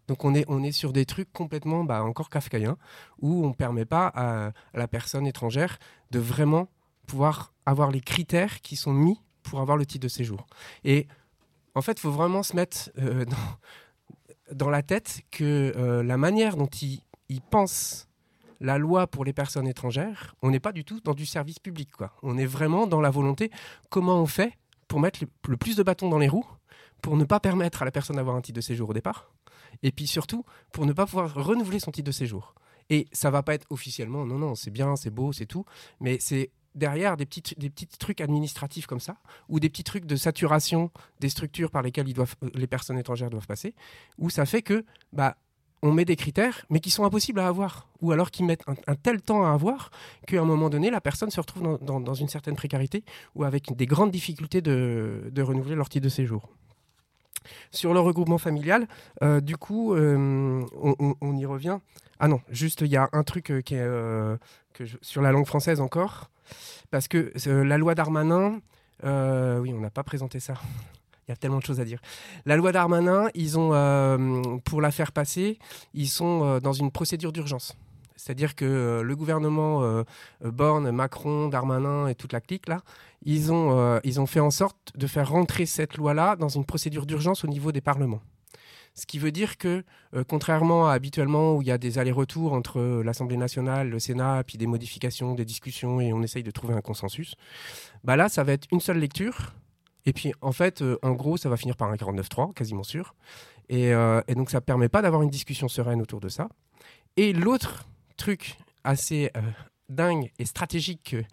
Donc 0.08 0.24
on 0.24 0.34
est, 0.34 0.46
on 0.48 0.62
est 0.62 0.72
sur 0.72 0.92
des 0.94 1.04
trucs 1.04 1.30
complètement 1.32 1.84
bah, 1.84 2.02
encore 2.02 2.30
kafkaïens, 2.30 2.78
où 3.20 3.44
on 3.44 3.50
ne 3.50 3.54
permet 3.54 3.84
pas 3.84 4.10
à, 4.14 4.52
la 4.72 4.88
personne 4.88 5.26
étrangère 5.26 5.78
de 6.10 6.18
vraiment 6.18 6.68
pouvoir 7.06 7.52
avoir 7.66 7.90
les 7.90 8.00
critères 8.00 8.62
qui 8.62 8.76
sont 8.76 8.94
mis 8.94 9.20
pour 9.42 9.60
avoir 9.60 9.76
le 9.76 9.84
titre 9.84 10.04
de 10.04 10.08
séjour. 10.08 10.46
Et 10.82 11.06
en 11.74 11.82
fait, 11.82 11.92
il 11.92 12.00
faut 12.00 12.10
vraiment 12.10 12.42
se 12.42 12.56
mettre 12.56 12.90
euh, 12.98 13.26
dans, 14.52 14.70
la 14.70 14.82
tête 14.82 15.20
que 15.30 15.74
euh, 15.76 16.02
la 16.02 16.16
manière 16.16 16.56
dont 16.56 16.70
ils 16.80 17.02
il 17.28 17.42
pensent 17.42 18.08
la 18.60 18.78
loi 18.78 19.06
pour 19.06 19.24
les 19.24 19.32
personnes 19.32 19.68
étrangères, 19.68 20.34
on 20.42 20.50
n'est 20.50 20.60
pas 20.60 20.72
du 20.72 20.84
tout 20.84 21.00
dans 21.00 21.14
du 21.14 21.26
service 21.26 21.58
public. 21.58 21.90
Quoi. 21.92 22.12
On 22.22 22.38
est 22.38 22.46
vraiment 22.46 22.86
dans 22.86 23.00
la 23.00 23.10
volonté, 23.10 23.50
comment 23.90 24.20
on 24.20 24.26
fait 24.26 24.52
pour 24.88 25.00
mettre 25.00 25.20
le 25.48 25.56
plus 25.56 25.76
de 25.76 25.82
bâtons 25.82 26.08
dans 26.08 26.18
les 26.18 26.28
roues, 26.28 26.46
pour 27.02 27.16
ne 27.16 27.24
pas 27.24 27.40
permettre 27.40 27.82
à 27.82 27.84
la 27.84 27.90
personne 27.90 28.16
d'avoir 28.16 28.36
un 28.36 28.40
titre 28.40 28.56
de 28.56 28.60
séjour 28.60 28.90
au 28.90 28.92
départ, 28.92 29.32
et 29.82 29.92
puis 29.92 30.06
surtout 30.06 30.44
pour 30.72 30.86
ne 30.86 30.92
pas 30.92 31.06
pouvoir 31.06 31.34
renouveler 31.34 31.80
son 31.80 31.90
titre 31.90 32.06
de 32.06 32.12
séjour. 32.12 32.54
Et 32.88 33.08
ça 33.12 33.30
va 33.30 33.42
pas 33.42 33.54
être 33.54 33.66
officiellement, 33.70 34.24
non, 34.26 34.38
non, 34.38 34.54
c'est 34.54 34.70
bien, 34.70 34.94
c'est 34.96 35.10
beau, 35.10 35.32
c'est 35.32 35.46
tout, 35.46 35.64
mais 36.00 36.18
c'est 36.20 36.50
derrière 36.76 37.16
des 37.16 37.26
petits, 37.26 37.42
des 37.56 37.70
petits 37.70 37.86
trucs 37.86 38.20
administratifs 38.20 38.86
comme 38.86 39.00
ça, 39.00 39.16
ou 39.48 39.58
des 39.58 39.68
petits 39.68 39.82
trucs 39.82 40.06
de 40.06 40.14
saturation 40.14 40.90
des 41.20 41.28
structures 41.28 41.70
par 41.70 41.82
lesquelles 41.82 42.06
euh, 42.18 42.24
les 42.54 42.66
personnes 42.66 42.98
étrangères 42.98 43.30
doivent 43.30 43.46
passer, 43.46 43.74
où 44.18 44.30
ça 44.30 44.46
fait 44.46 44.62
que 44.62 44.84
bah, 45.12 45.36
on 45.82 45.92
met 45.92 46.04
des 46.04 46.16
critères, 46.16 46.64
mais 46.70 46.80
qui 46.80 46.90
sont 46.90 47.04
impossibles 47.04 47.40
à 47.40 47.48
avoir, 47.48 47.88
ou 48.00 48.12
alors 48.12 48.30
qui 48.30 48.42
mettent 48.42 48.64
un, 48.86 48.94
tel 48.94 49.20
temps 49.20 49.44
à 49.44 49.50
avoir 49.50 49.90
qu'à 50.26 50.40
un 50.40 50.44
moment 50.44 50.70
donné, 50.70 50.90
la 50.90 51.00
personne 51.00 51.30
se 51.30 51.40
retrouve 51.40 51.78
dans, 51.80 52.14
une 52.14 52.28
certaine 52.28 52.56
précarité 52.56 53.04
ou 53.34 53.44
avec 53.44 53.74
des 53.76 53.86
grandes 53.86 54.10
difficultés 54.10 54.60
de, 54.60 55.30
renouveler 55.38 55.74
leur 55.74 55.88
titre 55.88 56.04
de 56.04 56.08
séjour. 56.10 56.48
Sur 57.70 57.94
le 57.94 58.00
regroupement 58.00 58.38
familial, 58.38 58.88
euh, 59.22 59.40
du 59.40 59.56
coup, 59.56 59.94
euh, 59.94 60.64
on, 61.20 61.36
y 61.36 61.46
revient. 61.46 61.78
Ah 62.18 62.26
non, 62.26 62.40
juste, 62.50 62.80
il 62.80 62.88
y 62.88 62.96
a 62.96 63.08
un 63.12 63.22
truc 63.22 63.50
euh, 63.50 64.36
sur 65.00 65.22
la 65.22 65.30
langue 65.30 65.46
française 65.46 65.80
encore, 65.80 66.30
parce 66.90 67.06
que 67.06 67.32
la 67.46 67.78
loi 67.78 67.94
Darmanin, 67.94 68.60
oui, 69.04 69.72
on 69.72 69.80
n'a 69.80 69.90
pas 69.90 70.02
présenté 70.02 70.40
ça. 70.40 70.54
Il 71.26 71.30
y 71.30 71.32
a 71.32 71.36
tellement 71.36 71.58
de 71.58 71.64
choses 71.64 71.80
à 71.80 71.84
dire. 71.84 72.00
La 72.44 72.56
loi 72.56 72.70
Darmanin, 72.70 73.28
ils 73.34 73.58
ont, 73.58 74.60
pour 74.64 74.80
la 74.80 74.90
faire 74.92 75.10
passer, 75.10 75.58
ils 75.92 76.08
sont 76.08 76.60
dans 76.60 76.72
une 76.72 76.92
procédure 76.92 77.32
d'urgence. 77.32 77.76
C'est-à-dire 78.26 78.56
que 78.56 78.64
euh, 78.64 79.02
le 79.02 79.14
gouvernement 79.14 79.84
euh, 79.84 80.02
euh, 80.44 80.50
Borne, 80.50 80.90
Macron, 80.90 81.48
Darmanin 81.48 82.08
et 82.08 82.14
toute 82.14 82.32
la 82.32 82.40
clique, 82.40 82.68
là, 82.68 82.80
ils 83.24 83.52
ont, 83.52 84.00
ils 84.04 84.20
ont 84.20 84.26
fait 84.26 84.40
en 84.40 84.50
sorte 84.50 84.92
de 84.96 85.06
faire 85.06 85.30
rentrer 85.30 85.66
cette 85.66 85.96
loi-là 85.96 86.36
dans 86.36 86.48
une 86.48 86.64
procédure 86.64 87.06
d'urgence 87.06 87.44
au 87.44 87.48
niveau 87.48 87.72
des 87.72 87.80
parlements. 87.80 88.20
Ce 88.94 89.04
qui 89.04 89.18
veut 89.18 89.32
dire 89.32 89.58
que, 89.58 89.82
contrairement 90.28 90.88
à 90.88 90.92
habituellement 90.92 91.56
où 91.56 91.62
il 91.62 91.66
y 91.66 91.72
a 91.72 91.78
des 91.78 91.98
allers-retours 91.98 92.52
entre 92.52 93.02
l'Assemblée 93.04 93.36
nationale, 93.36 93.90
le 93.90 93.98
Sénat, 93.98 94.44
puis 94.44 94.58
des 94.58 94.68
modifications, 94.68 95.34
des 95.34 95.44
discussions, 95.44 96.00
et 96.00 96.12
on 96.12 96.22
essaye 96.22 96.44
de 96.44 96.52
trouver 96.52 96.74
un 96.74 96.82
consensus, 96.82 97.34
bah 98.04 98.14
là, 98.14 98.28
ça 98.28 98.44
va 98.44 98.52
être 98.52 98.68
une 98.70 98.80
seule 98.80 98.98
lecture. 98.98 99.54
Et 100.06 100.12
puis, 100.12 100.32
en 100.40 100.52
fait, 100.52 100.82
en 101.02 101.12
gros, 101.12 101.36
ça 101.36 101.48
va 101.48 101.56
finir 101.56 101.76
par 101.76 101.90
un 101.90 101.96
49-3, 101.96 102.54
quasiment 102.54 102.84
sûr. 102.84 103.14
Et, 103.68 103.92
euh, 103.92 104.22
donc 104.28 104.50
ça 104.50 104.60
permet 104.60 104.88
pas 104.88 105.02
d'avoir 105.02 105.22
une 105.22 105.30
discussion 105.30 105.68
sereine 105.68 106.00
autour 106.00 106.20
de 106.20 106.28
ça. 106.28 106.48
Et 107.16 107.32
l'autre 107.32 107.86
truc 108.16 108.56
assez 108.84 109.30
euh, 109.36 109.40
dingue 109.88 110.30
et 110.38 110.44
stratégique 110.44 111.10
que 111.10 111.24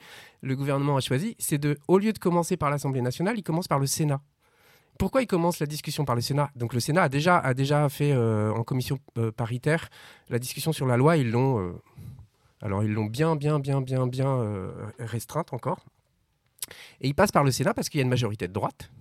le 0.41 0.55
gouvernement 0.55 0.97
a 0.97 1.01
choisi, 1.01 1.35
c'est 1.39 1.57
de, 1.57 1.77
au 1.87 1.97
lieu 1.97 2.13
de 2.13 2.19
commencer 2.19 2.57
par 2.57 2.69
l'Assemblée 2.69 3.01
nationale, 3.01 3.37
il 3.37 3.43
commence 3.43 3.67
par 3.67 3.79
le 3.79 3.85
Sénat. 3.85 4.21
Pourquoi 4.99 5.23
il 5.23 5.27
commence 5.27 5.59
la 5.59 5.65
discussion 5.65 6.05
par 6.05 6.15
le 6.15 6.21
Sénat? 6.21 6.51
Donc 6.55 6.73
le 6.73 6.79
Sénat 6.79 7.03
a 7.03 7.09
déjà, 7.09 7.37
a 7.37 7.53
déjà 7.53 7.87
fait 7.89 8.11
euh, 8.11 8.51
en 8.53 8.63
commission 8.63 8.99
euh, 9.17 9.31
paritaire 9.31 9.89
la 10.29 10.39
discussion 10.39 10.71
sur 10.71 10.85
la 10.85 10.97
loi. 10.97 11.17
Ils 11.17 11.31
l'ont, 11.31 11.59
euh, 11.59 11.73
alors 12.61 12.83
ils 12.83 12.91
l'ont 12.91 13.05
bien, 13.05 13.35
bien, 13.35 13.59
bien, 13.59 13.81
bien, 13.81 14.05
bien 14.05 14.29
euh, 14.29 14.71
restreinte 14.99 15.53
encore. 15.53 15.85
Et 17.01 17.07
il 17.07 17.15
passe 17.15 17.31
par 17.31 17.43
le 17.43 17.51
Sénat 17.51 17.73
parce 17.73 17.89
qu'il 17.89 17.99
y 17.99 18.01
a 18.01 18.03
une 18.03 18.09
majorité 18.09 18.47
de 18.47 18.53
droite. 18.53 18.91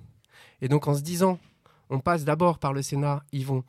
Et 0.60 0.68
donc 0.68 0.86
en 0.88 0.94
se 0.94 1.02
disant, 1.02 1.38
on 1.90 2.00
passe 2.00 2.24
d'abord 2.24 2.58
par 2.58 2.72
le 2.72 2.82
Sénat, 2.82 3.22
ils 3.32 3.46
vont 3.46 3.64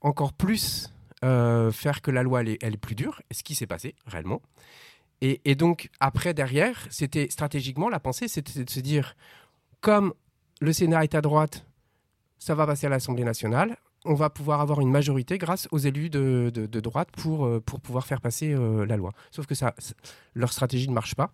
encore 0.00 0.32
plus 0.32 0.92
euh, 1.24 1.70
faire 1.70 2.02
que 2.02 2.10
la 2.10 2.22
loi 2.22 2.40
elle 2.40 2.48
est, 2.48 2.76
plus 2.76 2.94
dure. 2.94 3.22
Ce 3.30 3.42
qui 3.42 3.54
s'est 3.54 3.66
passé 3.66 3.94
réellement. 4.06 4.42
Et, 5.20 5.54
donc 5.54 5.88
après 6.00 6.34
derrière, 6.34 6.88
c'était 6.90 7.28
stratégiquement 7.30 7.88
la 7.88 8.00
pensée, 8.00 8.26
c'était 8.26 8.64
de 8.64 8.68
se 8.68 8.80
dire, 8.80 9.14
comme 9.80 10.14
le 10.60 10.72
Sénat 10.72 11.04
est 11.04 11.14
à 11.14 11.20
droite, 11.20 11.64
ça 12.40 12.56
va 12.56 12.66
passer 12.66 12.86
à 12.86 12.90
l'Assemblée 12.90 13.22
nationale. 13.22 13.76
On 14.04 14.14
va 14.14 14.30
pouvoir 14.30 14.60
avoir 14.60 14.80
une 14.80 14.90
majorité 14.90 15.38
grâce 15.38 15.68
aux 15.70 15.78
élus 15.78 16.10
de, 16.10 16.50
droite 16.66 17.10
pour, 17.12 17.46
euh, 17.46 17.60
pour 17.60 17.80
pouvoir 17.80 18.04
faire 18.04 18.20
passer 18.20 18.52
euh, 18.52 18.84
la 18.84 18.96
loi. 18.96 19.12
Sauf 19.30 19.46
que 19.46 19.54
ça, 19.54 19.76
leur 20.34 20.52
stratégie 20.52 20.88
ne 20.88 20.94
marche 20.94 21.14
pas. 21.14 21.32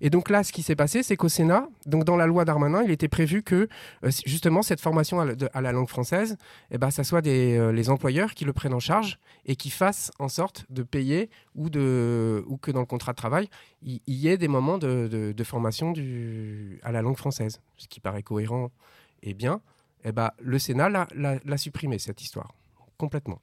Et 0.00 0.10
donc 0.10 0.30
là, 0.30 0.42
ce 0.42 0.52
qui 0.52 0.62
s'est 0.62 0.76
passé, 0.76 1.02
c'est 1.02 1.16
qu'au 1.16 1.28
Sénat, 1.28 1.68
donc 1.86 2.04
dans 2.04 2.16
la 2.16 2.26
loi 2.26 2.44
Darmanin, 2.44 2.82
il 2.82 2.90
était 2.90 3.08
prévu 3.08 3.42
que 3.42 3.68
euh, 4.04 4.10
justement 4.24 4.62
cette 4.62 4.80
formation 4.80 5.20
à 5.20 5.60
la, 5.60 5.72
langue 5.72 5.88
française, 5.88 6.36
eh 6.70 6.78
ben, 6.78 6.90
ça 6.90 7.04
soit 7.04 7.26
euh, 7.26 7.72
les 7.72 7.90
employeurs 7.90 8.34
qui 8.34 8.44
le 8.44 8.52
prennent 8.52 8.74
en 8.74 8.80
charge 8.80 9.18
et 9.44 9.56
qui 9.56 9.70
fassent 9.70 10.10
en 10.18 10.28
sorte 10.28 10.66
de 10.70 10.82
payer 10.82 11.30
ou, 11.54 11.70
de, 11.70 12.44
ou 12.46 12.56
que 12.56 12.70
dans 12.70 12.80
le 12.80 12.86
contrat 12.86 13.12
de 13.12 13.16
travail, 13.16 13.48
il 13.82 14.00
y 14.06 14.28
ait 14.28 14.38
des 14.38 14.48
moments 14.48 14.78
de, 14.78 15.34
formation 15.44 15.92
à 16.82 16.92
la 16.92 17.02
langue 17.02 17.16
française, 17.16 17.60
ce 17.76 17.86
qui 17.86 18.00
paraît 18.00 18.22
cohérent 18.22 18.70
et 19.22 19.32
bien. 19.32 19.60
Eh 20.04 20.12
ben, 20.12 20.30
le 20.40 20.58
Sénat 20.58 20.88
l'a- 20.88 21.56
supprimé, 21.56 21.98
cette 21.98 22.22
histoire, 22.22 22.52
complètement. 22.98 23.40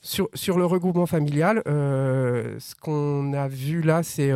Sur, 0.00 0.28
sur 0.34 0.58
le 0.58 0.66
regroupement 0.66 1.06
familial, 1.06 1.62
euh, 1.66 2.58
ce 2.58 2.74
qu'on 2.74 3.32
a 3.32 3.46
vu 3.46 3.82
là, 3.82 4.02
c'est 4.02 4.32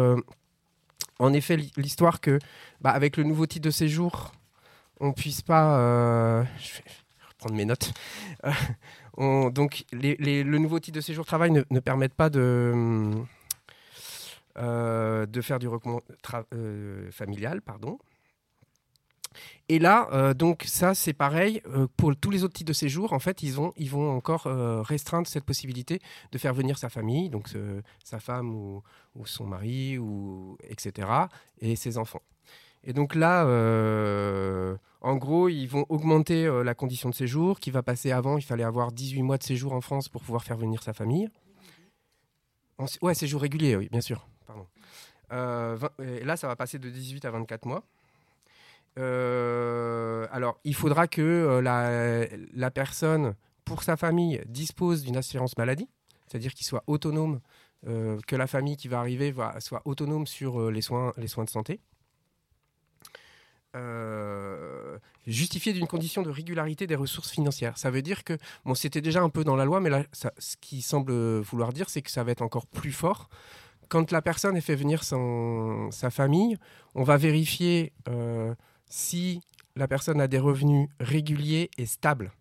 en 1.18 1.32
effet 1.32 1.56
l'hi- 1.56 1.72
l'histoire 1.76 2.20
que, 2.20 2.38
bah, 2.80 2.90
avec 2.90 3.16
le 3.16 3.24
nouveau 3.24 3.46
titre 3.46 3.64
de 3.64 3.70
séjour, 3.70 4.32
on 5.00 5.12
puisse 5.12 5.42
pas. 5.42 5.78
euh, 5.78 6.44
je 6.58 6.74
vais 6.78 6.84
reprendre 7.30 7.54
mes 7.54 7.64
notes. 7.64 7.92
Euh, 8.44 8.52
on- 9.16 9.50
donc, 9.50 9.84
le 9.92 10.58
nouveau 10.58 10.78
titre 10.80 10.96
de 10.96 11.00
séjour 11.00 11.24
travail 11.26 11.50
ne, 11.50 11.62
ne 11.70 11.80
permettent 11.80 12.14
pas 12.14 12.30
de, 12.30 13.12
euh, 14.58 15.26
de 15.26 15.40
faire 15.40 15.58
du 15.58 15.68
regroupement 15.68 16.00
familial, 17.10 17.60
pardon. 17.62 17.98
Et 19.68 19.78
là, 19.78 20.08
euh, 20.12 20.34
donc 20.34 20.62
ça, 20.66 20.94
c'est 20.94 21.12
pareil 21.12 21.60
euh, 21.66 21.88
pour 21.96 22.14
tous 22.16 22.30
les 22.30 22.44
autres 22.44 22.54
titres 22.54 22.68
de 22.68 22.72
séjour. 22.72 23.12
En 23.12 23.18
fait, 23.18 23.42
ils 23.42 23.52
vont, 23.52 23.72
encore 24.16 24.46
euh, 24.46 24.80
restreindre 24.82 25.26
cette 25.26 25.44
possibilité 25.44 26.00
de 26.30 26.38
faire 26.38 26.54
venir 26.54 26.78
sa 26.78 26.88
famille, 26.88 27.30
donc 27.30 27.48
sa 28.04 28.20
femme 28.20 28.54
ou, 28.54 28.82
son 29.24 29.46
mari, 29.46 29.98
ou 29.98 30.56
etc. 30.68 31.08
et 31.60 31.74
ses 31.74 31.98
enfants. 31.98 32.22
Et 32.84 32.92
donc 32.92 33.14
là, 33.16 33.44
en 35.00 35.16
gros, 35.16 35.48
ils 35.48 35.66
vont 35.66 35.84
augmenter 35.88 36.48
la 36.62 36.74
condition 36.74 37.08
de 37.08 37.14
séjour, 37.14 37.58
qui 37.58 37.70
va 37.70 37.82
passer 37.82 38.12
avant, 38.12 38.38
il 38.38 38.42
fallait 38.44 38.64
avoir 38.64 38.92
18 38.92 39.22
mois 39.22 39.38
de 39.38 39.42
séjour 39.42 39.72
en 39.72 39.80
France 39.80 40.08
pour 40.08 40.22
pouvoir 40.22 40.44
faire 40.44 40.56
venir 40.56 40.82
sa 40.82 40.92
famille. 40.92 41.28
Ensuite- 42.78 43.02
ouais, 43.02 43.14
séjour 43.14 43.40
régulier, 43.40 43.74
oui, 43.74 43.88
bien 43.90 44.00
sûr. 44.02 44.28
Pardon. 44.46 44.66
Et 46.02 46.24
là, 46.24 46.36
ça 46.36 46.46
va 46.46 46.54
passer 46.54 46.78
de 46.78 46.88
18 46.88 47.24
à 47.24 47.30
24 47.30 47.66
mois. 47.66 47.82
Euh, 48.98 50.26
alors, 50.30 50.58
il 50.64 50.74
faudra 50.74 51.06
que 51.06 51.22
euh, 51.22 52.26
la, 52.52 52.70
personne, 52.70 53.34
pour 53.64 53.82
sa 53.82 53.96
famille, 53.96 54.40
dispose 54.46 55.02
d'une 55.02 55.16
assurance 55.16 55.56
maladie, 55.58 55.88
c'est-à-dire 56.26 56.54
qu'il 56.54 56.66
soit 56.66 56.84
autonome, 56.86 57.40
euh, 57.86 58.18
que 58.26 58.36
la 58.36 58.46
famille 58.46 58.76
qui 58.76 58.88
va 58.88 58.98
arriver 59.00 59.34
soit 59.58 59.82
autonome 59.84 60.26
sur 60.26 60.70
les, 60.70 60.82
soins, 60.82 61.12
les 61.16 61.28
soins 61.28 61.44
de 61.44 61.50
santé. 61.50 61.80
Justifié 65.26 65.74
d'une 65.74 65.86
condition 65.86 66.22
de 66.22 66.30
régularité 66.30 66.86
des 66.86 66.94
ressources 66.94 67.30
financières. 67.30 67.76
Ça 67.76 67.90
veut 67.90 68.00
dire 68.00 68.24
que, 68.24 68.38
bon, 68.64 68.74
c'était 68.74 69.02
déjà 69.02 69.20
un 69.20 69.28
peu 69.28 69.44
dans 69.44 69.54
la 69.54 69.66
loi, 69.66 69.80
mais 69.80 69.90
là, 69.90 70.04
ce 70.12 70.56
qui 70.62 70.80
semble 70.80 71.12
vouloir 71.40 71.74
dire, 71.74 71.90
c'est 71.90 72.00
que 72.00 72.10
ça 72.10 72.24
va 72.24 72.32
être 72.32 72.40
encore 72.40 72.66
plus 72.66 72.92
fort. 72.92 73.28
Quand 73.88 74.12
la 74.12 74.22
personne 74.22 74.56
est 74.56 74.62
fait 74.62 74.76
venir 74.76 75.04
sa 75.04 76.10
famille, 76.10 76.56
on 76.94 77.02
va 77.02 77.18
vérifier 77.18 77.92
si 78.88 79.40
la 79.76 79.88
personne 79.88 80.20
a 80.20 80.28
des 80.28 80.38
revenus 80.38 80.88
réguliers 81.00 81.70
et 81.78 81.86
stables. 81.86 82.32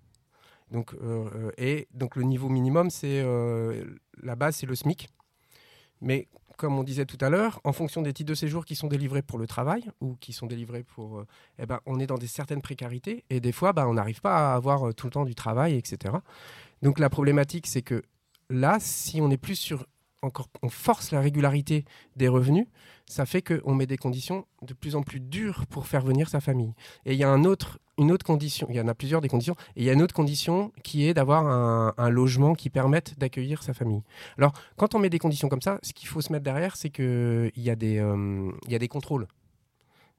Donc, 0.71 0.93
euh, 0.93 1.29
euh, 1.35 1.51
et 1.57 1.87
donc 1.93 2.15
le 2.15 2.23
niveau 2.23 2.49
minimum, 2.49 2.89
c'est 2.89 3.21
euh, 3.21 3.83
la 4.21 4.35
base, 4.35 4.57
c'est 4.57 4.65
le 4.65 4.75
SMIC. 4.75 5.09
Mais 6.01 6.27
comme 6.57 6.77
on 6.79 6.83
disait 6.83 7.05
tout 7.05 7.17
à 7.21 7.29
l'heure, 7.29 7.59
en 7.63 7.73
fonction 7.73 8.01
des 8.01 8.13
titres 8.13 8.29
de 8.29 8.35
séjour 8.35 8.65
qui 8.65 8.75
sont 8.75 8.87
délivrés 8.87 9.21
pour 9.21 9.37
le 9.37 9.45
travail 9.45 9.83
ou 9.99 10.15
qui 10.15 10.31
sont 10.31 10.47
délivrés 10.47 10.83
pour, 10.83 11.23
eh 11.59 11.65
ben, 11.65 11.81
on 11.85 11.99
est 11.99 12.07
dans 12.07 12.17
des 12.17 12.27
certaines 12.27 12.61
précarités 12.61 13.25
et 13.29 13.41
des 13.41 13.51
fois, 13.51 13.73
bah, 13.73 13.87
on 13.87 13.93
n'arrive 13.93 14.21
pas 14.21 14.53
à 14.53 14.55
avoir 14.55 14.93
tout 14.93 15.07
le 15.07 15.11
temps 15.11 15.25
du 15.25 15.35
travail, 15.35 15.75
etc. 15.75 16.15
Donc 16.81 16.99
la 16.99 17.09
problématique, 17.09 17.67
c'est 17.67 17.81
que 17.81 18.03
là, 18.49 18.77
si 18.79 19.19
on 19.19 19.29
est 19.31 19.37
plus 19.37 19.55
sur 19.55 19.85
encore, 20.25 20.49
on 20.61 20.69
force 20.69 21.11
la 21.11 21.21
régularité 21.21 21.85
des 22.15 22.27
revenus, 22.27 22.67
ça 23.05 23.25
fait 23.25 23.41
qu'on 23.41 23.75
met 23.75 23.85
des 23.85 23.97
conditions 23.97 24.45
de 24.63 24.73
plus 24.73 24.95
en 24.95 25.03
plus 25.03 25.19
dures 25.19 25.65
pour 25.67 25.87
faire 25.87 26.01
venir 26.01 26.29
sa 26.29 26.41
famille. 26.41 26.73
Et 27.05 27.13
il 27.13 27.19
y 27.19 27.23
a 27.23 27.29
une 27.29 27.45
autre 27.45 27.79
condition, 28.25 28.67
il 28.69 28.75
y 28.75 28.81
en 28.81 28.87
a 28.87 28.95
plusieurs 28.95 29.21
des 29.21 29.29
conditions, 29.29 29.55
et 29.75 29.81
il 29.81 29.85
y 29.85 29.89
a 29.89 29.93
une 29.93 30.01
autre 30.01 30.15
condition 30.15 30.71
qui 30.83 31.07
est 31.07 31.13
d'avoir 31.13 31.45
un, 31.47 32.09
logement 32.09 32.55
qui 32.55 32.69
permette 32.69 33.17
d'accueillir 33.19 33.63
sa 33.63 33.73
famille. 33.73 34.03
Alors, 34.37 34.53
quand 34.75 34.95
on 34.95 34.99
met 34.99 35.09
des 35.09 35.19
conditions 35.19 35.49
comme 35.49 35.61
ça, 35.61 35.79
ce 35.83 35.93
qu'il 35.93 36.07
faut 36.07 36.21
se 36.21 36.31
mettre 36.31 36.43
derrière, 36.43 36.75
c'est 36.75 36.89
qu'il 36.89 37.51
y, 37.55 37.69
a 37.69 37.75
des, 37.75 37.99
euh, 37.99 38.51
y 38.67 38.75
a 38.75 38.79
des 38.79 38.87
contrôles. 38.87 39.27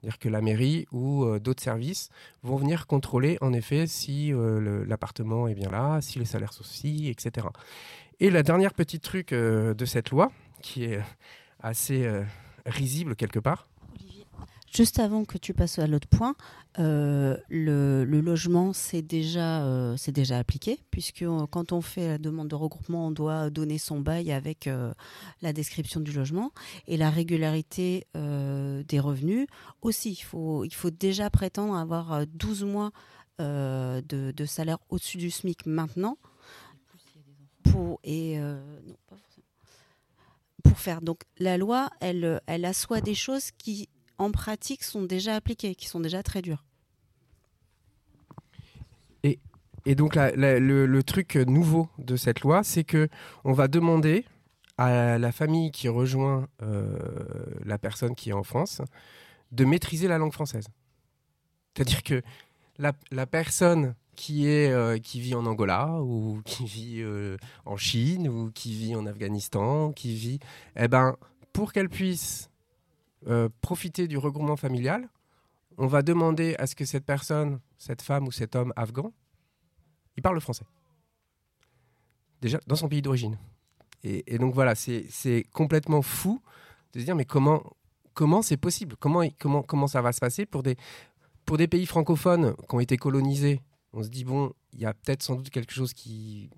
C'est-à-dire 0.01 0.19
que 0.19 0.29
la 0.29 0.41
mairie 0.41 0.87
ou 0.93 1.25
euh, 1.25 1.41
d'autres 1.41 1.63
services 1.63 2.11
vont 2.43 2.57
venir 2.57 2.87
contrôler, 2.87 3.39
en 3.41 3.53
effet, 3.53 3.87
si 3.87 4.33
euh, 4.33 4.85
l'appartement 4.87 5.49
est 5.49 5.55
bien 5.55 5.71
là, 5.71 6.01
si 6.01 6.19
les 6.19 6.25
salaires 6.25 6.53
sont 6.53 6.65
ci, 6.65 7.09
etc. 7.09 7.47
Et 8.21 8.31
la 8.31 8.43
dernière 8.43 8.75
petite 8.75 9.03
truc 9.03 9.33
euh, 9.33 9.75
de 9.75 9.85
cette 9.85 10.11
loi, 10.11 10.33
qui 10.63 10.85
est 10.85 11.01
assez 11.61 12.05
euh, 12.05 12.23
risible 12.67 13.17
quelque 13.17 13.39
part, 13.39 13.69
Juste 14.77 14.99
avant 14.99 15.25
que 15.25 15.39
tu 15.39 15.55
passes 15.55 15.79
à 15.79 15.87
l'autre 15.87 16.07
point, 16.07 16.35
euh, 16.79 17.39
le, 17.49 18.05
logement, 18.05 18.75
c'est 18.75 19.01
déjà, 19.01 19.65
euh, 19.65 19.97
déjà 20.09 20.39
appliqué, 20.39 20.79
puisque 20.91 21.25
quand 21.51 21.73
on 21.73 21.81
fait 21.81 22.09
la 22.09 22.19
demande 22.19 22.49
de 22.49 22.57
regroupement, 22.57 23.07
on 23.07 23.11
doit 23.11 23.49
donner 23.49 23.79
son 23.79 24.01
bail 24.01 24.33
avec 24.33 24.69
la 25.41 25.53
description 25.55 26.01
du 26.01 26.13
logement. 26.13 26.53
Et 26.89 26.99
la 26.99 27.09
régularité 27.09 28.07
des 28.15 29.01
revenus 29.01 29.47
aussi. 29.81 30.11
Il 30.11 30.23
faut, 30.23 30.65
il 30.65 30.75
faut 30.75 30.91
déjà 30.91 31.31
prétendre 31.31 31.75
avoir 31.75 32.13
euh, 32.13 32.25
12 32.35 32.65
mois 32.65 32.91
de 33.39 34.45
salaire 34.45 34.79
au-dessus 34.91 35.17
du 35.17 35.31
SMIC 35.31 35.65
maintenant. 35.65 36.19
Pour, 37.77 38.01
et, 38.05 38.39
euh, 38.39 38.59
pour 40.63 40.79
faire. 40.79 41.03
Donc 41.03 41.21
la 41.39 41.59
loi, 41.59 41.91
elle, 42.01 42.41
elle 42.47 42.65
assoit 42.65 43.03
des 43.03 43.15
choses 43.15 43.51
qui 43.59 43.91
en 44.17 44.31
pratique 44.31 44.83
sont 44.83 45.03
déjà 45.03 45.35
appliquées, 45.35 45.75
qui 45.75 45.87
sont 45.87 46.01
déjà 46.01 46.23
très 46.23 46.41
dures. 46.41 46.65
Et 49.89 49.95
donc 49.95 50.17
la- 50.17 50.33
le, 50.35 50.59
le 50.87 51.03
truc 51.05 51.37
nouveau 51.37 51.89
de 51.99 52.17
cette 52.17 52.41
loi, 52.41 52.65
c'est 52.65 52.83
que 52.83 53.09
on 53.45 53.53
va 53.53 53.69
demander 53.69 54.25
à 54.79 55.17
la 55.19 55.31
famille 55.31 55.71
qui 55.71 55.89
rejoint 55.89 56.49
euh, 56.63 56.99
la 57.65 57.79
personne 57.79 58.15
qui 58.17 58.31
est 58.31 58.33
en 58.33 58.43
France 58.43 58.83
de 59.53 59.65
maîtriser 59.65 60.09
la 60.09 60.19
langue 60.19 60.33
française. 60.33 60.67
C'est-à-dire 61.75 62.03
que 62.03 62.21
la, 62.79 62.95
la 63.13 63.27
personne 63.27 63.95
qui, 64.17 64.49
est, 64.49 64.71
euh, 64.71 64.99
qui 64.99 65.21
vit 65.21 65.35
en 65.35 65.47
Angola 65.47 66.01
ou 66.03 66.41
qui 66.45 66.65
vit 66.65 67.01
euh, 67.01 67.37
en 67.65 67.77
Chine 67.77 68.29
ou 68.29 68.51
qui 68.51 68.75
vit 68.75 68.95
en 68.97 69.07
Afghanistan, 69.07 69.93
qui 69.93 70.15
vit, 70.15 70.41
eh 70.77 70.89
ben, 70.89 71.17
pour 71.53 71.73
qu'elle 71.73 71.89
puisse 71.89 72.51
euh, 73.29 73.49
profiter 73.61 74.09
du 74.09 74.19
regroupement 74.19 74.57
familial, 74.57 75.09
on 75.79 75.87
va 75.87 76.03
demander 76.03 76.57
à 76.59 76.67
ce 76.67 76.75
que 76.75 76.85
cette 76.85 77.05
personne, 77.05 77.61
cette 77.79 78.03
femme 78.03 78.27
ou 78.27 78.33
cet 78.33 78.57
homme 78.57 78.73
afghan, 78.77 79.13
il 80.17 80.23
parle 80.23 80.37
le 80.37 80.41
français. 80.41 80.65
Déjà, 82.41 82.59
dans 82.67 82.77
son 82.77 82.89
pays 82.89 83.03
d'origine. 83.03 83.39
Et, 84.03 84.39
donc 84.39 84.55
voilà, 84.55 84.75
c'est 84.75 85.07
c'est 85.11 85.45
complètement 85.53 86.01
fou 86.01 86.41
de 86.93 87.01
se 87.01 87.05
dire, 87.05 87.17
mais 87.17 87.25
comment 87.25 87.63
comment 88.15 88.43
c'est 88.43 88.57
possible? 88.57 88.97
Comment, 88.99 89.23
comment, 89.39 89.63
comment 89.63 89.87
ça 89.87 90.01
va 90.01 90.13
se 90.13 90.21
passer 90.21 90.47
pour 90.47 90.63
des, 90.63 90.77
pour 91.45 91.59
des 91.59 91.69
pays 91.69 91.87
francophones 91.87 92.57
qui 92.69 92.75
ont 92.75 92.81
été 92.81 92.97
colonisés 92.97 93.61
on 93.93 94.03
se 94.03 94.09
dit, 94.09 94.25
bon, 94.25 94.53
il 94.73 94.81
y 94.81 94.87
a 94.87 94.95
peut-être 94.95 95.23
sans 95.23 95.37
doute 95.37 95.51
quelque 95.51 95.73
chose 95.73 95.93
qui, 95.93 96.51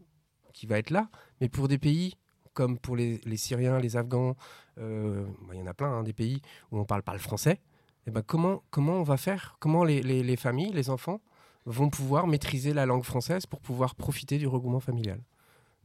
qui 0.52 0.66
va 0.66 0.78
être 0.78 0.90
là, 0.90 1.08
mais 1.40 1.48
pour 1.48 1.68
des 1.68 1.78
pays 1.78 2.14
comme 2.58 2.76
pour 2.76 2.96
les, 2.96 3.20
Syriens, 3.36 3.78
les 3.78 3.96
Afghans, 3.96 4.34
euh, 4.78 5.24
bah, 5.46 5.54
il 5.54 5.60
y 5.60 5.62
en 5.62 5.66
a 5.68 5.74
plein, 5.74 5.92
hein, 5.92 6.02
des 6.02 6.12
pays 6.12 6.42
où 6.72 6.78
on 6.80 6.84
parle 6.84 7.04
pas 7.04 7.12
le 7.12 7.20
français, 7.20 7.52
et 7.52 7.60
eh 8.08 8.10
ben 8.10 8.22
comment, 8.22 8.64
comment 8.70 8.94
on 8.94 9.04
va 9.04 9.16
faire? 9.16 9.56
Comment 9.60 9.84
les, 9.84 10.02
les, 10.02 10.36
familles, 10.36 10.72
les 10.72 10.90
enfants 10.90 11.20
vont 11.66 11.88
pouvoir 11.88 12.26
maîtriser 12.26 12.72
la 12.72 12.84
langue 12.84 13.04
française 13.04 13.46
pour 13.46 13.60
pouvoir 13.60 13.94
profiter 13.94 14.38
du 14.38 14.48
regroupement 14.48 14.80
familial? 14.80 15.20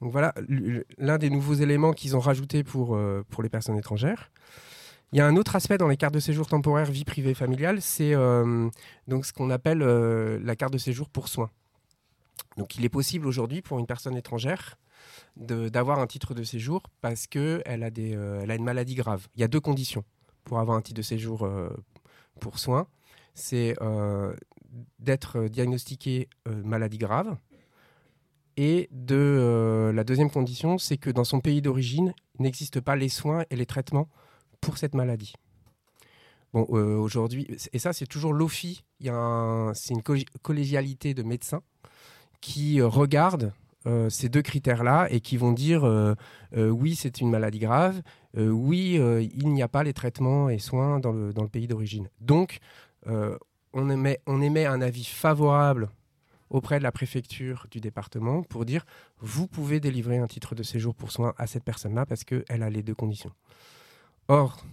Donc 0.01 0.11
voilà 0.11 0.33
l'un 0.97 1.17
des 1.19 1.29
nouveaux 1.29 1.53
éléments 1.53 1.93
qu'ils 1.93 2.15
ont 2.15 2.19
rajouté 2.19 2.63
pour, 2.63 2.95
euh, 2.95 3.23
pour 3.29 3.43
les 3.43 3.49
personnes 3.49 3.77
étrangères. 3.77 4.31
Il 5.13 5.17
y 5.17 5.21
a 5.21 5.27
un 5.27 5.35
autre 5.35 5.55
aspect 5.55 5.77
dans 5.77 5.87
les 5.87 5.95
cartes 5.95 6.13
de 6.13 6.19
séjour 6.19 6.47
temporaires 6.47 6.91
vie 6.91 7.05
privée 7.05 7.35
familiale, 7.35 7.81
c'est 7.81 8.13
euh, 8.13 8.69
ce 9.07 9.31
qu'on 9.31 9.49
appelle 9.51 9.79
la 9.79 10.55
carte 10.55 10.73
de 10.73 10.77
séjour 10.77 11.07
pour 11.07 11.27
soins. 11.27 11.51
Donc 12.57 12.75
il 12.75 12.85
est 12.85 12.89
possible 12.89 13.27
aujourd'hui 13.27 13.61
pour 13.61 13.79
une 13.79 13.85
personne 13.85 14.15
étrangère 14.15 14.77
d'avoir 15.35 15.99
un 15.99 16.07
titre 16.07 16.33
de 16.33 16.43
séjour 16.43 16.83
parce 17.01 17.27
qu'elle 17.27 17.83
a, 17.83 17.89
euh, 17.97 18.47
a 18.47 18.55
une 18.55 18.63
maladie 18.63 18.95
grave. 18.95 19.27
Il 19.35 19.41
y 19.41 19.43
a 19.43 19.47
deux 19.47 19.59
conditions 19.59 20.03
pour 20.43 20.59
avoir 20.59 20.77
un 20.77 20.81
titre 20.81 20.97
de 20.97 21.03
séjour 21.03 21.43
euh, 21.43 21.69
pour 22.39 22.59
soins. 22.59 22.87
C'est 23.33 23.75
euh, 23.81 24.35
d'être 24.99 25.47
diagnostiqué 25.47 26.29
maladie 26.45 26.99
grave. 26.99 27.35
Et 28.55 28.87
de, 28.91 29.91
la 29.93 30.03
deuxième 30.03 30.29
condition, 30.29 30.77
c'est 30.77 30.97
que 30.97 31.09
dans 31.09 31.23
son 31.23 31.39
pays 31.39 31.61
d'origine, 31.61 32.13
il 32.37 32.43
n'existe 32.43 32.79
pas 32.79 32.95
les 32.95 33.09
soins 33.09 33.45
et 33.49 33.55
les 33.55 33.65
traitements 33.65 34.07
pour 34.63 34.77
cette 34.77 34.95
maladie. 34.95 35.33
Bon, 36.53 36.63
aujourd'hui, 36.63 37.47
et 37.71 37.79
ça, 37.79 37.93
c'est 37.93 38.05
toujours 38.05 38.33
l'OFI. 38.33 38.83
C'est 39.01 39.93
une 39.93 40.03
collégialité 40.41 41.13
de 41.13 41.23
médecins 41.23 41.61
qui 42.41 42.81
regardent 42.81 43.53
euh, 43.85 44.09
ces 44.09 44.29
deux 44.29 44.41
critères-là 44.41 45.07
et 45.09 45.19
qui 45.19 45.35
vont 45.35 45.51
dire 45.51 45.83
euh, 45.83 46.15
euh, 46.55 46.69
oui, 46.69 46.95
c'est 46.95 47.19
une 47.19 47.29
maladie 47.29 47.59
grave, 47.59 48.01
oui, 48.35 48.99
il 49.35 49.49
n'y 49.49 49.61
a 49.61 49.67
pas 49.67 49.83
les 49.83 49.93
traitements 49.93 50.49
et 50.49 50.57
soins 50.57 50.99
dans 50.99 51.11
le, 51.11 51.47
pays 51.47 51.67
d'origine. 51.67 52.09
Donc, 52.19 52.57
on 53.05 53.89
émet 53.89 54.65
un 54.65 54.81
avis 54.81 55.03
favorable 55.03 55.89
auprès 56.49 56.79
de 56.79 56.83
la 56.83 56.91
préfecture 56.91 57.67
du 57.69 57.79
département 57.79 58.41
pour 58.41 58.65
dire 58.65 58.85
vous 59.19 59.47
pouvez 59.47 59.79
délivrer 59.79 60.17
un 60.17 60.27
titre 60.27 60.55
de 60.55 60.63
séjour 60.63 60.95
pour 60.95 61.11
soins 61.11 61.35
à 61.37 61.45
cette 61.45 61.63
personne-là 61.63 62.07
parce 62.07 62.23
qu'elle 62.23 62.63
a 62.63 62.69
les 62.71 62.81
deux 62.81 62.95
conditions. 62.95 63.31
Or, 64.27 64.63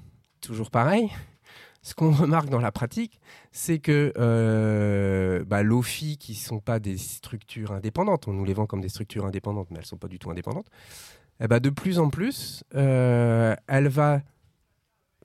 toujours 0.40 0.70
pareil, 0.70 1.11
ce 1.82 1.94
qu'on 1.94 2.12
remarque 2.12 2.48
dans 2.48 2.61
la 2.61 2.72
pratique, 2.72 3.20
c'est 3.53 3.78
que 3.78 4.12
euh, 4.16 5.44
bah, 5.44 5.62
l'OFI, 5.62 6.18
qui 6.18 6.32
ne 6.32 6.36
sont 6.36 6.61
pas 6.61 6.78
des 6.78 6.96
structures 6.96 7.72
indépendantes, 7.72 8.28
on 8.28 8.32
nous 8.32 8.44
les 8.44 8.55
vend 8.55 8.66
comme 8.66 8.80
des 8.80 8.88
structures 8.88 9.26
indépendantes, 9.26 9.68
mais 9.70 9.78
elles 9.78 9.84
ne 9.84 9.88
sont 9.88 9.98
pas 9.98 10.09
du 10.09 10.18
tout 10.18 10.30
indépendantes, 10.30 10.70
eh 11.40 11.48
bah, 11.48 11.61
de 11.61 11.70
plus 11.70 11.98
en 11.98 12.11
plus, 12.11 12.64
euh, 12.74 13.55
elle 13.66 13.88
va... 13.88 14.20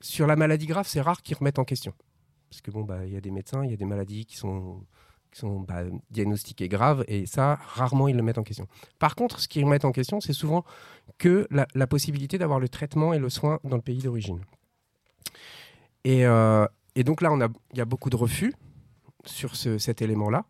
Sur 0.02 0.26
la 0.26 0.36
maladie 0.36 0.66
grave, 0.66 0.86
c'est 0.86 1.00
rare 1.00 1.22
qu'ils 1.22 1.36
remettent 1.36 1.58
en 1.58 1.64
question. 1.64 1.94
Parce 2.50 2.60
que 2.60 2.70
bon, 2.70 2.84
bah, 2.84 3.06
il 3.06 3.12
y 3.12 3.16
a 3.16 3.20
des 3.20 3.30
médecins, 3.30 3.64
il 3.64 3.70
y 3.70 3.74
a 3.74 3.76
des 3.76 3.86
maladies 3.86 4.26
qui 4.26 4.36
sont, 4.36 4.84
qui 5.36 5.40
sont 5.40 5.60
bah, 5.60 5.82
diagnostiquées 6.10 6.68
graves, 6.68 7.04
et 7.08 7.26
ça, 7.26 7.58
rarement 7.66 8.08
ils 8.08 8.16
le 8.16 8.22
mettent 8.22 8.38
en 8.38 8.42
question. 8.42 8.66
Par 8.98 9.14
contre, 9.14 9.38
ce 9.38 9.48
qu'ils 9.48 9.64
remettent 9.64 9.84
en 9.84 9.92
question, 9.92 10.18
c'est 10.18 10.32
souvent 10.32 10.64
que 11.18 11.46
la, 11.50 11.86
possibilité 11.86 12.38
d'avoir 12.38 12.58
le 12.58 12.70
traitement 12.70 13.12
et 13.12 13.18
le 13.18 13.28
soin 13.28 13.60
dans 13.62 13.76
le 13.76 13.82
pays 13.82 13.98
d'origine. 13.98 14.40
Euh, 16.06 16.66
et, 16.94 17.04
donc 17.04 17.20
là, 17.20 17.30
il 17.72 17.78
y 17.78 17.80
a 17.82 17.84
beaucoup 17.84 18.08
de 18.08 18.16
refus 18.16 18.54
sur 19.26 19.56
cet 19.56 20.00
élément-là. 20.00 20.46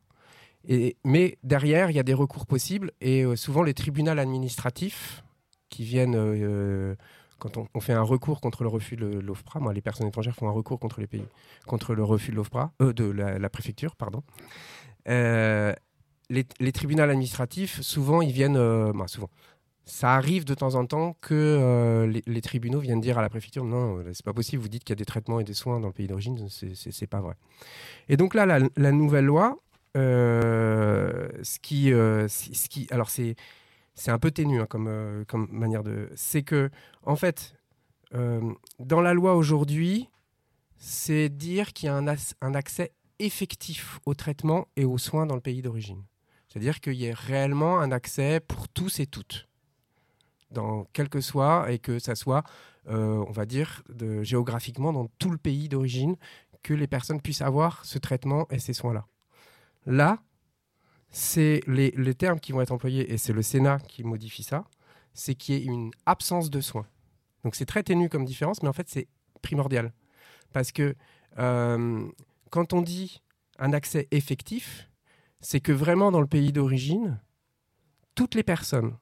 mais 1.05 1.37
derrière, 1.43 1.91
il 1.91 1.97
y 1.97 2.01
a 2.01 2.05
des 2.05 2.15
recours 2.15 2.47
possibles 2.47 2.93
et 3.01 3.25
euh, 3.25 3.35
souvent 3.35 3.65
les 3.65 3.75
tribunaux 3.75 4.13
administratifs 4.13 5.25
qui 5.69 5.83
viennent, 5.83 6.15
euh, 6.17 6.95
quand 7.39 7.59
on, 7.75 7.81
fait 7.81 7.93
un 7.93 8.03
recours 8.03 8.41
contre 8.41 8.63
le 8.63 8.69
refus 8.69 8.97
de 8.97 9.07
l'OFPRA, 9.07 9.61
les 9.73 9.81
personnes 9.83 10.09
étrangères 10.09 10.35
font 10.35 10.49
un 10.49 10.53
recours 10.53 10.79
contre 10.79 11.01
les 11.01 11.07
pays, 11.07 11.27
contre 11.67 11.95
le 11.95 12.03
refus 12.03 12.31
de 12.31 12.37
l'OFPRA, 12.37 12.73
de 12.81 13.05
la, 13.05 13.51
préfecture, 13.51 13.95
pardon. 13.97 14.23
Les, 15.07 16.73
tribunaux 16.73 17.03
administratifs, 17.03 17.81
souvent, 17.83 18.23
ils 18.23 18.33
viennent, 18.33 18.59
bah, 18.93 19.07
souvent, 19.07 19.31
ça 19.87 20.15
arrive 20.15 20.45
de 20.45 20.55
temps 20.55 20.75
en 20.75 20.85
temps 20.85 21.17
que 21.21 21.33
euh, 21.33 22.21
les, 22.27 22.41
tribunaux 22.41 22.81
viennent 22.81 23.01
dire 23.01 23.19
à 23.19 23.23
la 23.23 23.29
préfecture 23.29 23.65
non, 23.65 24.03
c'est 24.13 24.25
pas 24.25 24.33
possible, 24.33 24.61
vous 24.61 24.69
dites 24.69 24.83
qu'il 24.83 24.91
y 24.93 24.99
a 24.99 25.01
des 25.01 25.05
traitements 25.05 25.39
et 25.39 25.45
des 25.45 25.55
soins 25.55 25.79
dans 25.79 25.87
le 25.87 25.93
pays 25.93 26.09
d'origine, 26.09 26.49
c'est 26.51 27.07
pas 27.07 27.21
vrai. 27.21 27.35
Et 28.09 28.17
donc 28.17 28.35
là, 28.35 28.47
la, 28.47 28.93
nouvelle 28.93 29.25
loi, 29.25 29.59
euh, 29.97 31.29
ce, 31.43 31.61
qui, 31.61 31.93
euh, 31.93 32.27
ce 32.29 32.69
qui. 32.69 32.89
Alors 32.91 33.11
c'est 33.11 33.37
un 34.09 34.19
peu 34.19 34.31
ténu 34.31 34.61
hein, 34.61 34.67
comme, 34.67 35.25
comme 35.27 35.49
manière 35.51 35.83
de. 35.83 36.11
C'est 36.15 36.43
que, 36.43 36.71
en 37.03 37.17
fait, 37.17 37.55
dans 38.13 39.01
la 39.01 39.15
loi 39.15 39.35
aujourd'hui, 39.35 40.09
c'est 40.79 41.29
dire 41.29 41.73
qu'il 41.73 41.87
y 41.87 41.89
a 41.89 41.97
un, 41.97 42.55
accès 42.55 42.93
effectif 43.19 43.99
au 44.07 44.15
traitement 44.15 44.69
et 44.77 44.85
aux 44.85 44.99
soins 44.99 45.27
dans 45.27 45.35
le 45.35 45.41
pays 45.41 45.63
d'origine. 45.63 46.03
C'est-à-dire 46.49 46.81
qu'il 46.81 46.95
y 46.95 47.07
ait 47.07 47.13
réellement 47.13 47.81
un 47.81 47.91
accès 47.93 48.41
pour 48.41 48.69
tous 48.69 49.01
et 49.01 49.07
toutes 49.07 49.49
dans 50.53 50.87
quel 50.93 51.09
que 51.09 51.21
soit, 51.21 51.71
et 51.73 51.79
que 51.79 51.99
ça 51.99 52.15
soit, 52.15 52.45
euh, 52.89 53.25
on 53.27 53.33
va 53.33 53.47
dire, 53.47 53.83
géographiquement 54.23 54.93
dans 54.93 55.09
tout 55.19 55.31
le 55.31 55.39
pays 55.39 55.69
d'origine, 55.69 56.17
que 56.63 56.73
les 56.73 56.87
personnes 56.87 57.21
puissent 57.21 57.43
avoir 57.43 57.85
ce 57.85 57.99
traitement 57.99 58.47
et 58.51 58.59
ces 58.59 58.73
soins-là. 58.73 59.07
Là, 59.87 60.23
c'est 61.11 61.61
les, 61.67 62.15
termes 62.15 62.41
qui 62.41 62.53
vont 62.53 62.61
être 62.61 62.73
employés, 62.73 63.13
et 63.13 63.19
c'est 63.19 63.33
le 63.33 63.43
Sénat 63.43 63.79
qui 63.81 64.05
modifie 64.05 64.43
ça, 64.43 64.65
c'est 65.15 65.35
qu'il 65.35 65.55
y 65.55 65.59
ait 65.59 65.65
une 65.65 65.91
absence 66.05 66.51
de 66.51 66.61
soins. 66.61 66.87
Donc 67.45 67.55
c'est 67.55 67.67
très 67.67 67.83
ténu 67.83 68.09
comme 68.09 68.25
différence, 68.25 68.63
mais 68.63 68.69
en 68.69 68.73
fait 68.73 68.89
c'est 68.89 69.09
primordial. 69.43 69.93
Parce 70.53 70.73
que 70.73 70.95
euh, 71.39 72.07
quand 72.51 72.73
on 72.73 72.83
dit 72.83 73.23
un 73.59 73.73
accès 73.73 74.09
effectif, 74.11 74.91
c'est 75.41 75.61
que 75.61 75.73
vraiment 75.73 76.11
dans 76.11 76.21
le 76.21 76.27
pays 76.27 76.53
d'origine, 76.53 77.21
toutes 78.15 78.35
les 78.35 78.43
personnes 78.43 78.97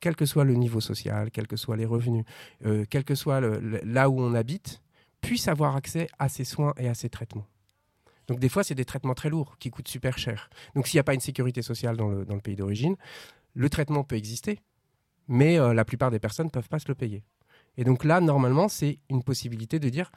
quel 0.00 0.16
que 0.16 0.26
soit 0.26 0.44
le 0.44 0.54
niveau 0.54 0.80
social, 0.80 1.30
quels 1.30 1.46
que 1.46 1.56
soient 1.56 1.76
les 1.76 1.86
revenus, 1.86 2.24
euh, 2.66 2.84
quel 2.90 3.04
que 3.04 3.14
soit 3.14 3.40
là 3.40 4.10
où 4.10 4.20
on 4.20 4.34
habite, 4.34 4.82
puissent 5.20 5.48
avoir 5.48 5.76
accès 5.76 6.08
à 6.18 6.28
ces 6.28 6.44
soins 6.44 6.74
et 6.76 6.88
à 6.88 6.94
ces 6.94 7.08
traitements. 7.08 7.46
Donc 8.28 8.38
des 8.38 8.48
fois, 8.48 8.64
c'est 8.64 8.74
des 8.74 8.84
traitements 8.84 9.14
très 9.14 9.30
lourds 9.30 9.58
qui 9.58 9.70
coûtent 9.70 9.88
super 9.88 10.18
cher. 10.18 10.50
Donc 10.74 10.86
s'il 10.86 10.96
n'y 10.96 11.00
a 11.00 11.04
pas 11.04 11.14
une 11.14 11.20
sécurité 11.20 11.62
sociale 11.62 11.96
dans 11.96 12.08
le, 12.08 12.40
pays 12.40 12.56
d'origine, 12.56 12.96
le 13.54 13.68
traitement 13.68 14.04
peut 14.04 14.16
exister, 14.16 14.60
mais 15.28 15.58
euh, 15.58 15.74
la 15.74 15.84
plupart 15.84 16.10
des 16.10 16.18
personnes 16.18 16.46
ne 16.46 16.50
peuvent 16.50 16.68
pas 16.68 16.78
se 16.78 16.88
le 16.88 16.94
payer. 16.94 17.22
Et 17.76 17.84
donc 17.84 18.04
là, 18.04 18.20
normalement, 18.20 18.68
c'est 18.68 18.98
une 19.10 19.22
possibilité 19.22 19.78
de 19.78 19.88
dire, 19.88 20.10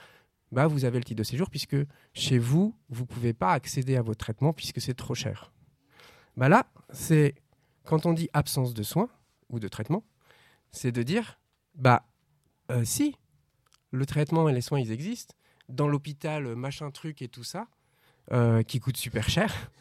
bah, 0.51 0.67
vous 0.67 0.85
avez 0.85 0.97
le 0.99 1.03
titre 1.03 1.19
de 1.19 1.23
séjour 1.23 1.49
puisque 1.49 1.77
chez 2.13 2.37
vous, 2.37 2.75
vous 2.89 3.01
ne 3.03 3.07
pouvez 3.07 3.33
pas 3.33 3.51
accéder 3.51 3.95
à 3.95 4.01
votre 4.01 4.19
traitement 4.19 4.53
puisque 4.53 4.81
c'est 4.81 4.93
trop 4.93 5.15
cher. 5.15 5.51
Bah 6.35 6.49
là, 6.49 6.67
c'est 6.91 7.35
quand 7.83 8.05
on 8.05 8.13
dit 8.13 8.29
absence 8.33 8.73
de 8.73 8.83
soins, 8.83 9.09
ou 9.49 9.59
de 9.59 9.67
traitement, 9.67 10.03
c'est 10.71 10.91
de 10.91 11.03
dire, 11.03 11.39
bah 11.75 12.05
euh, 12.71 12.83
si, 12.83 13.15
le 13.91 14.05
traitement 14.05 14.49
et 14.49 14.53
les 14.53 14.61
soins, 14.61 14.79
ils 14.79 14.91
existent, 14.91 15.33
dans 15.69 15.87
l'hôpital, 15.87 16.55
machin 16.55 16.91
truc 16.91 17.21
et 17.21 17.27
tout 17.27 17.43
ça, 17.43 17.67
euh, 18.31 18.63
qui 18.63 18.79
coûte 18.79 18.97
super 18.97 19.29
cher. 19.29 19.71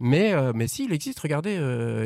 Mais, 0.00 0.32
euh, 0.32 0.52
mais 0.54 0.68
si, 0.68 0.84
il 0.84 0.92
existe, 0.92 1.18
regardez, 1.18 1.54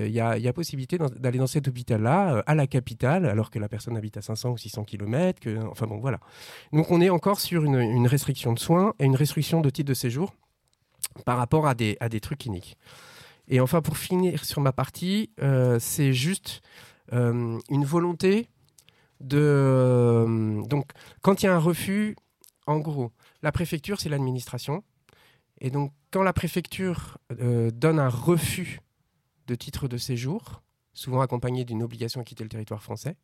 il 0.07 0.13
y 0.13 0.21
a, 0.21 0.53
possibilité 0.55 0.97
d'aller 1.17 1.39
dans 1.39 1.47
cet 1.47 1.69
hôpital-là, 1.69 2.43
à 2.47 2.55
la 2.55 2.67
capitale, 2.67 3.27
alors 3.27 3.51
que 3.51 3.59
la 3.59 3.69
personne 3.69 3.97
habite 3.97 4.17
à 4.17 4.23
500 4.23 4.51
ou 4.51 4.57
600 4.57 4.85
km. 4.85 5.41
Que, 5.41 5.59
enfin 5.67 5.87
bon, 5.87 5.99
voilà. 5.99 6.19
Donc 6.73 6.91
on 6.91 7.01
est 7.01 7.11
encore 7.11 7.41
sur 7.41 7.65
une, 7.65 8.07
restriction 8.07 8.55
de 8.55 8.59
soins 8.59 8.95
et 8.99 9.05
une 9.05 9.17
restriction 9.17 9.61
de 9.61 9.69
titre 9.69 9.89
de 9.89 9.95
séjour 9.95 10.33
par 11.27 11.37
rapport 11.37 11.67
à 11.67 11.75
des, 11.75 11.99
à 12.01 12.09
des 12.09 12.21
trucs 12.21 12.39
cliniques. 12.39 12.79
Et 13.49 13.61
enfin, 13.61 13.83
pour 13.83 13.99
finir 13.99 14.45
sur 14.45 14.63
ma 14.63 14.73
partie, 14.73 15.31
c'est 15.79 16.15
juste 16.15 16.63
euh, 17.13 17.59
une 17.69 17.85
volonté 17.85 18.49
de... 19.21 19.39
Euh, 19.39 20.63
donc, 20.67 20.91
quand 21.21 21.43
il 21.43 21.47
y 21.47 21.49
a 21.49 21.55
un 21.55 21.59
refus, 21.59 22.17
en 22.67 22.79
gros, 22.79 23.13
la 23.43 23.53
préfecture, 23.53 24.01
c'est 24.01 24.09
l'administration. 24.09 24.83
Et 25.63 25.71
donc, 25.71 25.93
quand 26.11 26.25
la 26.25 26.33
préfecture 26.33 27.19
euh, 27.41 27.71
donne 27.71 28.01
un 28.01 28.09
refus 28.09 28.81
de 29.47 29.55
titre 29.55 29.87
de 29.87 29.97
séjour, 29.97 30.61
souvent 30.93 31.21
accompagné 31.21 31.65
d'une 31.65 31.85
obligation 31.85 32.21
à 32.21 32.25
quitter 32.25 32.43
le 32.43 32.51
territoire 32.51 32.83
français, 32.83 33.17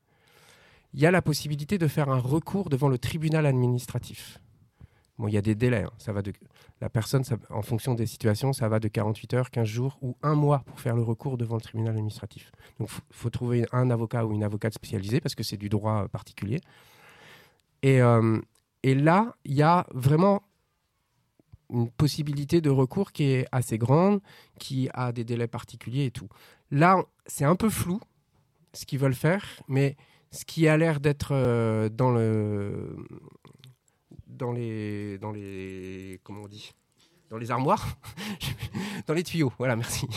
il 0.94 1.00
y 1.00 1.06
a 1.06 1.10
la 1.10 1.20
possibilité 1.20 1.78
de 1.78 1.88
faire 1.88 2.08
un 2.08 2.18
recours 2.18 2.70
devant 2.70 2.88
le 2.88 2.96
tribunal 2.96 3.44
administratif. 3.44 4.38
Bon, 5.18 5.26
il 5.26 5.34
y 5.34 5.36
a 5.36 5.42
des 5.42 5.56
délais. 5.56 5.82
Hein. 5.82 5.90
Ça 5.98 6.12
va 6.12 6.22
de, 6.22 6.32
la 6.80 6.88
personne, 6.88 7.24
en 7.50 7.62
fonction 7.62 7.94
des 7.94 8.06
situations, 8.06 8.52
ça 8.52 8.68
va 8.68 8.78
de 8.78 8.86
48 8.86 9.34
heures, 9.34 9.50
15 9.50 9.66
jours 9.66 9.98
ou 10.00 10.16
un 10.22 10.36
mois 10.36 10.62
pour 10.64 10.78
faire 10.78 10.94
le 10.94 11.02
recours 11.02 11.38
devant 11.38 11.56
le 11.56 11.60
tribunal 11.60 11.94
administratif. 11.94 12.52
Donc, 12.78 12.88
il 12.88 13.16
faut, 13.16 13.30
trouver 13.30 13.66
un 13.72 13.90
avocat 13.90 14.24
ou 14.24 14.32
une 14.32 14.44
avocate 14.44 14.74
spécialisée 14.74 15.20
parce 15.20 15.34
que 15.34 15.42
c'est 15.42 15.56
du 15.56 15.68
droit 15.68 16.06
particulier. 16.06 16.60
Et, 17.82 18.00
euh, 18.00 18.40
et 18.84 18.94
là, 18.94 19.34
il 19.44 19.54
y 19.54 19.62
a 19.62 19.88
vraiment 19.92 20.42
une 21.70 21.90
possibilité 21.90 22.60
de 22.60 22.70
recours 22.70 23.12
qui 23.12 23.24
est 23.24 23.46
assez 23.52 23.78
grande, 23.78 24.20
qui 24.58 24.88
a 24.94 25.12
des 25.12 25.24
délais 25.24 25.48
particuliers 25.48 26.06
et 26.06 26.10
tout. 26.10 26.28
Là, 26.70 27.04
c'est 27.26 27.44
un 27.44 27.56
peu 27.56 27.68
flou 27.68 28.00
ce 28.72 28.86
qu'ils 28.86 28.98
veulent 28.98 29.14
faire, 29.14 29.44
mais 29.68 29.96
ce 30.30 30.44
qui 30.44 30.68
a 30.68 30.76
l'air 30.76 31.00
d'être 31.00 31.30
euh, 31.32 31.88
dans 31.88 32.10
le 32.10 32.96
dans 34.26 34.52
les 34.52 35.18
dans 35.18 35.32
les 35.32 36.20
comment 36.22 36.42
on 36.42 36.48
dit 36.48 36.72
dans 37.30 37.36
les 37.36 37.50
armoires, 37.50 37.98
dans 39.06 39.12
les 39.12 39.22
tuyaux, 39.22 39.52
voilà, 39.58 39.76
merci. 39.76 40.08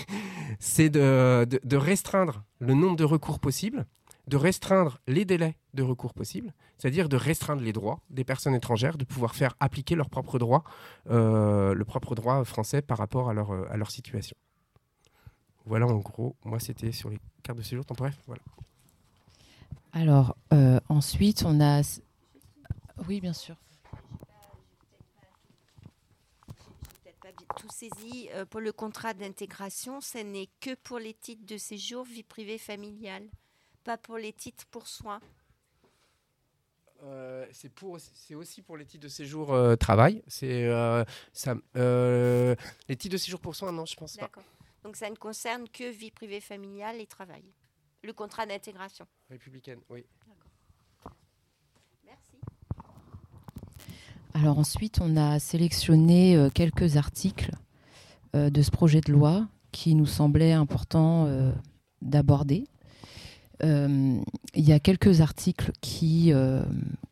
C'est 0.60 0.90
de, 0.90 1.46
de, 1.50 1.60
de, 1.62 1.76
restreindre 1.76 2.46
le 2.60 2.74
nombre 2.74 2.96
de 2.96 3.04
recours 3.04 3.40
possibles, 3.40 3.86
de 4.28 4.38
restreindre 4.38 5.00
les 5.08 5.26
délais 5.26 5.58
de 5.74 5.84
recours 5.84 6.14
possibles, 6.14 6.54
c'est-à-dire 6.78 7.10
de 7.10 7.18
restreindre 7.18 7.62
les 7.62 7.74
droits 7.74 8.00
des 8.10 8.24
personnes 8.24 8.56
étrangères, 8.56 8.98
de 8.98 9.06
pouvoir 9.06 9.36
faire 9.36 9.56
appliquer 9.60 9.96
leur 9.96 10.10
propre 10.10 10.40
droit, 10.40 10.64
euh, 11.10 11.74
le 11.74 11.86
propre 11.86 12.16
droit 12.16 12.44
français 12.44 12.82
par 12.82 12.98
rapport 12.98 13.30
à 13.30 13.34
leur, 13.34 13.52
à 13.72 13.78
leur 13.78 13.92
situation. 13.92 14.36
Voilà, 15.66 15.88
en 15.88 15.98
gros, 15.98 16.36
moi, 16.44 16.60
c'était 16.60 16.92
sur 16.92 17.10
les 17.10 17.20
cartes 17.44 17.58
de 17.58 17.64
séjour 17.64 17.86
temporaire. 17.86 18.16
Voilà. 18.26 18.42
Alors, 19.94 20.36
euh, 20.54 20.80
ensuite, 20.90 21.44
on 21.46 21.62
a. 21.62 21.82
Oui, 23.08 23.22
bien 23.22 23.34
sûr. 23.34 23.56
tout 27.58 27.70
saisi 27.70 28.30
euh, 28.32 28.46
pour 28.46 28.62
le 28.62 28.72
contrat 28.72 29.14
d'intégration, 29.14 30.02
ce 30.02 30.20
n'est 30.20 30.50
que 30.60 30.74
pour 30.76 31.00
les 31.00 31.14
titres 31.14 31.46
de 31.46 31.58
séjour 31.58 32.06
vie 32.06 32.24
privée 32.24 32.58
familiale, 32.58 33.28
pas 33.84 33.98
pour 33.98 34.18
les 34.18 34.34
titres 34.34 34.66
pour 34.68 34.88
soins. 34.88 35.20
Euh, 37.04 37.48
c'est 37.52 37.70
pour, 37.70 38.00
c'est 38.00 38.36
aussi 38.36 38.62
pour 38.62 38.78
les 38.78 38.86
titres 38.86 39.04
de 39.04 39.10
séjour 39.10 39.54
euh, 39.54 39.76
travail. 39.76 40.24
C'est 40.28 40.66
euh, 40.66 41.04
ça, 41.34 41.56
euh, 41.76 42.56
les 42.88 42.96
titres 42.96 43.14
de 43.14 43.18
séjour 43.18 43.40
pour 43.40 43.56
soins, 43.56 43.72
non, 43.72 43.86
je 43.86 43.96
pense 43.96 44.16
pas. 44.16 44.24
D'accord. 44.24 44.44
Donc 44.84 44.96
ça 44.96 45.10
ne 45.10 45.16
concerne 45.16 45.68
que 45.70 45.90
vie 45.92 46.12
privée 46.12 46.42
familiale 46.42 47.00
et 47.00 47.08
travail. 47.08 47.44
Le 48.04 48.14
contrat 48.14 48.46
d'intégration. 48.46 49.06
Républicaine, 49.30 49.80
oui. 49.90 50.06
Merci. 52.06 52.38
Alors 54.34 54.58
ensuite, 54.58 55.00
on 55.02 55.18
a 55.18 55.40
sélectionné 55.40 56.36
euh, 56.36 56.50
quelques 56.50 56.98
articles 56.98 57.52
euh, 58.36 58.50
de 58.50 58.62
ce 58.62 58.72
projet 58.72 59.02
de 59.02 59.12
loi 59.12 59.48
qui 59.72 59.94
nous 59.94 60.06
semblait 60.06 60.54
important 60.54 61.26
euh, 61.28 61.52
d'aborder. 62.02 62.68
Euh, 63.64 64.20
Il 64.54 64.68
y 64.68 64.74
a 64.74 64.80
quelques 64.80 65.22
articles 65.22 65.72
qui, 65.82 66.34
euh, 66.34 66.64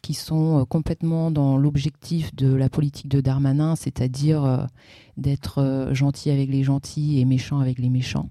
qui 0.01 0.13
sont 0.13 0.59
euh, 0.59 0.65
complètement 0.65 1.31
dans 1.31 1.57
l'objectif 1.57 2.35
de 2.35 2.53
la 2.53 2.69
politique 2.69 3.07
de 3.07 3.21
Darmanin, 3.21 3.75
c'est-à-dire 3.75 4.67
d'être 5.17 5.89
gentil 5.91 6.31
avec 6.31 6.49
les 6.49 6.63
gentils 6.63 7.19
et 7.19 7.25
méchant 7.25 7.59
avec 7.59 7.79
les 7.79 7.89
méchants, 7.89 8.29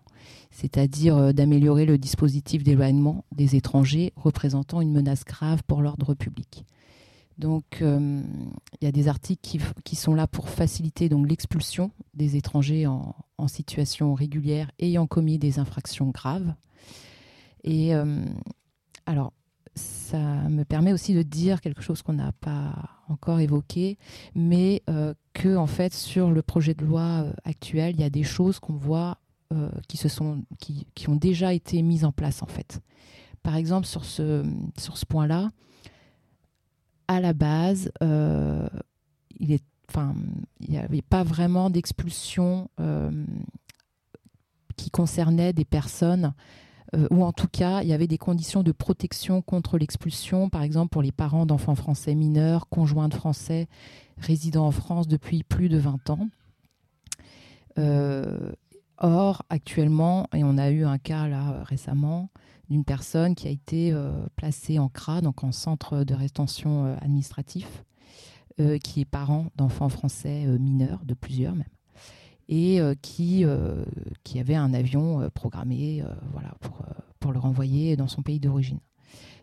c'est-à-dire 0.51 1.33
d'améliorer 1.33 1.87
le 1.87 1.99
dispositif 1.99 2.63
d'éloignement 2.63 3.25
des 3.33 3.57
étrangers 3.57 4.13
représentant 4.17 4.81
une 4.81 4.93
menace 4.93 5.25
grave 5.25 5.63
pour 5.67 5.83
l'ordre 5.83 6.15
public. 6.15 6.65
Donc, 7.39 7.81
il 7.81 8.85
y 8.85 8.87
a 8.87 8.93
des 8.93 9.09
articles 9.09 9.41
qui, 9.43 9.61
qui 9.85 9.97
sont 9.97 10.15
là 10.15 10.27
pour 10.27 10.49
faciliter 10.49 11.09
l'expulsion 11.09 11.93
des 12.15 12.37
étrangers 12.37 12.87
en 12.87 13.49
situation 13.49 14.15
régulière 14.15 14.71
ayant 14.81 15.07
commis 15.07 15.39
des 15.39 15.59
infractions 15.59 16.09
graves. 16.09 16.55
Et 17.65 17.95
euh, 17.95 18.25
alors, 19.07 19.33
ça 19.79 20.19
me 20.19 20.65
permet 20.65 20.93
aussi 20.93 21.15
de 21.15 21.23
dire 21.23 21.61
quelque 21.61 21.81
chose 21.83 22.03
qu'on 22.03 22.15
n'a 22.15 22.33
pas 22.33 22.75
encore 23.09 23.41
évoqué, 23.41 23.97
mais 24.35 24.83
euh, 24.91 25.15
que 25.33 25.57
en 25.57 25.67
fait 25.67 25.95
sur 25.95 26.31
le 26.31 26.43
projet 26.43 26.75
de 26.75 26.85
loi 26.85 27.23
euh, 27.25 27.33
actuel, 27.45 27.95
il 27.95 28.01
y 28.01 28.05
a 28.05 28.11
des 28.11 28.25
choses 28.25 28.59
qu'on 28.59 28.75
voit 28.75 29.19
euh, 29.53 29.71
qui 29.89 29.97
se 29.97 30.09
sont, 30.09 30.45
qui, 30.59 30.87
qui 30.95 31.09
ont 31.09 31.17
déjà 31.17 31.55
été 31.55 31.81
mises 31.83 32.05
en 32.05 32.13
place 32.13 32.43
en 32.43 32.47
fait. 32.47 32.81
Par 33.43 33.57
exemple, 33.57 33.87
sur 33.87 34.05
ce, 34.05 34.45
sur 34.77 34.99
ce 34.99 35.07
point-là, 35.07 35.49
à 37.07 37.21
la 37.21 37.33
base, 37.33 37.91
il 38.03 39.53
est, 39.53 39.65
enfin, 39.89 40.15
il 40.61 40.71
n'y 40.71 40.77
avait 40.77 41.01
pas 41.01 41.23
vraiment 41.23 41.71
d'expulsion 41.71 42.69
qui 44.77 44.91
concernait 44.91 45.55
des 45.55 45.65
personnes, 45.65 46.35
ou 47.11 47.23
en 47.23 47.33
tout 47.33 47.49
cas, 47.49 47.83
il 47.83 47.89
y 47.89 47.93
avait 47.93 48.07
des 48.07 48.19
conditions 48.19 48.63
de 48.63 48.73
protection 48.73 49.43
contre 49.43 49.77
l'expulsion, 49.77 50.49
par 50.49 50.63
exemple 50.63 50.91
pour 50.91 51.03
les 51.03 51.13
parents 51.13 51.45
d'enfants 51.45 51.75
français 51.75 52.15
mineurs, 52.15 52.69
conjoints 52.69 53.09
de 53.09 53.15
français 53.15 53.69
résidant 54.17 54.67
en 54.67 54.71
France 54.71 55.07
depuis 55.07 55.43
plus 55.43 55.69
de 55.69 55.79
20 55.79 56.11
ans. 56.11 56.29
Euh, 57.79 58.53
or, 58.99 59.43
actuellement, 59.49 60.27
et 60.35 60.43
on 60.45 60.59
a 60.59 60.71
eu 60.71 60.85
un 60.85 60.99
cas 60.99 61.29
là 61.29 61.63
récemment, 61.65 62.31
d'une 62.69 62.85
personne 62.85 63.35
qui 63.35 63.49
a 63.49 63.51
été 63.51 63.93
euh, 63.93 64.11
placée 64.37 64.79
en 64.79 64.89
CRA, 64.89 65.21
donc 65.21 65.45
en 65.45 65.53
centre 65.53 66.05
de 66.05 66.15
rétention 66.15 66.87
euh, 66.87 66.97
administratif, 67.01 67.85
euh, 68.61 68.79
qui 68.79 69.01
est 69.01 69.05
parent 69.05 69.47
d'enfants 69.57 69.89
français 69.89 70.45
euh, 70.47 70.59
mineurs, 70.59 71.05
de 71.05 71.15
plusieurs 71.15 71.55
même, 71.55 71.69
et 72.49 72.81
euh, 72.81 72.95
qui, 73.01 73.45
euh, 73.45 73.85
qui 74.25 74.41
avait 74.41 74.55
un 74.55 74.73
avion 74.73 75.21
euh, 75.21 75.29
programmé 75.29 76.03
voilà, 76.33 76.55
pour, 76.61 76.83
pour 77.21 77.33
le 77.33 77.39
renvoyer 77.39 77.97
dans 77.97 78.09
son 78.09 78.23
pays 78.23 78.41
d'origine. 78.41 78.81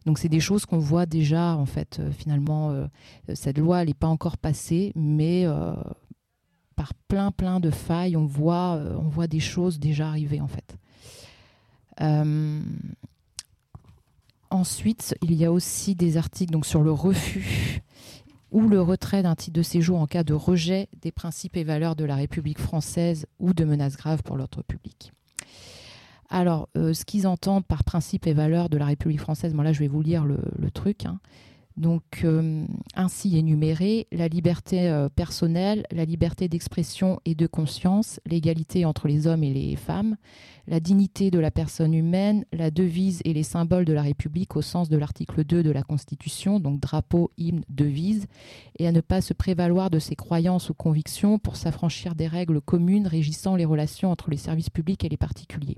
Donc 0.05 0.19
c'est 0.19 0.29
des 0.29 0.39
choses 0.39 0.65
qu'on 0.65 0.77
voit 0.77 1.05
déjà, 1.05 1.55
en 1.55 1.65
fait, 1.65 1.99
finalement, 2.11 2.87
cette 3.33 3.57
loi, 3.57 3.81
elle 3.81 3.87
n'est 3.87 3.95
pas 3.95 4.07
encore 4.07 4.37
passée, 4.37 4.91
mais 4.95 5.47
par 6.75 6.93
plein, 7.07 7.31
plein 7.31 7.59
de 7.59 7.71
failles, 7.71 8.15
on 8.15 8.27
voit, 8.27 8.79
on 8.99 9.09
voit 9.09 9.25
des 9.25 9.39
choses 9.39 9.79
déjà 9.79 10.07
arriver, 10.09 10.41
en 10.41 10.47
fait. 10.47 10.77
Ensuite, 14.51 15.15
il 15.23 15.33
y 15.33 15.43
a 15.43 15.51
aussi 15.51 15.95
des 15.95 16.17
articles 16.17 16.53
donc, 16.53 16.67
sur 16.67 16.83
le 16.83 16.91
refus 16.91 17.81
ou 18.55 18.69
le 18.69 18.81
retrait 18.81 19.21
d'un 19.21 19.35
titre 19.35 19.57
de 19.57 19.61
séjour 19.61 19.99
en 19.99 20.07
cas 20.07 20.23
de 20.23 20.33
rejet 20.33 20.87
des 21.01 21.11
principes 21.11 21.57
et 21.57 21.65
valeurs 21.65 21.97
de 21.97 22.05
la 22.05 22.15
République 22.15 22.57
française 22.57 23.25
ou 23.37 23.53
de 23.53 23.65
menaces 23.65 23.97
graves 23.97 24.23
pour 24.23 24.37
l'ordre 24.37 24.63
public. 24.63 25.11
Alors, 26.29 26.69
euh, 26.77 26.93
ce 26.93 27.03
qu'ils 27.03 27.27
entendent 27.27 27.65
par 27.65 27.83
principes 27.83 28.27
et 28.27 28.33
valeurs 28.33 28.69
de 28.69 28.77
la 28.77 28.85
République 28.85 29.19
française, 29.19 29.53
moi 29.53 29.65
là 29.65 29.73
je 29.73 29.79
vais 29.79 29.89
vous 29.89 30.01
lire 30.01 30.23
le, 30.23 30.39
le 30.57 30.71
truc. 30.71 31.05
hein. 31.05 31.19
Donc, 31.77 32.21
euh, 32.23 32.65
ainsi 32.95 33.37
énuméré, 33.37 34.07
la 34.13 34.29
liberté 34.29 34.87
euh, 34.87 35.09
personnelle, 35.09 35.85
la 35.91 36.05
liberté 36.05 36.47
d'expression 36.47 37.19
et 37.25 37.35
de 37.35 37.47
conscience, 37.47 38.21
l'égalité 38.25 38.85
entre 38.85 39.09
les 39.09 39.27
hommes 39.27 39.43
et 39.43 39.53
les 39.53 39.75
femmes, 39.75 40.15
la 40.67 40.79
dignité 40.79 41.31
de 41.31 41.39
la 41.39 41.51
personne 41.51 41.93
humaine, 41.93 42.45
la 42.53 42.71
devise 42.71 43.21
et 43.25 43.33
les 43.33 43.43
symboles 43.43 43.83
de 43.83 43.91
la 43.91 44.03
République 44.03 44.55
au 44.55 44.61
sens 44.61 44.87
de 44.87 44.95
l'article 44.95 45.43
2 45.43 45.63
de 45.63 45.71
la 45.71 45.83
Constitution, 45.83 46.61
donc 46.61 46.79
drapeau, 46.79 47.31
hymne, 47.37 47.65
devise, 47.67 48.27
et 48.79 48.87
à 48.87 48.93
ne 48.93 49.01
pas 49.01 49.19
se 49.19 49.33
prévaloir 49.33 49.89
de 49.89 49.99
ses 49.99 50.15
croyances 50.15 50.69
ou 50.69 50.73
convictions 50.73 51.39
pour 51.39 51.57
s'affranchir 51.57 52.15
des 52.15 52.27
règles 52.27 52.61
communes 52.61 53.05
régissant 53.05 53.57
les 53.57 53.65
relations 53.65 54.11
entre 54.11 54.29
les 54.29 54.37
services 54.37 54.69
publics 54.69 55.03
et 55.03 55.09
les 55.09 55.17
particuliers. 55.17 55.77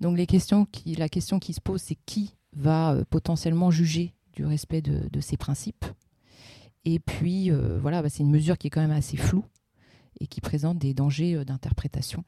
Donc 0.00 0.16
la 0.16 0.26
question 0.26 0.66
qui 0.66 1.52
se 1.52 1.60
pose, 1.60 1.80
c'est 1.80 1.98
qui 2.06 2.36
va 2.54 2.92
euh, 2.92 3.04
potentiellement 3.10 3.70
juger 3.70 4.12
du 4.36 4.44
respect 4.44 4.82
de, 4.82 5.20
ces 5.20 5.36
principes 5.36 5.84
Et 6.84 6.98
puis, 7.00 7.50
euh, 7.50 7.78
voilà, 7.80 8.02
bah, 8.02 8.08
c'est 8.08 8.22
une 8.22 8.30
mesure 8.30 8.58
qui 8.58 8.68
est 8.68 8.70
quand 8.70 8.82
même 8.82 8.90
assez 8.90 9.16
floue 9.16 9.44
et 10.20 10.26
qui 10.26 10.40
présente 10.40 10.78
des 10.78 10.94
dangers 10.94 11.34
euh, 11.34 11.44
d'interprétation. 11.44 12.22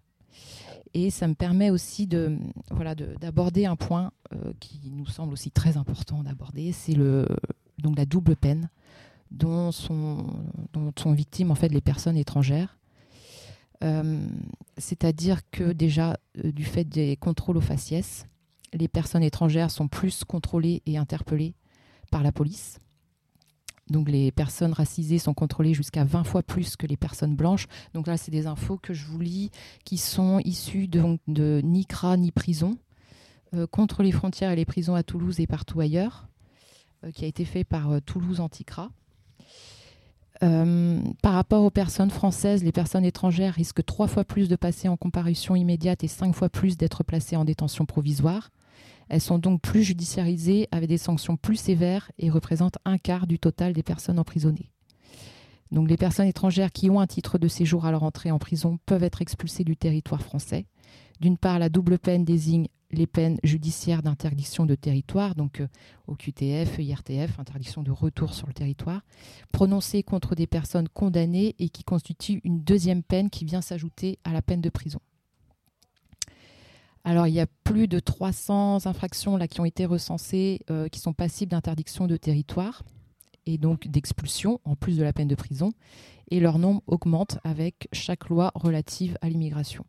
Et 0.94 1.10
ça 1.10 1.28
me 1.28 1.34
permet 1.34 1.68
aussi 1.70 2.06
de 2.06 2.38
voilà 2.70 2.94
de- 2.94 3.14
d'aborder 3.20 3.66
un 3.66 3.76
point 3.76 4.10
euh, 4.32 4.52
qui 4.58 4.80
nous 4.90 5.06
semble 5.06 5.34
aussi 5.34 5.50
très 5.50 5.76
important 5.76 6.22
d'aborder, 6.22 6.72
c'est 6.72 6.94
le 6.94 7.26
donc 7.78 7.98
la 7.98 8.06
double 8.06 8.36
peine 8.36 8.70
dont 9.30 9.70
sont 9.70 10.24
victimes 11.12 11.50
en 11.50 11.54
fait 11.54 11.68
les 11.68 11.82
personnes 11.82 12.16
étrangères. 12.16 12.78
C'est-à-dire 14.78 15.42
que 15.50 15.72
déjà 15.72 16.18
du 16.34 16.64
fait 16.64 16.84
des 16.84 17.16
contrôles 17.16 17.58
aux 17.58 17.60
faciès, 17.60 18.26
les 18.72 18.88
personnes 18.88 19.22
étrangères 19.22 19.70
sont 19.70 19.88
plus 19.88 20.24
contrôlées 20.24 20.82
et 20.86 20.96
interpellées 20.96 21.54
par 22.10 22.22
la 22.22 22.32
police. 22.32 22.80
Donc 23.90 24.08
les 24.08 24.30
personnes 24.30 24.72
racisées 24.72 25.18
sont 25.18 25.34
contrôlées 25.34 25.74
jusqu'à 25.74 26.04
20 26.04 26.24
fois 26.24 26.42
plus 26.42 26.76
que 26.76 26.86
les 26.86 26.96
personnes 26.96 27.36
blanches. 27.36 27.66
Donc 27.94 28.06
là, 28.06 28.16
c'est 28.16 28.30
des 28.30 28.46
infos 28.46 28.76
que 28.76 28.92
je 28.92 29.06
vous 29.06 29.20
lis 29.20 29.50
qui 29.84 29.96
sont 29.96 30.40
issues 30.44 30.88
de, 30.88 31.18
de 31.26 31.60
ni 31.64 31.86
CRA 31.86 32.16
ni 32.16 32.30
prison 32.30 32.76
euh, 33.54 33.66
contre 33.66 34.02
les 34.02 34.12
frontières 34.12 34.50
et 34.50 34.56
les 34.56 34.66
prisons 34.66 34.94
à 34.94 35.02
Toulouse 35.02 35.40
et 35.40 35.46
partout 35.46 35.80
ailleurs, 35.80 36.28
euh, 37.04 37.10
qui 37.12 37.24
a 37.24 37.28
été 37.28 37.44
fait 37.44 37.64
par 37.64 37.90
euh, 37.90 38.00
Toulouse 38.00 38.40
Anticra. 38.40 38.90
Par 40.40 41.32
rapport 41.32 41.64
aux 41.64 41.70
personnes 41.70 42.10
françaises, 42.10 42.62
les 42.62 42.70
personnes 42.70 43.04
étrangères 43.04 43.54
risquent 43.54 43.84
trois 43.84 44.06
fois 44.06 44.22
plus 44.22 44.48
de 44.48 44.54
passer 44.54 44.86
en 44.86 44.96
comparution 44.96 45.56
immédiate 45.56 46.04
et 46.04 46.08
cinq 46.08 46.32
fois 46.32 46.48
plus 46.48 46.76
d'être 46.76 47.02
placées 47.02 47.34
en 47.34 47.44
détention 47.44 47.86
provisoire. 47.86 48.50
Elles 49.08 49.20
sont 49.20 49.38
donc 49.38 49.60
plus 49.60 49.82
judiciarisées 49.82 50.68
avec 50.70 50.88
des 50.88 50.98
sanctions 50.98 51.36
plus 51.36 51.56
sévères 51.56 52.10
et 52.18 52.30
représentent 52.30 52.78
un 52.84 52.98
quart 52.98 53.26
du 53.26 53.38
total 53.38 53.72
des 53.72 53.82
personnes 53.82 54.18
emprisonnées. 54.18 54.70
Donc 55.70 55.88
les 55.88 55.96
personnes 55.96 56.26
étrangères 56.26 56.72
qui 56.72 56.90
ont 56.90 57.00
un 57.00 57.06
titre 57.06 57.38
de 57.38 57.48
séjour 57.48 57.84
à 57.84 57.90
leur 57.90 58.02
entrée 58.02 58.30
en 58.30 58.38
prison 58.38 58.78
peuvent 58.86 59.04
être 59.04 59.22
expulsées 59.22 59.64
du 59.64 59.76
territoire 59.76 60.22
français. 60.22 60.66
D'une 61.20 61.36
part, 61.36 61.58
la 61.58 61.68
double 61.68 61.98
peine 61.98 62.24
désigne 62.24 62.68
les 62.90 63.06
peines 63.06 63.38
judiciaires 63.42 64.02
d'interdiction 64.02 64.64
de 64.64 64.74
territoire, 64.74 65.34
donc 65.34 65.60
euh, 65.60 65.68
au 66.06 66.14
QTF, 66.14 66.78
IRTF, 66.78 67.38
interdiction 67.38 67.82
de 67.82 67.90
retour 67.90 68.32
sur 68.32 68.46
le 68.46 68.54
territoire, 68.54 69.02
prononcées 69.52 70.02
contre 70.02 70.34
des 70.34 70.46
personnes 70.46 70.88
condamnées 70.88 71.54
et 71.58 71.68
qui 71.68 71.84
constituent 71.84 72.40
une 72.44 72.62
deuxième 72.62 73.02
peine 73.02 73.28
qui 73.28 73.44
vient 73.44 73.60
s'ajouter 73.60 74.18
à 74.24 74.32
la 74.32 74.40
peine 74.40 74.62
de 74.62 74.70
prison. 74.70 75.00
Alors, 77.04 77.26
il 77.26 77.34
y 77.34 77.40
a 77.40 77.46
plus 77.64 77.88
de 77.88 78.00
300 78.00 78.86
infractions 78.86 79.36
là, 79.36 79.48
qui 79.48 79.60
ont 79.60 79.64
été 79.64 79.86
recensées 79.86 80.60
euh, 80.70 80.88
qui 80.88 81.00
sont 81.00 81.12
passibles 81.12 81.50
d'interdiction 81.50 82.06
de 82.06 82.16
territoire 82.16 82.82
et 83.46 83.56
donc 83.56 83.88
d'expulsion, 83.88 84.60
en 84.64 84.76
plus 84.76 84.98
de 84.98 85.02
la 85.02 85.12
peine 85.12 85.28
de 85.28 85.34
prison. 85.34 85.72
Et 86.30 86.40
leur 86.40 86.58
nombre 86.58 86.82
augmente 86.86 87.38
avec 87.44 87.88
chaque 87.92 88.28
loi 88.28 88.52
relative 88.54 89.16
à 89.22 89.28
l'immigration. 89.28 89.84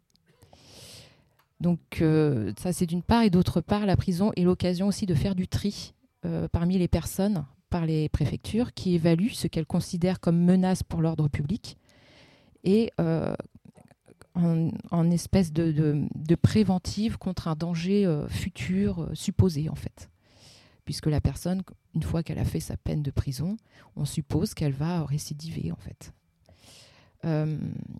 Donc 1.59 2.01
euh, 2.01 2.53
ça 2.57 2.71
c'est 2.71 2.85
d'une 2.85 3.03
part 3.03 3.23
et 3.23 3.29
d'autre 3.29 3.59
part 3.59 3.85
la 3.85 3.97
prison 3.97 4.31
est 4.37 4.43
l'occasion 4.43 4.87
aussi 4.87 5.05
de 5.05 5.13
faire 5.13 5.35
du 5.35 5.49
tri 5.49 5.93
euh, 6.25 6.47
parmi 6.47 6.77
les 6.77 6.87
personnes 6.87 7.45
par 7.69 7.85
les 7.85 8.07
préfectures 8.07 8.73
qui 8.73 8.95
évaluent 8.95 9.33
ce 9.33 9.47
qu'elles 9.47 9.65
considèrent 9.65 10.21
comme 10.21 10.41
menace 10.41 10.83
pour 10.83 11.01
l'ordre 11.01 11.27
public 11.27 11.77
et 12.63 12.91
euh, 14.43 14.71
en, 14.91 15.11
espèce 15.11 15.51
de, 15.53 16.35
préventive 16.41 17.17
contre 17.17 17.47
un 17.47 17.55
danger 17.55 18.25
futur 18.29 19.09
supposé 19.13 19.69
en 19.69 19.75
fait. 19.75 20.09
Puisque 20.85 21.07
la 21.07 21.21
personne, 21.21 21.61
une 21.93 22.03
fois 22.03 22.23
qu'elle 22.23 22.39
a 22.39 22.45
fait 22.45 22.59
sa 22.59 22.77
peine 22.77 23.03
de 23.03 23.11
prison, 23.11 23.57
on 23.95 24.05
suppose 24.05 24.53
qu'elle 24.53 24.73
va 24.73 25.05
récidiver 25.05 25.71
en 25.71 25.77
fait. 25.77 26.13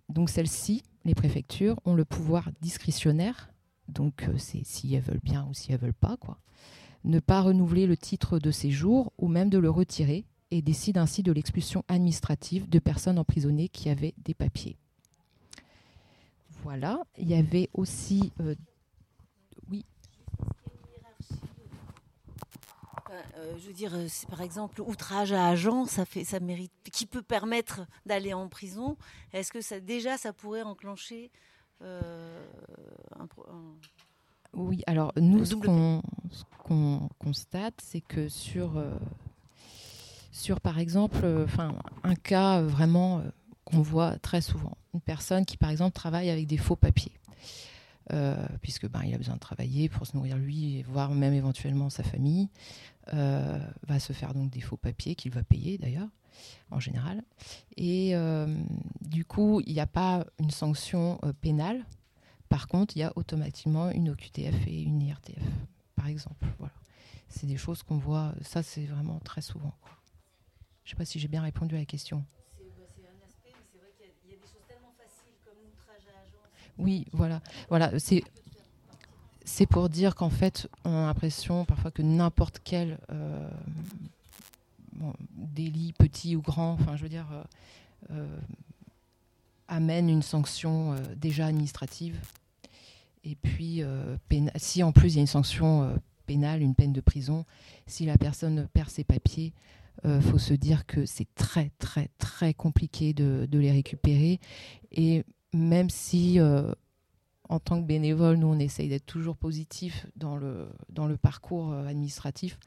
donc 0.08 0.30
celle-ci, 0.30 0.82
les 1.04 1.14
préfectures 1.14 1.78
ont 1.84 1.94
le 1.94 2.04
pouvoir 2.04 2.50
discrétionnaire, 2.60 3.50
donc 3.88 4.28
euh, 4.28 4.34
c'est 4.36 4.64
si 4.64 4.94
elles 4.94 5.02
veulent 5.02 5.20
bien 5.22 5.46
ou 5.48 5.54
si 5.54 5.72
elles 5.72 5.80
veulent 5.80 5.92
pas, 5.92 6.16
quoi. 6.16 6.38
Ne 7.04 7.18
pas 7.18 7.40
renouveler 7.40 7.86
le 7.86 7.96
titre 7.96 8.38
de 8.38 8.50
séjour 8.50 9.12
ou 9.16 9.28
même 9.28 9.48
de 9.48 9.58
le 9.58 9.70
retirer 9.70 10.26
et 10.50 10.60
décide 10.60 10.98
ainsi 10.98 11.22
de 11.22 11.32
l'expulsion 11.32 11.82
administrative 11.88 12.68
de 12.68 12.78
personnes 12.78 13.18
emprisonnées 13.18 13.68
qui 13.68 13.88
avaient 13.88 14.14
des 14.18 14.34
papiers. 14.34 14.76
Voilà, 16.62 17.02
il 17.16 17.28
y 17.28 17.34
avait 17.34 17.68
aussi 17.74 18.32
euh, 18.40 18.54
oui. 19.70 19.84
Euh, 23.10 23.54
je 23.58 23.66
veux 23.66 23.72
dire, 23.72 23.92
c'est 24.08 24.28
par 24.28 24.40
exemple 24.40 24.80
outrage 24.82 25.32
à 25.32 25.48
agent, 25.48 25.86
ça 25.86 26.04
fait, 26.04 26.24
ça 26.24 26.40
mérite, 26.40 26.72
qui 26.92 27.06
peut 27.06 27.22
permettre 27.22 27.86
d'aller 28.06 28.34
en 28.34 28.48
prison. 28.48 28.96
Est-ce 29.32 29.52
que 29.52 29.60
ça 29.60 29.80
déjà 29.80 30.16
ça 30.16 30.32
pourrait 30.32 30.62
enclencher 30.62 31.30
euh, 31.82 32.44
oui, 34.52 34.82
alors 34.86 35.12
nous, 35.16 35.44
ce 35.44 35.54
qu'on 35.54 37.08
constate, 37.18 37.80
c'est 37.82 38.00
que 38.00 38.28
sur, 38.28 38.76
euh, 38.76 38.90
sur, 40.32 40.60
par 40.60 40.78
exemple, 40.78 41.20
euh, 41.22 41.46
un 42.02 42.14
cas 42.16 42.60
vraiment 42.60 43.22
qu'on 43.70 43.82
voit 43.82 44.18
très 44.18 44.40
souvent, 44.40 44.76
une 44.94 45.00
personne 45.00 45.44
qui, 45.44 45.56
par 45.56 45.70
exemple, 45.70 45.92
travaille 45.92 46.30
avec 46.30 46.46
des 46.46 46.58
faux 46.58 46.76
papiers. 46.76 47.12
puisque 48.60 48.88
ben, 48.88 49.02
il 49.04 49.14
a 49.14 49.18
besoin 49.18 49.34
de 49.34 49.40
travailler 49.40 49.88
pour 49.88 50.06
se 50.06 50.16
nourrir 50.16 50.36
lui, 50.36 50.82
voire 50.82 51.12
même 51.14 51.32
éventuellement 51.32 51.90
sa 51.90 52.02
famille, 52.02 52.48
va 53.12 54.00
se 54.00 54.12
faire 54.12 54.34
donc 54.34 54.50
des 54.50 54.60
faux 54.60 54.76
papiers 54.76 55.14
qu'il 55.14 55.32
va 55.32 55.42
payer 55.42 55.78
d'ailleurs 55.78 56.08
en 56.70 56.80
général. 56.80 57.22
Et 57.76 58.14
euh, 58.14 58.46
du 59.00 59.24
coup, 59.24 59.60
il 59.66 59.72
n'y 59.72 59.80
a 59.80 59.86
pas 59.86 60.24
une 60.38 60.50
sanction 60.50 61.18
euh, 61.24 61.32
pénale. 61.32 61.84
Par 62.48 62.68
contre, 62.68 62.96
il 62.96 63.00
y 63.00 63.02
a 63.02 63.12
automatiquement 63.16 63.90
une 63.90 64.10
OQTF 64.10 64.66
et 64.66 64.82
une 64.82 65.02
IRTF, 65.02 65.42
par 65.94 66.08
exemple. 66.08 66.46
Voilà. 66.58 66.74
C'est 67.28 67.46
des 67.46 67.56
choses 67.56 67.82
qu'on 67.82 67.98
voit, 67.98 68.34
ça 68.42 68.62
c'est 68.62 68.86
vraiment 68.86 69.20
très 69.20 69.40
souvent. 69.40 69.74
Je 70.84 70.90
ne 70.90 70.90
sais 70.90 70.96
pas 70.96 71.04
si 71.04 71.20
j'ai 71.20 71.28
bien 71.28 71.42
répondu 71.42 71.76
à 71.76 71.78
la 71.78 71.84
question. 71.84 72.24
Oui, 76.80 77.06
voilà. 77.12 77.40
voilà 77.68 77.92
c'est 79.50 79.66
pour 79.66 79.88
dire 79.88 80.14
qu'en 80.14 80.30
fait, 80.30 80.68
on 80.84 80.90
a 80.90 81.06
l'impression 81.06 81.64
parfois 81.64 81.90
que 81.90 82.02
n'importe 82.02 82.60
quel 82.62 82.98
euh, 83.10 83.50
délit 85.34 85.92
petit 85.92 86.36
ou 86.36 86.42
grand, 86.42 86.74
enfin 86.74 86.96
je 86.96 87.02
veux 87.02 87.08
dire, 87.08 87.26
euh, 87.32 87.42
euh, 88.12 88.38
amène 89.68 90.08
une 90.08 90.22
sanction 90.22 90.96
déjà 91.16 91.46
administrative. 91.46 92.16
Et 93.22 93.36
puis, 93.36 93.82
si 94.56 94.82
en 94.82 94.92
plus 94.92 95.12
il 95.12 95.16
y 95.16 95.18
a 95.18 95.20
une 95.20 95.26
sanction 95.26 95.94
pénale, 96.26 96.62
une 96.62 96.74
peine 96.74 96.92
de 96.92 97.00
prison, 97.00 97.44
si 97.86 98.06
la 98.06 98.18
personne 98.18 98.66
perd 98.72 98.88
ses 98.88 99.04
papiers, 99.04 99.52
il 100.04 100.22
faut 100.22 100.38
se 100.38 100.54
dire 100.54 100.86
que 100.86 101.06
c'est 101.06 101.28
très 101.34 101.70
très 101.78 102.08
très 102.18 102.54
compliqué 102.54 103.12
de, 103.12 103.46
de, 103.48 103.58
les 103.58 103.70
récupérer. 103.70 104.40
Et 104.90 105.24
même 105.52 105.90
si 105.90 106.38
en 107.48 107.58
tant 107.58 107.80
que 107.80 107.86
bénévole, 107.86 108.36
nous 108.36 108.46
on 108.46 108.58
essaye 108.58 108.88
d'être 108.88 109.06
toujours 109.06 109.36
positif 109.36 110.06
dans 110.16 110.36
le, 110.36 110.68
dans 110.88 111.06
le 111.06 111.16
parcours 111.16 111.72
administratif, 111.72 112.58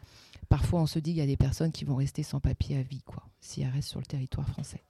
parfois 0.49 0.81
on 0.81 0.86
se 0.86 0.99
dit 0.99 1.11
qu'il 1.11 1.19
y 1.19 1.21
a 1.21 1.25
des 1.25 1.38
personnes 1.38 1.71
qui 1.71 1.86
vont 1.86 1.95
rester 1.95 2.21
sans 2.21 2.39
papier 2.39 2.77
à 2.77 2.84
vie, 2.84 3.01
quoi, 3.03 3.23
si 3.39 3.61
elles 3.61 3.69
restent 3.69 3.89
sur 3.89 3.99
le 3.99 4.05
territoire 4.05 4.47
français. 4.47 4.84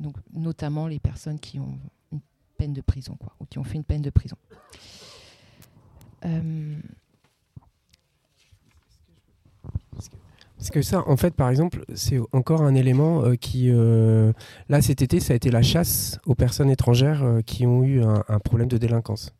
Donc, 0.00 0.16
notamment 0.32 0.86
les 0.88 0.98
personnes 0.98 1.38
qui 1.38 1.58
ont 1.58 1.78
une 2.12 2.20
peine 2.58 2.72
de 2.72 2.80
prison, 2.80 3.16
quoi, 3.16 3.34
ou 3.40 3.46
qui 3.46 3.58
ont 3.58 3.64
fait 3.64 3.76
une 3.76 3.84
peine 3.84 4.02
de 4.02 4.10
prison. 4.10 4.36
Euh, 6.24 6.78
Parce 10.56 10.70
que 10.70 10.82
ça, 10.82 11.02
en 11.08 11.16
fait, 11.16 11.34
par 11.34 11.50
exemple, 11.50 11.84
c'est 11.94 12.18
encore 12.32 12.62
un 12.62 12.74
élément 12.74 13.24
euh, 13.24 13.34
qui, 13.34 13.70
euh, 13.70 14.32
là, 14.68 14.80
cet 14.80 15.02
été, 15.02 15.20
ça 15.20 15.32
a 15.32 15.36
été 15.36 15.50
la 15.50 15.62
chasse 15.62 16.18
aux 16.26 16.34
personnes 16.34 16.70
étrangères 16.70 17.24
qui 17.44 17.66
ont 17.66 17.82
eu 17.82 18.02
un 18.02 18.38
problème 18.38 18.68
de 18.68 18.78
délinquance. 18.78 19.32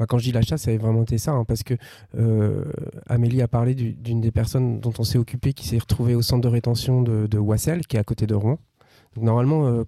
Bah, 0.00 0.06
quand 0.08 0.16
je 0.16 0.24
dis 0.24 0.32
la 0.32 0.40
chasse, 0.40 0.62
ça 0.62 0.70
a 0.70 0.76
vraiment 0.78 1.02
été 1.02 1.18
ça, 1.18 1.32
hein, 1.32 1.44
parce 1.44 1.62
que 1.62 1.74
euh, 2.16 2.64
Amélie 3.06 3.42
a 3.42 3.48
parlé 3.48 3.74
d'une 3.74 4.22
des 4.22 4.30
personnes 4.30 4.80
dont 4.80 4.94
on 4.98 5.04
s'est 5.04 5.18
occupé 5.18 5.52
qui 5.52 5.68
s'est 5.68 5.76
retrouvée 5.76 6.14
au 6.14 6.22
centre 6.22 6.40
de 6.40 6.48
rétention 6.48 7.02
de, 7.02 7.38
Wassel, 7.38 7.86
qui 7.86 7.98
est 7.98 8.00
à 8.00 8.04
côté 8.04 8.26
de 8.26 8.34
Rouen. 8.34 8.58
normalement, 9.20 9.66
euh, 9.66 9.84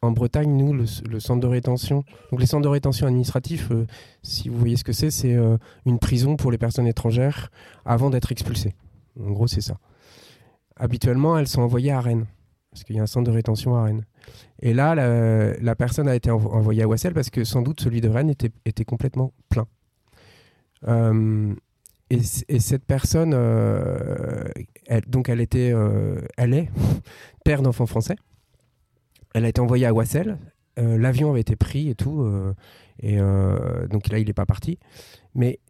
en 0.00 0.12
Bretagne, 0.12 0.56
nous, 0.56 0.72
le, 0.72 0.86
centre 1.20 1.40
de 1.40 1.46
rétention, 1.46 2.04
donc 2.30 2.40
les 2.40 2.46
centres 2.46 2.62
de 2.62 2.68
rétention 2.68 3.06
administratifs, 3.06 3.70
euh, 3.70 3.84
si 4.22 4.48
vous 4.48 4.56
voyez 4.56 4.76
ce 4.76 4.84
que 4.84 4.94
c'est, 4.94 5.10
c'est 5.10 5.36
une 5.84 5.98
prison 5.98 6.36
pour 6.36 6.50
les 6.50 6.56
personnes 6.56 6.86
étrangères 6.86 7.50
avant 7.84 8.08
d'être 8.08 8.32
expulsées. 8.32 8.72
En 9.22 9.30
gros, 9.30 9.46
c'est 9.46 9.60
ça. 9.60 9.76
Habituellement, 10.80 11.36
elles 11.36 11.46
sont 11.46 11.60
envoyées 11.60 11.92
à 11.92 12.00
Rennes, 12.00 12.24
parce 12.70 12.84
qu'il 12.84 12.96
y 12.96 12.98
a 12.98 13.02
un 13.02 13.06
centre 13.06 13.30
de 13.30 13.34
rétention 13.34 13.76
à 13.76 13.84
Rennes. 13.84 14.06
Et 14.62 14.72
là, 14.72 14.94
la, 14.94 15.76
personne 15.76 16.08
a 16.08 16.14
été 16.14 16.30
envoyée 16.30 16.82
à 16.82 16.88
Wassel 16.88 17.12
parce 17.12 17.28
que 17.28 17.44
sans 17.44 17.60
doute 17.60 17.82
celui 17.82 18.00
de 18.00 18.08
Rennes 18.08 18.30
était, 18.30 18.84
complètement 18.84 19.34
plein. 19.50 19.66
Euh, 20.88 21.54
et, 22.08 22.22
cette 22.22 22.86
personne, 22.86 23.32
euh, 23.34 24.48
donc 25.06 25.28
elle 25.28 25.42
était, 25.42 25.70
euh, 25.74 26.18
elle 26.38 26.54
est 26.54 26.70
père 27.44 27.60
d'enfants 27.60 27.86
français. 27.86 28.16
Elle 29.34 29.44
a 29.44 29.48
été 29.48 29.60
envoyée 29.60 29.84
à 29.84 29.92
Wassel. 29.92 30.38
L'avion 30.78 31.30
avait 31.30 31.42
été 31.42 31.56
pris 31.56 31.90
et 31.90 31.94
tout. 31.94 32.26
et 33.00 33.18
donc 33.18 34.08
là, 34.08 34.18
il 34.18 34.26
n'est 34.26 34.32
pas 34.32 34.46
parti. 34.46 34.78
Mais 35.34 35.60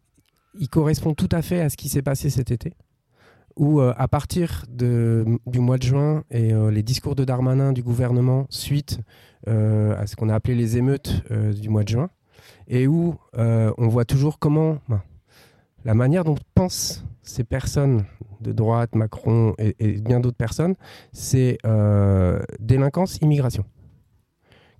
il 0.57 0.69
correspond 0.69 1.13
tout 1.13 1.27
à 1.33 1.41
fait 1.41 1.59
à 1.59 1.69
ce 1.69 1.75
qui 1.75 1.89
s'est 1.89 2.01
passé 2.01 2.29
cet 2.29 2.49
été 2.49 2.73
où 3.55 3.79
euh, 3.79 3.93
à 3.97 4.07
partir 4.07 4.65
du 4.69 5.59
mois 5.59 5.77
de 5.77 5.83
juin 5.83 6.23
et 6.31 6.53
euh, 6.53 6.71
les 6.71 6.83
discours 6.83 7.15
de 7.15 7.23
Darmanin 7.23 7.73
du 7.73 7.83
gouvernement 7.83 8.45
suite 8.49 8.99
euh, 9.47 9.95
à 9.97 10.07
ce 10.07 10.15
qu'on 10.15 10.29
a 10.29 10.35
appelé 10.35 10.55
les 10.55 10.77
émeutes 10.77 11.23
du 11.31 11.69
mois 11.69 11.83
de 11.83 11.89
juin, 11.89 12.09
et 12.67 12.87
où 12.87 13.15
on 13.33 13.87
voit 13.87 14.05
toujours 14.05 14.39
comment 14.39 14.77
ben, 14.87 15.01
la 15.83 15.93
manière 15.93 16.23
dont 16.23 16.35
pensent 16.53 17.03
ces 17.23 17.43
personnes 17.43 18.05
de 18.39 18.51
droite, 18.51 18.95
Macron 18.95 19.53
et, 19.57 20.01
bien 20.01 20.19
d'autres 20.19 20.37
personnes, 20.37 20.75
c'est 21.11 21.57
délinquance, 22.59 23.17
immigration. 23.21 23.65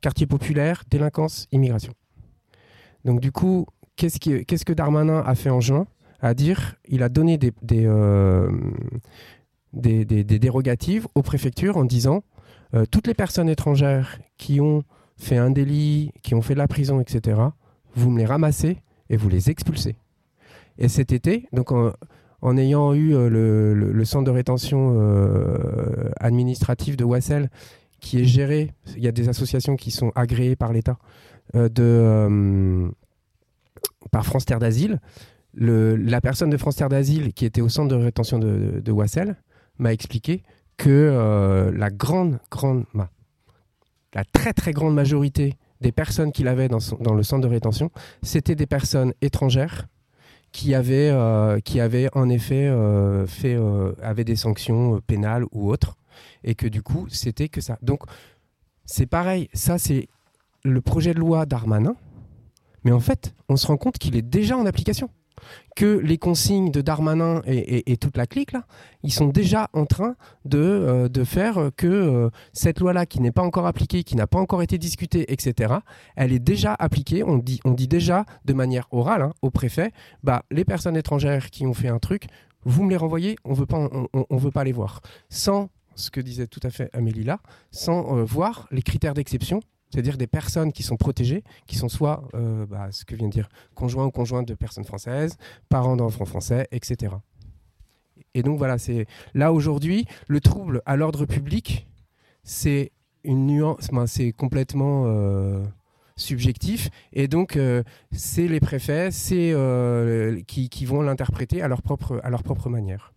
Quartier 0.01 0.25
populaire, 0.25 0.83
délinquance, 0.89 1.47
immigration. 1.51 1.93
Donc 3.05 3.19
du 3.19 3.31
coup, 3.31 3.65
qu'est-ce 3.95 4.65
que 4.65 4.73
Darmanin 4.73 5.23
a 5.25 5.35
fait 5.35 5.49
en 5.49 5.59
juin? 5.59 5.87
À 6.21 6.33
dire 6.33 6.75
il 6.87 7.03
a 7.03 7.09
donné 7.09 7.37
euh, 7.71 8.51
des, 9.73 10.05
des, 10.05 10.23
des, 10.23 10.39
dérogatives 10.39 11.07
aux 11.15 11.21
préfectures 11.21 11.77
en 11.77 11.85
disant 11.85 12.23
euh, 12.73 12.85
toutes 12.89 13.07
les 13.07 13.13
personnes 13.13 13.49
étrangères 13.49 14.19
qui 14.37 14.61
ont 14.61 14.83
fait 15.17 15.37
un 15.37 15.51
délit, 15.51 16.11
qui 16.23 16.35
ont 16.35 16.41
fait 16.41 16.53
de 16.53 16.59
la 16.59 16.67
prison, 16.67 17.01
etc., 17.01 17.39
vous 17.95 18.09
me 18.09 18.19
les 18.19 18.25
ramassez 18.25 18.77
et 19.09 19.17
vous 19.17 19.27
les 19.29 19.49
expulsez. 19.49 19.95
Et 20.77 20.87
cet 20.87 21.11
été, 21.11 21.47
donc 21.51 21.71
en, 21.71 22.57
ayant 22.57 22.93
eu 22.93 23.13
euh, 23.13 23.29
le, 23.29 24.05
centre 24.05 24.23
de 24.23 24.31
rétention 24.31 24.95
euh, 24.95 26.09
administratif 26.19 26.95
de 26.95 27.03
Wassel, 27.03 27.49
qui 27.99 28.19
est 28.19 28.25
géré, 28.25 28.71
il 28.95 29.03
y 29.03 29.07
a 29.07 29.11
des 29.11 29.27
associations 29.29 29.75
qui 29.75 29.91
sont 29.91 30.11
agréées 30.15 30.55
par 30.55 30.71
l'État, 30.73 30.97
par 34.11 34.25
France 34.25 34.45
Terre 34.45 34.59
d'Asile. 34.59 34.99
La 35.53 36.21
personne 36.21 36.49
de 36.49 36.57
France 36.57 36.77
Terre 36.77 36.89
d'Asile 36.89 37.33
qui 37.33 37.45
était 37.45 37.61
au 37.61 37.69
centre 37.69 37.89
de 37.89 37.95
rétention 37.95 38.39
de, 38.39 38.91
Wassel 38.91 39.35
m'a 39.79 39.93
expliqué 39.93 40.43
que 40.77 40.89
euh, 40.89 41.71
la 41.75 41.89
grande, 41.89 42.39
grande, 42.49 42.85
la 44.13 44.23
très 44.23 44.53
très 44.53 44.71
grande 44.71 44.95
majorité 44.95 45.57
des 45.81 45.91
personnes 45.91 46.31
qu'il 46.31 46.47
avait 46.47 46.67
dans, 46.67 46.79
le 47.13 47.23
centre 47.23 47.41
de 47.41 47.47
rétention, 47.47 47.91
c'était 48.21 48.55
des 48.55 48.67
personnes 48.67 49.13
étrangères 49.21 49.87
qui 50.51 50.75
avaient, 50.75 51.09
euh, 51.09 51.59
qui 51.59 51.79
avaient 51.79 52.09
en 52.15 52.29
effet 52.29 52.67
euh, 52.67 53.25
fait, 53.25 53.57
avaient 54.01 54.23
des 54.23 54.35
sanctions 54.35 55.01
pénales 55.01 55.45
ou 55.51 55.71
autres, 55.71 55.97
et 56.43 56.55
que 56.55 56.67
du 56.67 56.81
coup, 56.81 57.07
c'était 57.09 57.49
que 57.49 57.61
ça. 57.61 57.77
Donc, 57.81 58.03
c'est 58.85 59.07
pareil, 59.07 59.49
ça 59.53 59.77
c'est 59.77 60.07
le 60.63 60.81
projet 60.81 61.13
de 61.13 61.19
loi 61.19 61.45
Darmanin, 61.45 61.95
mais 62.83 62.91
en 62.91 62.99
fait, 62.99 63.33
on 63.49 63.55
se 63.55 63.67
rend 63.67 63.77
compte 63.77 63.97
qu'il 63.97 64.15
est 64.15 64.21
déjà 64.21 64.57
en 64.57 64.65
application. 64.65 65.09
Que 65.75 65.97
les 65.99 66.17
consignes 66.17 66.71
de 66.71 66.81
Darmanin 66.81 67.41
et, 67.45 67.97
toute 67.97 68.17
la 68.17 68.27
clique, 68.27 68.51
là, 68.51 68.65
ils 69.03 69.13
sont 69.13 69.27
déjà 69.27 69.69
en 69.73 69.85
train 69.85 70.15
de, 70.45 70.59
euh, 70.59 71.25
faire 71.25 71.71
que 71.77 71.87
euh, 71.87 72.29
cette 72.53 72.79
loi-là, 72.79 73.05
qui 73.05 73.21
n'est 73.21 73.31
pas 73.31 73.41
encore 73.41 73.65
appliquée, 73.65 74.03
qui 74.03 74.15
n'a 74.15 74.27
pas 74.27 74.39
encore 74.39 74.61
été 74.61 74.77
discutée, 74.77 75.31
etc., 75.31 75.75
elle 76.15 76.33
est 76.33 76.39
déjà 76.39 76.75
appliquée. 76.77 77.23
On 77.23 77.37
dit, 77.37 77.87
déjà 77.87 78.25
de 78.45 78.53
manière 78.53 78.87
orale 78.91 79.21
hein, 79.21 79.33
au 79.41 79.49
préfet, 79.49 79.91
bah, 80.23 80.43
les 80.51 80.65
personnes 80.65 80.97
étrangères 80.97 81.49
qui 81.49 81.65
ont 81.65 81.73
fait 81.73 81.89
un 81.89 81.99
truc, 81.99 82.27
vous 82.63 82.83
me 82.83 82.89
les 82.89 82.97
renvoyez, 82.97 83.37
on 83.43 83.53
veut 83.53 83.65
veut 84.29 84.51
pas 84.51 84.63
les 84.63 84.71
voir. 84.71 85.01
Sans 85.29 85.69
ce 85.95 86.11
que 86.11 86.21
disait 86.21 86.47
tout 86.47 86.59
à 86.63 86.69
fait 86.69 86.89
Amélie 86.93 87.23
là, 87.23 87.39
sans 87.71 88.17
euh, 88.17 88.23
voir 88.23 88.67
les 88.71 88.81
critères 88.81 89.13
d'exception, 89.13 89.61
c'est-à-dire 89.91 90.17
des 90.17 90.27
personnes 90.27 90.71
qui 90.71 90.83
sont 90.83 90.97
protégées, 90.97 91.43
qui 91.67 91.75
sont 91.75 91.89
soit, 91.89 92.23
euh, 92.33 92.65
bah, 92.65 92.91
ce 92.91 93.05
que 93.05 93.15
vient 93.15 93.27
de 93.27 93.33
dire, 93.33 93.49
conjoints 93.75 94.05
ou 94.05 94.11
conjointes 94.11 94.47
de 94.47 94.53
personnes 94.53 94.85
françaises, 94.85 95.37
parents 95.69 95.95
d'enfants 95.95 96.25
français, 96.25 96.67
etc. 96.71 97.15
Et 98.33 98.43
donc 98.43 98.57
voilà, 98.57 98.77
c'est 98.77 99.05
là 99.33 99.51
aujourd'hui, 99.51 100.05
le 100.27 100.39
trouble 100.39 100.81
à 100.85 100.95
l'ordre 100.95 101.25
public, 101.25 101.87
c'est 102.43 102.91
une 103.23 103.45
nuance, 103.45 103.89
c'est 104.07 104.31
complètement 104.31 105.03
euh, 105.05 105.63
subjectif, 106.15 106.89
et 107.11 107.27
donc 107.27 107.57
euh, 107.57 107.83
c'est 108.11 108.47
les 108.47 108.61
préfets, 108.61 109.11
c'est 109.11 109.53
qui, 110.47 110.69
qui 110.69 110.85
vont 110.85 111.01
l'interpréter 111.01 111.61
à 111.61 111.67
leur 111.67 111.81
propre 111.81 112.21
à 112.23 112.29
leur 112.29 112.43
propre 112.43 112.69
manière. 112.69 113.13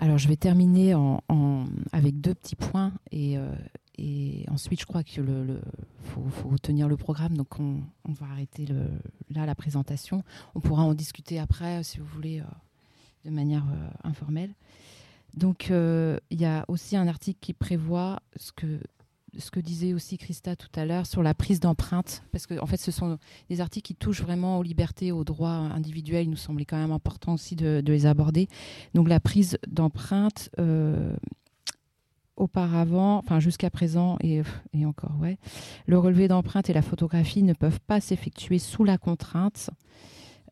Alors, 0.00 0.16
je 0.16 0.28
vais 0.28 0.36
terminer 0.36 0.94
en, 0.94 1.20
avec 1.92 2.20
deux 2.20 2.34
petits 2.34 2.54
points 2.54 2.92
et, 3.10 3.36
et 3.98 4.44
ensuite, 4.48 4.80
je 4.80 4.86
crois 4.86 5.02
qu'il 5.02 5.24
faut, 6.04 6.24
faut 6.28 6.56
tenir 6.58 6.88
le 6.88 6.96
programme. 6.96 7.36
Donc, 7.36 7.58
on, 7.58 7.82
va 8.06 8.26
arrêter 8.26 8.66
là 9.30 9.44
la 9.44 9.54
présentation. 9.56 10.22
On 10.54 10.60
pourra 10.60 10.84
en 10.84 10.94
discuter 10.94 11.40
après, 11.40 11.80
euh, 11.80 11.82
si 11.82 11.98
vous 11.98 12.06
voulez, 12.06 12.38
euh, 12.38 12.44
de 13.24 13.30
manière 13.30 13.64
euh, 13.64 14.08
informelle. 14.08 14.54
Donc, 15.34 15.70
il 15.70 16.40
y 16.40 16.46
a 16.46 16.64
aussi 16.68 16.96
un 16.96 17.06
article 17.06 17.38
qui 17.40 17.52
prévoit 17.52 18.20
ce 18.36 18.50
que, 18.50 19.60
disait 19.60 19.92
aussi 19.92 20.16
Christa 20.16 20.56
tout 20.56 20.70
à 20.74 20.86
l'heure 20.86 21.06
sur 21.06 21.22
la 21.22 21.34
prise 21.34 21.60
d'empreinte, 21.60 22.22
parce 22.32 22.46
que 22.46 22.58
en 22.58 22.66
fait, 22.66 22.78
ce 22.78 22.90
sont 22.90 23.18
des 23.50 23.60
articles 23.60 23.86
qui 23.86 23.94
touchent 23.94 24.22
vraiment 24.22 24.58
aux 24.58 24.62
libertés, 24.62 25.12
aux 25.12 25.24
droits 25.24 25.50
individuels. 25.50 26.24
Il 26.24 26.30
nous 26.30 26.36
semblait 26.36 26.64
quand 26.64 26.78
même 26.78 26.92
important 26.92 27.34
aussi 27.34 27.56
de, 27.56 27.82
de 27.84 27.92
les 27.92 28.06
aborder. 28.06 28.48
Donc, 28.94 29.08
la 29.08 29.20
prise 29.20 29.58
d'empreinte. 29.68 30.50
Auparavant, 32.38 33.18
enfin 33.18 33.40
jusqu'à 33.40 33.70
présent 33.70 34.16
et, 34.20 34.42
et 34.72 34.86
encore, 34.86 35.12
ouais, 35.20 35.38
le 35.86 35.98
relevé 35.98 36.28
d'empreinte 36.28 36.70
et 36.70 36.72
la 36.72 36.82
photographie 36.82 37.42
ne 37.42 37.52
peuvent 37.52 37.80
pas 37.80 38.00
s'effectuer 38.00 38.58
sous 38.58 38.84
la 38.84 38.98
contrainte. 38.98 39.70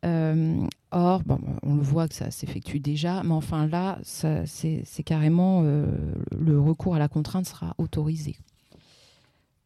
Euh, 0.05 0.65
or, 0.91 1.23
bon, 1.23 1.39
on 1.63 1.75
le 1.75 1.81
voit 1.81 2.07
que 2.07 2.13
ça 2.13 2.31
s'effectue 2.31 2.79
déjà, 2.79 3.23
mais 3.23 3.33
enfin 3.33 3.67
là, 3.67 3.99
c'est 4.03 5.03
carrément 5.03 5.61
euh, 5.63 5.87
le 6.37 6.59
recours 6.59 6.95
à 6.95 6.99
la 6.99 7.07
contrainte 7.07 7.45
sera 7.45 7.73
autorisé. 7.77 8.35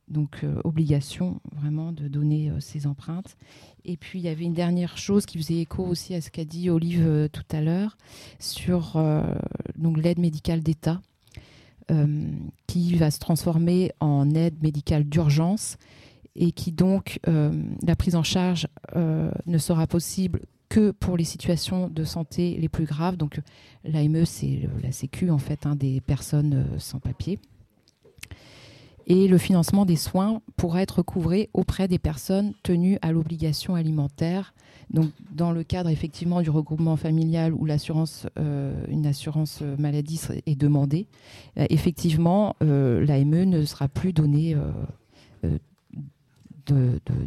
Donc, 0.08 0.44
euh, 0.44 0.60
obligation 0.66 1.40
vraiment 1.56 1.94
de 1.94 2.08
donner 2.10 2.52
ces 2.60 2.86
empreintes. 2.86 3.38
Et 3.86 3.96
puis, 3.96 4.20
il 4.20 4.24
y 4.24 4.28
avait 4.28 4.44
une 4.44 4.54
dernière 4.54 4.98
chose 4.98 5.26
qui 5.26 5.38
faisait 5.38 5.60
écho 5.60 5.84
aussi 5.84 6.14
à 6.14 6.22
ce 6.22 6.30
qu'a 6.30 6.44
dit 6.44 6.70
Olive 6.70 7.30
tout 7.32 7.46
à 7.52 7.62
l'heure 7.62 7.98
sur 8.40 9.02
l'aide 9.78 10.20
médicale 10.20 10.62
d'État 10.62 11.02
qui 12.68 12.96
va 12.96 13.12
se 13.12 13.20
transformer 13.20 13.92
en 14.00 14.34
aide 14.34 14.62
médicale 14.64 15.04
d'urgence 15.04 15.78
et 16.36 16.52
qui 16.52 16.72
donc, 16.72 17.20
euh, 17.28 17.52
la 17.86 17.96
prise 17.96 18.16
en 18.16 18.24
charge 18.24 18.68
euh, 18.96 19.32
ne 19.46 19.58
sera 19.58 19.88
possible 19.88 20.42
que 20.70 20.92
pour 20.92 21.18
les 21.18 21.26
situations 21.26 21.90
de 21.90 22.04
santé 22.04 22.58
les 22.58 22.70
plus 22.70 22.86
graves. 22.86 23.18
Donc 23.18 23.42
l'AME, 23.84 24.26
c'est 24.26 24.70
la 24.82 24.92
Sécu 24.92 25.30
en 25.30 25.38
fait 25.38 25.66
hein, 25.66 25.76
des 25.76 26.00
personnes 26.00 26.54
euh, 26.54 26.80
sans 26.80 27.00
papier. 27.00 27.40
Et 29.08 29.28
le 29.28 29.38
financement 29.38 29.86
des 29.86 29.96
soins 29.96 30.42
pourra 30.58 30.82
être 30.82 31.02
couvré 31.02 31.50
auprès 31.54 31.88
des 31.88 32.00
personnes 32.00 32.54
tenues 32.64 32.98
à 33.02 33.12
l'obligation 33.12 33.76
alimentaire. 33.76 34.54
Donc, 34.90 35.12
dans 35.32 35.52
le 35.52 35.64
cadre 35.64 35.90
effectivement 35.90 36.42
du 36.42 36.50
regroupement 36.50 36.98
familial 36.98 37.54
où 37.54 37.66
l'assurance, 37.66 38.28
euh, 38.38 38.86
une 38.90 39.06
assurance 39.06 39.60
euh, 39.62 39.76
maladie 39.78 40.20
est 40.46 40.56
demandée, 40.56 41.08
euh, 41.58 41.66
effectivement, 41.70 42.56
l'AME 42.62 43.46
ne 43.46 43.64
sera 43.66 43.88
plus 43.88 44.14
donnée 44.14 44.56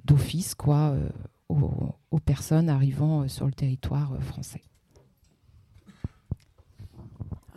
d'office 0.06 0.54
aux, 1.48 2.20
personnes 2.24 2.68
arrivant 2.68 3.28
sur 3.28 3.46
le 3.46 3.52
territoire 3.52 4.16
français. 4.20 4.62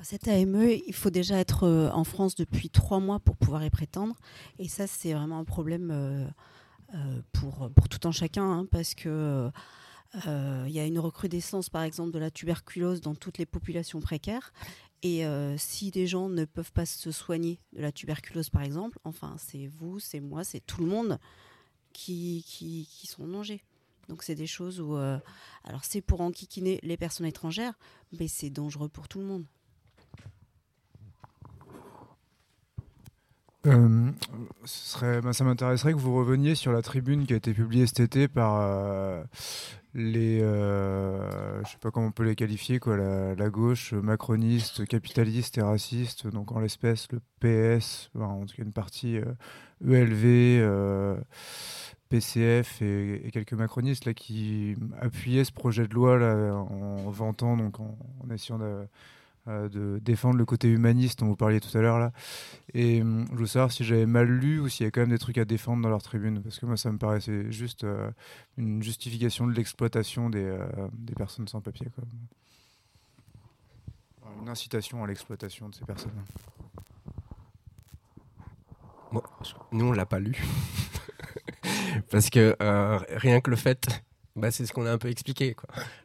Cette 0.09 0.29
AME, 0.29 0.69
il 0.87 0.93
faut 0.93 1.09
déjà 1.09 1.37
être 1.37 1.63
euh, 1.65 1.89
en 1.89 2.05
France 2.05 2.35
depuis 2.35 2.69
trois 2.69 3.01
mois 3.01 3.19
pour 3.19 3.35
pouvoir 3.35 3.65
y 3.65 3.69
prétendre. 3.69 4.15
Et 4.57 4.69
ça, 4.69 4.87
c'est 4.87 5.11
vraiment 5.11 5.37
un 5.37 5.43
problème 5.43 5.91
euh, 5.91 6.25
euh, 6.95 7.21
pour, 7.33 7.69
pour 7.75 7.89
tout 7.89 8.07
un 8.07 8.13
chacun, 8.13 8.49
hein, 8.49 8.65
parce 8.71 8.95
que 8.95 9.51
il 10.15 10.71
y 10.71 10.79
a 10.79 10.85
une 10.85 10.97
recrudescence, 10.97 11.69
par 11.69 11.83
exemple, 11.83 12.11
de 12.11 12.19
la 12.19 12.31
tuberculose 12.31 13.01
dans 13.01 13.15
toutes 13.15 13.37
les 13.37 13.45
populations 13.45 13.99
précaires. 13.99 14.53
Et 15.03 15.25
si 15.57 15.91
des 15.91 16.07
gens 16.07 16.29
ne 16.29 16.45
peuvent 16.45 16.71
pas 16.71 16.85
se 16.85 17.11
soigner 17.11 17.59
de 17.73 17.81
la 17.81 17.91
tuberculose, 17.91 18.49
par 18.49 18.61
exemple, 18.61 18.97
enfin, 19.03 19.35
c'est 19.37 19.67
vous, 19.67 19.99
c'est 19.99 20.21
moi, 20.21 20.45
c'est 20.45 20.61
tout 20.61 20.81
le 20.81 20.87
monde 20.87 21.19
qui, 21.91 22.45
qui, 22.47 23.07
sont 23.07 23.25
en 23.25 23.27
danger. 23.27 23.61
Donc, 24.07 24.23
c'est 24.23 24.35
des 24.35 24.47
choses 24.47 24.79
où. 24.79 24.95
alors, 24.95 25.83
c'est 25.83 26.01
pour 26.01 26.21
enquiquiner 26.21 26.79
les 26.81 26.95
personnes 26.95 27.27
étrangères, 27.27 27.77
mais 28.17 28.29
c'est 28.29 28.49
dangereux 28.49 28.87
pour 28.87 29.09
tout 29.09 29.19
le 29.19 29.25
monde. 29.25 29.45
Euh, 33.67 35.21
bah, 35.21 35.33
ça 35.33 35.43
m'intéresserait 35.43 35.93
que 35.93 35.97
vous 35.97 36.15
reveniez 36.15 36.55
sur 36.55 36.71
la 36.71 36.81
tribune 36.81 37.25
qui 37.25 37.33
a 37.33 37.37
été 37.37 37.53
publiée 37.53 37.85
cet 37.85 37.99
été 37.99 38.27
par 38.27 38.59
euh, 38.61 39.23
les, 39.93 40.41
euh, 40.41 41.63
je 41.65 41.71
sais 41.71 41.77
pas 41.81 41.91
comment 41.91 42.07
on 42.07 42.11
peut 42.11 42.23
les 42.23 42.35
qualifier, 42.35 42.79
quoi, 42.79 42.97
la, 42.97 43.35
la 43.35 43.49
gauche 43.49 43.93
macroniste, 43.93 44.85
capitaliste 44.87 45.57
et 45.57 45.61
raciste, 45.61 46.27
donc 46.27 46.51
en 46.51 46.59
l'espèce 46.59 47.07
le 47.11 47.19
PS, 47.39 48.09
en 48.17 48.45
tout 48.45 48.55
cas 48.55 48.63
une 48.63 48.73
partie 48.73 49.19
ELV, 49.85 50.23
euh, 50.25 51.17
PCF 52.09 52.81
et, 52.81 53.29
quelques 53.33 53.53
macronistes 53.53 54.05
là 54.05 54.13
qui 54.13 54.75
appuyaient 55.01 55.43
ce 55.43 55.51
projet 55.51 55.87
de 55.87 55.93
loi 55.93 56.17
là 56.17 56.53
en 56.53 57.09
vantant 57.09 57.57
donc 57.57 57.79
en, 57.79 57.97
essayant 58.33 58.59
de 58.59 58.87
de 59.47 59.99
défendre 59.99 60.37
le 60.37 60.45
côté 60.45 60.69
humaniste 60.69 61.19
dont 61.19 61.27
vous 61.27 61.35
parliez 61.35 61.59
tout 61.59 61.75
à 61.77 61.81
l'heure 61.81 61.99
là. 61.99 62.11
Et 62.73 63.01
hum, 63.01 63.25
je 63.33 63.37
veux 63.37 63.45
savoir 63.45 63.71
si 63.71 63.83
j'avais 63.83 64.05
mal 64.05 64.27
lu 64.27 64.59
ou 64.59 64.69
s'il 64.69 64.85
y 64.85 64.87
a 64.87 64.91
quand 64.91 65.01
même 65.01 65.09
des 65.09 65.17
trucs 65.17 65.37
à 65.37 65.45
défendre 65.45 65.83
dans 65.83 65.89
leur 65.89 66.01
tribune, 66.01 66.41
parce 66.41 66.59
que 66.59 66.65
moi 66.65 66.77
ça 66.77 66.91
me 66.91 66.97
paraissait 66.97 67.51
juste 67.51 67.83
euh, 67.83 68.11
une 68.57 68.83
justification 68.83 69.47
de 69.47 69.53
l'exploitation 69.53 70.29
des, 70.29 70.43
euh, 70.43 70.67
des 70.93 71.15
personnes 71.15 71.47
sans 71.47 71.61
papier. 71.61 71.87
Quoi. 71.95 72.03
Une 74.41 74.49
incitation 74.49 75.03
à 75.03 75.07
l'exploitation 75.07 75.69
de 75.69 75.75
ces 75.75 75.85
personnes. 75.85 76.11
Nous, 79.71 79.85
on 79.85 79.91
l'a 79.91 80.05
pas 80.05 80.19
lu. 80.19 80.35
Parce 82.11 82.29
que 82.29 82.55
euh, 82.61 82.99
rien 83.09 83.41
que 83.41 83.49
le 83.49 83.55
fait, 83.55 83.87
bah, 84.37 84.51
c'est 84.51 84.65
ce 84.65 84.71
qu'on 84.73 84.85
a 84.85 84.91
un 84.91 84.97
peu 84.97 85.09
expliqué. 85.09 85.55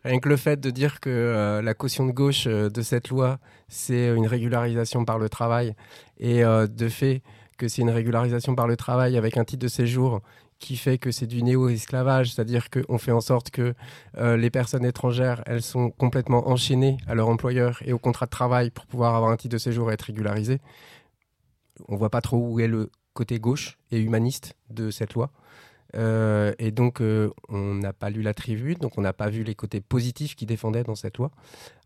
Rien 0.05 0.19
que 0.19 0.29
le 0.29 0.37
fait 0.37 0.59
de 0.59 0.71
dire 0.71 1.01
que 1.01 1.11
euh, 1.11 1.63
la 1.63 1.75
caution 1.75 2.07
de 2.07 2.13
gauche 2.13 2.47
euh, 2.47 2.69
de 2.69 2.83
cette 2.83 3.09
loi, 3.09 3.39
c'est 3.69 4.15
une 4.15 4.27
régularisation 4.27 5.05
par 5.05 5.19
le 5.19 5.29
travail, 5.29 5.75
et 6.19 6.45
euh, 6.45 6.67
de 6.67 6.89
fait 6.89 7.23
que 7.59 7.69
c'est 7.69 7.83
une 7.83 7.91
régularisation 7.91 8.55
par 8.55 8.67
le 8.67 8.77
travail 8.77 9.17
avec 9.17 9.37
un 9.37 9.45
titre 9.45 9.63
de 9.63 9.69
séjour 9.69 10.21
qui 10.63 10.77
fait 10.77 10.97
que 10.97 11.11
c'est 11.11 11.27
du 11.27 11.43
néo-esclavage, 11.43 12.33
c'est-à-dire 12.33 12.71
qu'on 12.71 12.97
fait 12.97 13.11
en 13.11 13.21
sorte 13.21 13.51
que 13.51 13.75
euh, 14.17 14.37
les 14.37 14.49
personnes 14.49 14.85
étrangères, 14.85 15.43
elles 15.45 15.63
sont 15.63 15.91
complètement 15.91 16.49
enchaînées 16.49 16.97
à 17.09 17.15
leur 17.15 17.29
employeur 17.29 17.83
et 17.85 17.93
au 17.93 17.99
contrat 17.99 18.27
de 18.27 18.31
travail 18.31 18.71
pour 18.71 18.87
pouvoir 18.87 19.17
avoir 19.17 19.33
un 19.33 19.37
titre 19.37 19.53
de 19.53 19.59
séjour 19.59 19.91
et 19.91 19.95
être 19.95 20.03
régularisées. 20.03 20.61
On 21.89 21.97
voit 21.97 22.11
pas 22.11 22.21
trop 22.21 22.39
où 22.39 22.61
est 22.61 22.69
le 22.69 22.91
côté 23.13 23.41
gauche 23.41 23.77
et 23.91 23.99
humaniste 23.99 24.57
de 24.71 24.91
cette 24.91 25.15
loi. 25.15 25.31
Euh, 25.95 26.53
et 26.59 26.71
donc, 26.71 27.01
euh, 27.01 27.31
on 27.49 27.75
n'a 27.75 27.93
pas 27.93 28.11
lu 28.11 28.23
la 28.23 28.35
tribune, 28.35 28.79
donc 28.79 28.97
on 28.97 29.03
n'a 29.03 29.13
pas 29.13 29.29
vu 29.29 29.45
les 29.45 29.55
côtés 29.55 29.81
positifs 29.81 30.35
qui 30.35 30.47
défendaient 30.47 30.85
dans 30.85 30.95
cette 30.95 31.19
loi. 31.19 31.31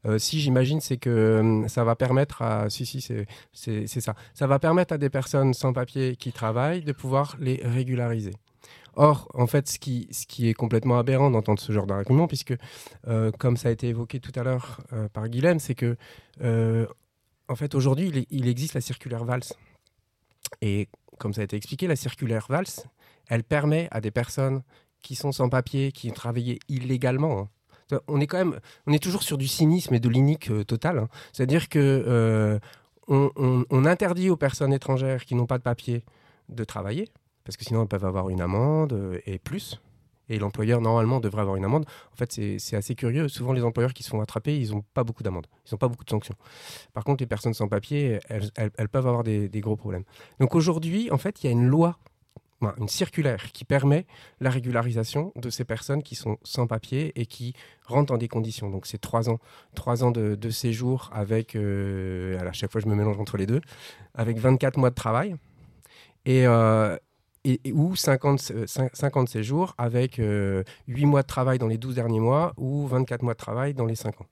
Euh, 0.07 0.19
si 0.19 0.41
j'imagine, 0.41 0.81
c'est 0.81 0.97
que 0.97 1.65
ça 1.69 1.85
va 1.85 1.97
permettre 1.97 2.43
à, 2.43 2.71
si 2.71 2.87
si, 2.87 3.01
c'est 3.53 4.01
ça, 4.01 4.15
ça 4.35 4.47
va 4.47 4.59
permettre 4.59 4.95
à 4.95 4.99
des 4.99 5.11
personnes 5.11 5.55
sans 5.55 5.73
papier 5.73 6.17
qui 6.17 6.33
travaillent 6.33 6.83
de 6.83 6.93
pouvoir 6.93 7.37
les 7.41 7.61
régulariser. 7.65 8.35
Or, 8.95 9.29
en 9.35 9.47
fait, 9.47 9.69
ce 9.69 9.79
qui, 9.79 10.09
ce 10.11 10.27
qui 10.27 10.49
est 10.49 10.55
complètement 10.55 10.99
aberrant 10.99 11.31
d'entendre 11.31 11.61
ce 11.61 11.71
genre 11.71 11.87
d'argument, 11.87 12.27
puisque, 12.27 12.55
comme 13.39 13.59
ça 13.59 13.69
a 13.69 13.73
été 13.73 13.89
évoqué 13.89 14.21
tout 14.21 14.33
à 14.37 14.43
l'heure 14.43 14.81
par 15.13 15.29
Guilhem, 15.29 15.59
c'est 15.59 15.75
que, 15.75 15.97
en 17.49 17.57
fait, 17.57 17.75
aujourd'hui, 17.75 18.09
il, 18.09 18.27
il, 18.31 18.49
existe 18.49 18.73
la 18.73 18.81
circulaire 18.81 19.25
VALS. 19.25 19.53
Et 20.63 20.89
comme 21.19 21.35
ça 21.35 21.43
a 21.43 21.45
été 21.45 21.57
expliqué, 21.57 21.87
la 21.87 21.97
circulaire 21.97 22.47
VALS, 22.49 22.87
elle 23.29 23.45
permet 23.45 23.89
à 23.91 24.01
des 24.01 24.11
personnes 24.11 24.63
qui 25.03 25.15
sont 25.15 25.33
sans 25.33 25.49
papier, 25.49 25.93
qui 25.93 26.11
travaillé 26.11 26.59
illégalement. 26.69 27.49
Hein. 27.91 28.01
On 28.09 28.21
est 28.21 28.27
quand 28.27 28.39
même, 28.39 28.59
on 28.87 28.93
est 28.93 29.03
toujours 29.03 29.23
sur 29.23 29.39
du 29.39 29.47
cynisme 29.47 29.95
et 29.95 30.01
de 30.01 30.09
l'inique 30.09 30.51
euh, 30.51 30.65
total. 30.65 30.99
Hein. 30.99 31.09
C'est-à-dire 31.33 31.69
que 31.69 31.79
euh, 31.79 32.59
on, 33.07 33.85
interdit 33.85 34.31
aux 34.31 34.37
personnes 34.37 34.73
étrangères 34.73 35.25
qui 35.25 35.37
n'ont 35.37 35.47
pas 35.47 35.59
de 35.59 35.63
papier 35.63 36.05
de 36.49 36.65
travailler, 36.65 37.09
parce 37.45 37.57
que 37.57 37.65
sinon 37.65 37.83
elles 37.83 37.89
peuvent 37.89 38.05
avoir 38.05 38.29
une 38.31 38.41
amende 38.41 38.93
euh, 38.93 39.21
et 39.27 39.39
plus. 39.39 39.81
Et 40.29 40.41
l'employeur, 40.41 40.81
normalement, 40.81 41.21
devrait 41.21 41.43
avoir 41.43 41.55
une 41.55 41.65
amende. 41.65 41.87
En 42.13 42.17
fait, 42.17 42.33
c'est 42.59 42.75
assez 42.75 42.97
curieux. 42.97 43.29
Souvent, 43.29 43.53
les 43.53 43.63
employeurs 43.63 43.95
qui 43.95 44.03
se 44.03 44.11
font 44.11 44.21
attraper, 44.21 44.59
ils 44.59 44.73
n'ont 44.73 44.83
pas 44.93 45.05
beaucoup 45.05 45.23
d'amendes. 45.23 45.47
Ils 45.65 45.75
n'ont 45.75 45.79
pas 45.79 45.87
beaucoup 45.87 46.03
de 46.03 46.11
sanctions. 46.11 46.35
Par 46.95 47.05
contre, 47.05 47.23
les 47.23 47.29
personnes 47.29 47.55
sans 47.55 47.69
papier, 47.69 48.19
elles, 48.29 48.89
peuvent 48.89 49.07
avoir 49.07 49.23
des, 49.23 49.49
gros 49.61 49.77
problèmes. 49.77 50.03
Donc 50.41 50.57
aujourd'hui, 50.57 51.13
en 51.13 51.17
fait, 51.17 51.45
il 51.45 51.47
y 51.47 51.49
a 51.49 51.53
une 51.53 51.69
loi 51.69 52.01
une 52.63 52.89
circulaire 52.89 53.53
qui 53.53 53.65
permet 53.65 54.07
la 54.41 54.51
régularisation 54.51 55.33
de 55.37 55.51
ces 55.51 55.65
personnes 55.65 56.03
qui 56.03 56.15
sont 56.15 56.39
sans 56.43 56.67
papier 56.67 57.13
et 57.21 57.27
qui 57.27 57.55
rentrent 57.85 58.13
dans 58.13 58.19
des 58.19 58.29
conditions. 58.29 58.71
Donc 58.71 58.87
c'est 58.87 58.99
trois 58.99 59.29
ans, 59.29 59.39
trois 59.75 60.05
ans 60.05 60.11
de, 60.11 60.51
séjour 60.51 61.11
avec, 61.13 61.55
euh, 61.55 62.39
à 62.39 62.53
chaque 62.53 62.73
fois 62.73 62.81
je 62.81 62.87
me 62.87 62.95
mélange 62.95 63.19
entre 63.19 63.37
les 63.37 63.47
deux, 63.47 63.61
avec 64.15 64.39
24 64.39 64.79
mois 64.79 64.91
de 64.91 64.95
travail 64.95 65.37
et, 66.25 66.47
euh, 66.47 66.97
et, 67.45 67.61
ou 67.73 67.95
50, 67.95 68.67
50 68.67 69.29
séjours 69.29 69.75
avec 69.77 70.17
8 70.17 70.23
euh, 70.23 70.65
mois 70.89 71.23
de 71.23 71.27
travail 71.27 71.59
dans 71.59 71.69
les 71.69 71.79
12 71.79 71.95
derniers 71.95 72.21
mois 72.21 72.55
ou 72.57 72.87
24 72.87 73.23
mois 73.23 73.35
de 73.35 73.39
travail 73.39 73.75
dans 73.75 73.87
les 73.87 73.97
5 73.97 74.21
ans. 74.21 74.27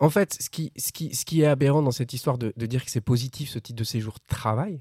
En 0.00 0.10
fait, 0.10 0.36
ce 0.40 0.50
qui, 0.50 0.72
ce 0.76 0.90
qui, 0.90 1.14
ce 1.14 1.24
qui 1.24 1.42
est 1.42 1.46
aberrant 1.46 1.80
dans 1.80 1.92
cette 1.92 2.12
histoire 2.12 2.36
de 2.36 2.66
dire 2.66 2.84
que 2.84 2.90
c'est 2.90 3.00
positif 3.00 3.50
ce 3.50 3.60
type 3.60 3.76
de 3.76 3.84
séjour 3.84 4.18
travail, 4.26 4.80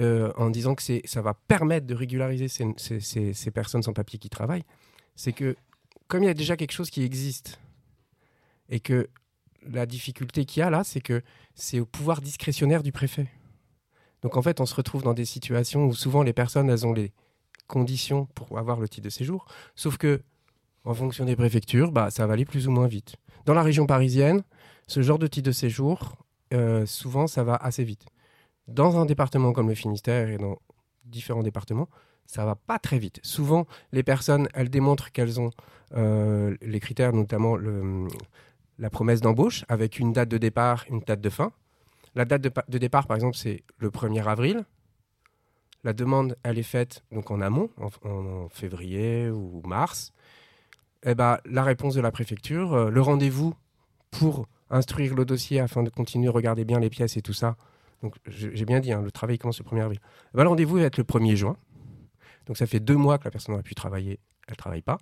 euh, 0.00 0.32
en 0.36 0.50
disant 0.50 0.74
que 0.74 0.82
ça 1.04 1.22
va 1.22 1.34
permettre 1.34 1.86
de 1.86 1.94
régulariser 1.94 2.48
ces, 2.48 3.50
personnes 3.52 3.82
sans 3.82 3.92
papier 3.92 4.18
qui 4.18 4.28
travaillent, 4.28 4.64
c'est 5.14 5.32
que 5.32 5.56
comme 6.08 6.24
il 6.24 6.26
y 6.26 6.30
a 6.30 6.34
déjà 6.34 6.56
quelque 6.56 6.72
chose 6.72 6.90
qui 6.90 7.02
existe 7.02 7.60
et 8.68 8.80
que 8.80 9.08
la 9.66 9.86
difficulté 9.86 10.44
qu'il 10.44 10.60
y 10.60 10.62
a 10.62 10.70
là, 10.70 10.82
c'est 10.82 11.00
que 11.00 11.22
c'est 11.54 11.78
au 11.78 11.86
pouvoir 11.86 12.20
discrétionnaire 12.20 12.82
du 12.82 12.90
préfet. 12.90 13.28
Donc 14.22 14.36
en 14.36 14.42
fait, 14.42 14.60
on 14.60 14.66
se 14.66 14.74
retrouve 14.74 15.02
dans 15.02 15.14
des 15.14 15.24
situations 15.24 15.86
où 15.86 15.94
souvent 15.94 16.22
les 16.22 16.32
personnes, 16.32 16.68
elles 16.70 16.86
ont 16.86 16.92
les 16.92 17.12
conditions 17.68 18.26
pour 18.34 18.58
avoir 18.58 18.80
le 18.80 18.88
titre 18.88 19.04
de 19.04 19.10
séjour, 19.10 19.46
sauf 19.76 19.96
que 19.96 20.22
en 20.84 20.92
fonction 20.92 21.24
des 21.24 21.36
préfectures, 21.36 21.92
bah, 21.92 22.10
ça 22.10 22.26
va 22.26 22.34
aller 22.34 22.44
plus 22.44 22.66
ou 22.66 22.70
moins 22.70 22.88
vite. 22.88 23.16
Dans 23.46 23.54
la 23.54 23.62
région 23.62 23.86
parisienne, 23.86 24.42
ce 24.86 25.02
genre 25.02 25.18
de 25.18 25.26
titre 25.26 25.46
de 25.46 25.52
séjour, 25.52 26.16
euh, 26.52 26.84
souvent, 26.84 27.26
ça 27.26 27.42
va 27.44 27.54
assez 27.56 27.84
vite 27.84 28.06
dans 28.68 28.98
un 28.98 29.04
département 29.04 29.52
comme 29.52 29.68
le 29.68 29.74
Finistère 29.74 30.28
et 30.28 30.38
dans 30.38 30.58
différents 31.04 31.42
départements, 31.42 31.88
ça 32.26 32.44
va 32.44 32.54
pas 32.54 32.78
très 32.78 32.98
vite. 32.98 33.20
Souvent, 33.22 33.66
les 33.92 34.02
personnes, 34.02 34.48
elles 34.54 34.70
démontrent 34.70 35.12
qu'elles 35.12 35.40
ont 35.40 35.50
euh, 35.94 36.56
les 36.62 36.80
critères, 36.80 37.12
notamment 37.12 37.56
la 38.78 38.90
promesse 38.90 39.20
d'embauche, 39.20 39.64
avec 39.68 39.98
une 39.98 40.12
date 40.12 40.28
de 40.28 40.38
départ, 40.38 40.84
une 40.88 41.00
date 41.00 41.20
de 41.20 41.30
fin. 41.30 41.52
La 42.14 42.24
date 42.24 42.42
de, 42.42 42.78
départ, 42.78 43.06
par 43.06 43.16
exemple, 43.16 43.36
c'est 43.36 43.64
le 43.78 43.90
1er 43.90 44.24
avril. 44.24 44.64
La 45.82 45.92
demande, 45.92 46.36
elle 46.42 46.58
est 46.58 46.62
faite 46.62 47.04
donc 47.12 47.30
en 47.30 47.40
amont, 47.40 47.70
en, 48.04 48.48
février 48.48 49.28
ou 49.30 49.60
mars. 49.66 50.12
Eh 51.04 51.14
ben, 51.14 51.38
la 51.44 51.62
réponse 51.62 51.94
de 51.94 52.00
la 52.00 52.10
préfecture, 52.10 52.72
euh, 52.72 52.90
le 52.90 53.02
rendez-vous 53.02 53.54
pour 54.10 54.46
instruire 54.70 55.14
le 55.14 55.26
dossier 55.26 55.60
afin 55.60 55.82
de 55.82 55.90
continuer 55.90 56.28
à 56.28 56.30
regarder 56.30 56.64
bien 56.64 56.80
les 56.80 56.88
pièces 56.88 57.18
et 57.18 57.22
tout 57.22 57.34
ça, 57.34 57.56
donc 58.02 58.16
j'ai 58.26 58.64
bien 58.64 58.80
dit, 58.80 58.92
hein, 58.92 59.02
le 59.02 59.10
travail 59.10 59.38
commence 59.38 59.58
le 59.58 59.64
1er 59.64 59.82
avril. 59.82 60.00
Eh 60.02 60.36
ben, 60.36 60.42
le 60.42 60.48
rendez-vous 60.48 60.76
va 60.76 60.82
être 60.82 60.98
le 60.98 61.04
1er 61.04 61.36
juin. 61.36 61.56
Donc 62.46 62.56
ça 62.56 62.66
fait 62.66 62.80
deux 62.80 62.96
mois 62.96 63.18
que 63.18 63.24
la 63.24 63.30
personne 63.30 63.54
aurait 63.54 63.62
pu 63.62 63.74
travailler, 63.74 64.20
elle 64.46 64.52
ne 64.52 64.56
travaille 64.56 64.82
pas. 64.82 64.98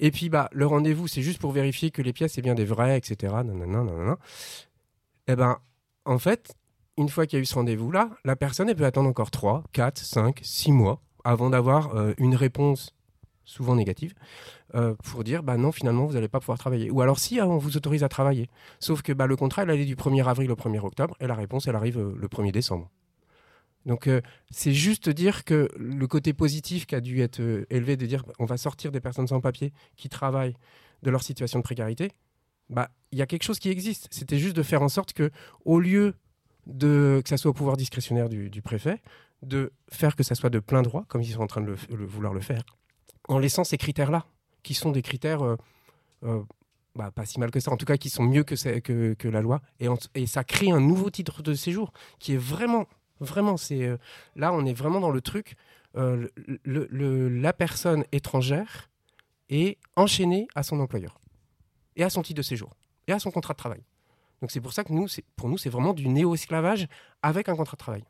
Et 0.00 0.10
puis 0.10 0.28
bah, 0.28 0.48
le 0.52 0.66
rendez-vous, 0.66 1.08
c'est 1.08 1.22
juste 1.22 1.40
pour 1.40 1.52
vérifier 1.52 1.90
que 1.90 2.02
les 2.02 2.12
pièces, 2.12 2.34
c'est 2.34 2.42
bien 2.42 2.54
des 2.54 2.64
vraies, 2.64 2.96
etc. 2.96 3.34
Et 3.44 5.32
eh 5.32 5.36
ben, 5.36 5.58
en 6.04 6.18
fait, 6.18 6.54
une 6.96 7.08
fois 7.08 7.26
qu'il 7.26 7.38
y 7.38 7.40
a 7.40 7.42
eu 7.42 7.46
ce 7.46 7.54
rendez-vous-là, 7.54 8.10
la 8.24 8.36
personne, 8.36 8.68
elle 8.68 8.76
peut 8.76 8.84
attendre 8.84 9.08
encore 9.08 9.30
3, 9.30 9.64
4, 9.72 9.98
5, 9.98 10.40
6 10.42 10.72
mois 10.72 11.00
avant 11.24 11.50
d'avoir 11.50 11.96
euh, 11.96 12.12
une 12.18 12.34
réponse 12.34 12.94
souvent 13.44 13.74
négative, 13.76 14.14
euh, 14.74 14.94
pour 15.04 15.24
dire 15.24 15.42
bah 15.42 15.56
non, 15.56 15.72
finalement, 15.72 16.06
vous 16.06 16.14
n'allez 16.14 16.28
pas 16.28 16.40
pouvoir 16.40 16.58
travailler. 16.58 16.90
Ou 16.90 17.00
alors 17.00 17.18
si, 17.18 17.40
hein, 17.40 17.46
on 17.46 17.58
vous 17.58 17.76
autorise 17.76 18.02
à 18.02 18.08
travailler. 18.08 18.48
Sauf 18.80 19.02
que 19.02 19.12
bah, 19.12 19.26
le 19.26 19.36
contrat, 19.36 19.64
il 19.64 19.70
allait 19.70 19.84
du 19.84 19.96
1er 19.96 20.24
avril 20.24 20.50
au 20.50 20.56
1er 20.56 20.80
octobre, 20.80 21.16
et 21.20 21.26
la 21.26 21.34
réponse, 21.34 21.66
elle 21.66 21.76
arrive 21.76 21.98
euh, 21.98 22.14
le 22.16 22.28
1er 22.28 22.52
décembre. 22.52 22.90
Donc 23.86 24.06
euh, 24.06 24.20
c'est 24.50 24.72
juste 24.72 25.08
dire 25.10 25.44
que 25.44 25.68
le 25.76 26.06
côté 26.06 26.32
positif 26.32 26.86
qui 26.86 26.94
a 26.94 27.00
dû 27.00 27.20
être 27.20 27.66
élevé 27.70 27.96
de 27.96 28.06
dire 28.06 28.24
on 28.38 28.46
va 28.46 28.56
sortir 28.56 28.90
des 28.90 29.00
personnes 29.00 29.26
sans 29.26 29.40
papier 29.40 29.72
qui 29.96 30.08
travaillent 30.08 30.56
de 31.02 31.10
leur 31.10 31.22
situation 31.22 31.58
de 31.58 31.64
précarité, 31.64 32.12
bah 32.70 32.90
il 33.12 33.18
y 33.18 33.22
a 33.22 33.26
quelque 33.26 33.42
chose 33.42 33.58
qui 33.58 33.68
existe. 33.68 34.08
C'était 34.10 34.38
juste 34.38 34.56
de 34.56 34.62
faire 34.62 34.82
en 34.82 34.88
sorte 34.88 35.12
que 35.12 35.30
au 35.64 35.80
lieu 35.80 36.14
de 36.66 37.20
que 37.22 37.28
ça 37.28 37.36
soit 37.36 37.50
au 37.50 37.54
pouvoir 37.54 37.76
discrétionnaire 37.76 38.30
du, 38.30 38.62
préfet, 38.62 39.02
de 39.42 39.72
faire 39.90 40.16
que 40.16 40.22
ça 40.22 40.34
soit 40.34 40.50
de 40.50 40.60
plein 40.60 40.80
droit, 40.80 41.04
comme 41.08 41.20
ils 41.20 41.32
sont 41.32 41.42
en 41.42 41.46
train 41.46 41.60
de 41.60 41.76
vouloir 41.90 42.32
le 42.32 42.40
faire, 42.40 42.62
en 43.28 43.38
laissant 43.38 43.64
ces 43.64 43.78
critères-là, 43.78 44.26
qui 44.62 44.74
sont 44.74 44.90
des 44.90 45.02
critères 45.02 45.42
euh, 45.42 45.56
euh, 46.24 46.42
bah, 46.94 47.10
pas 47.10 47.24
si 47.26 47.40
mal 47.40 47.50
que 47.50 47.60
ça, 47.60 47.70
en 47.70 47.76
tout 47.76 47.86
cas 47.86 47.96
qui 47.96 48.10
sont 48.10 48.24
mieux 48.24 48.44
que, 48.44 49.28
la 49.28 49.40
loi. 49.40 49.60
Et, 49.80 50.26
ça 50.26 50.44
crée 50.44 50.70
un 50.70 50.80
nouveau 50.80 51.10
titre 51.10 51.42
de 51.42 51.54
séjour 51.54 51.92
qui 52.18 52.34
est 52.34 52.38
vraiment, 52.38 52.86
vraiment, 53.20 53.56
c'est 53.56 53.84
euh, 53.84 53.96
là 54.36 54.52
on 54.52 54.64
est 54.64 54.72
vraiment 54.72 55.00
dans 55.00 55.10
le 55.10 55.20
truc. 55.20 55.56
la 55.94 57.52
personne 57.52 58.04
étrangère 58.12 58.90
est 59.48 59.78
enchaînée 59.96 60.48
à 60.54 60.62
son 60.62 60.80
employeur 60.80 61.20
et 61.96 62.02
à 62.02 62.10
son 62.10 62.22
titre 62.22 62.38
de 62.38 62.42
séjour 62.42 62.70
et 63.06 63.12
à 63.12 63.18
son 63.18 63.30
contrat 63.30 63.54
de 63.54 63.58
travail. 63.58 63.82
Donc 64.40 64.50
c'est 64.50 64.60
pour 64.60 64.72
ça 64.72 64.84
que 64.84 64.92
nous, 64.92 65.06
pour 65.36 65.48
nous, 65.48 65.58
c'est 65.58 65.70
vraiment 65.70 65.94
du 65.94 66.08
néo-esclavage 66.08 66.86
avec 67.22 67.48
un 67.48 67.56
contrat 67.56 67.76
de 67.76 67.78
travail. 67.78 68.04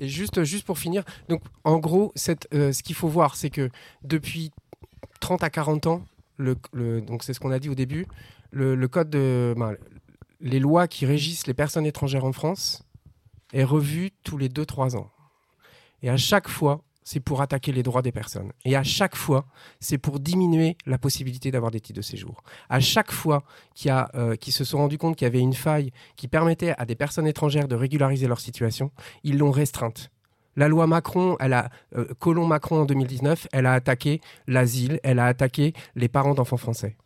Et 0.00 0.08
juste, 0.08 0.42
juste 0.44 0.64
pour 0.64 0.78
finir, 0.78 1.04
donc 1.28 1.42
en 1.64 1.78
gros, 1.78 2.12
euh, 2.54 2.72
ce 2.72 2.82
qu'il 2.82 2.96
faut 2.96 3.08
voir, 3.08 3.36
c'est 3.36 3.50
que 3.50 3.70
depuis 4.04 4.50
30 5.20 5.42
à 5.42 5.50
40 5.50 5.86
ans, 5.86 6.02
donc 6.38 7.22
c'est 7.22 7.34
ce 7.34 7.40
qu'on 7.40 7.50
a 7.50 7.58
dit 7.58 7.68
au 7.68 7.74
début, 7.74 8.06
le, 8.50 8.86
code 8.88 9.10
de, 9.10 9.54
ben, 9.56 9.76
les 10.40 10.58
lois 10.58 10.88
qui 10.88 11.06
régissent 11.06 11.46
les 11.46 11.54
personnes 11.54 11.86
étrangères 11.86 12.24
en 12.24 12.32
France 12.32 12.84
est 13.52 13.64
revu 13.64 14.10
tous 14.24 14.38
les 14.38 14.48
2-3 14.48 14.96
ans. 14.96 15.10
Et 16.02 16.10
à 16.10 16.16
chaque 16.16 16.48
fois, 16.48 16.82
c'est 17.04 17.20
pour 17.20 17.40
attaquer 17.42 17.72
les 17.72 17.82
droits 17.82 18.02
des 18.02 18.12
personnes. 18.12 18.52
Et 18.64 18.76
à 18.76 18.82
chaque 18.82 19.16
fois, 19.16 19.46
c'est 19.80 19.98
pour 19.98 20.20
diminuer 20.20 20.76
la 20.86 20.98
possibilité 20.98 21.50
d'avoir 21.50 21.70
des 21.70 21.80
titres 21.80 21.98
de 21.98 22.02
séjour. 22.02 22.42
À 22.68 22.80
chaque 22.80 23.12
fois 23.12 23.42
qu'ils 23.74 23.92
euh, 24.14 24.36
se 24.40 24.64
sont 24.64 24.78
rendus 24.78 24.98
compte 24.98 25.16
qu'il 25.16 25.26
y 25.26 25.30
avait 25.30 25.40
une 25.40 25.54
faille 25.54 25.92
qui 26.16 26.28
permettait 26.28 26.74
à 26.78 26.86
des 26.86 26.94
personnes 26.94 27.26
étrangères 27.26 27.68
de 27.68 27.74
régulariser 27.74 28.26
leur 28.26 28.40
situation, 28.40 28.90
ils 29.24 29.38
l'ont 29.38 29.50
restreinte. 29.50 30.10
La 30.54 30.68
loi 30.68 30.86
Macron, 30.86 31.36
elle 31.40 31.54
a, 31.54 31.70
euh, 31.96 32.06
Colomb 32.18 32.46
Macron 32.46 32.82
en 32.82 32.84
2019, 32.84 33.48
elle 33.52 33.66
a 33.66 33.72
attaqué 33.72 34.20
l'asile, 34.46 35.00
elle 35.02 35.18
a 35.18 35.26
attaqué 35.26 35.72
les 35.94 36.08
parents 36.08 36.34
d'enfants 36.34 36.58
français. 36.58 36.96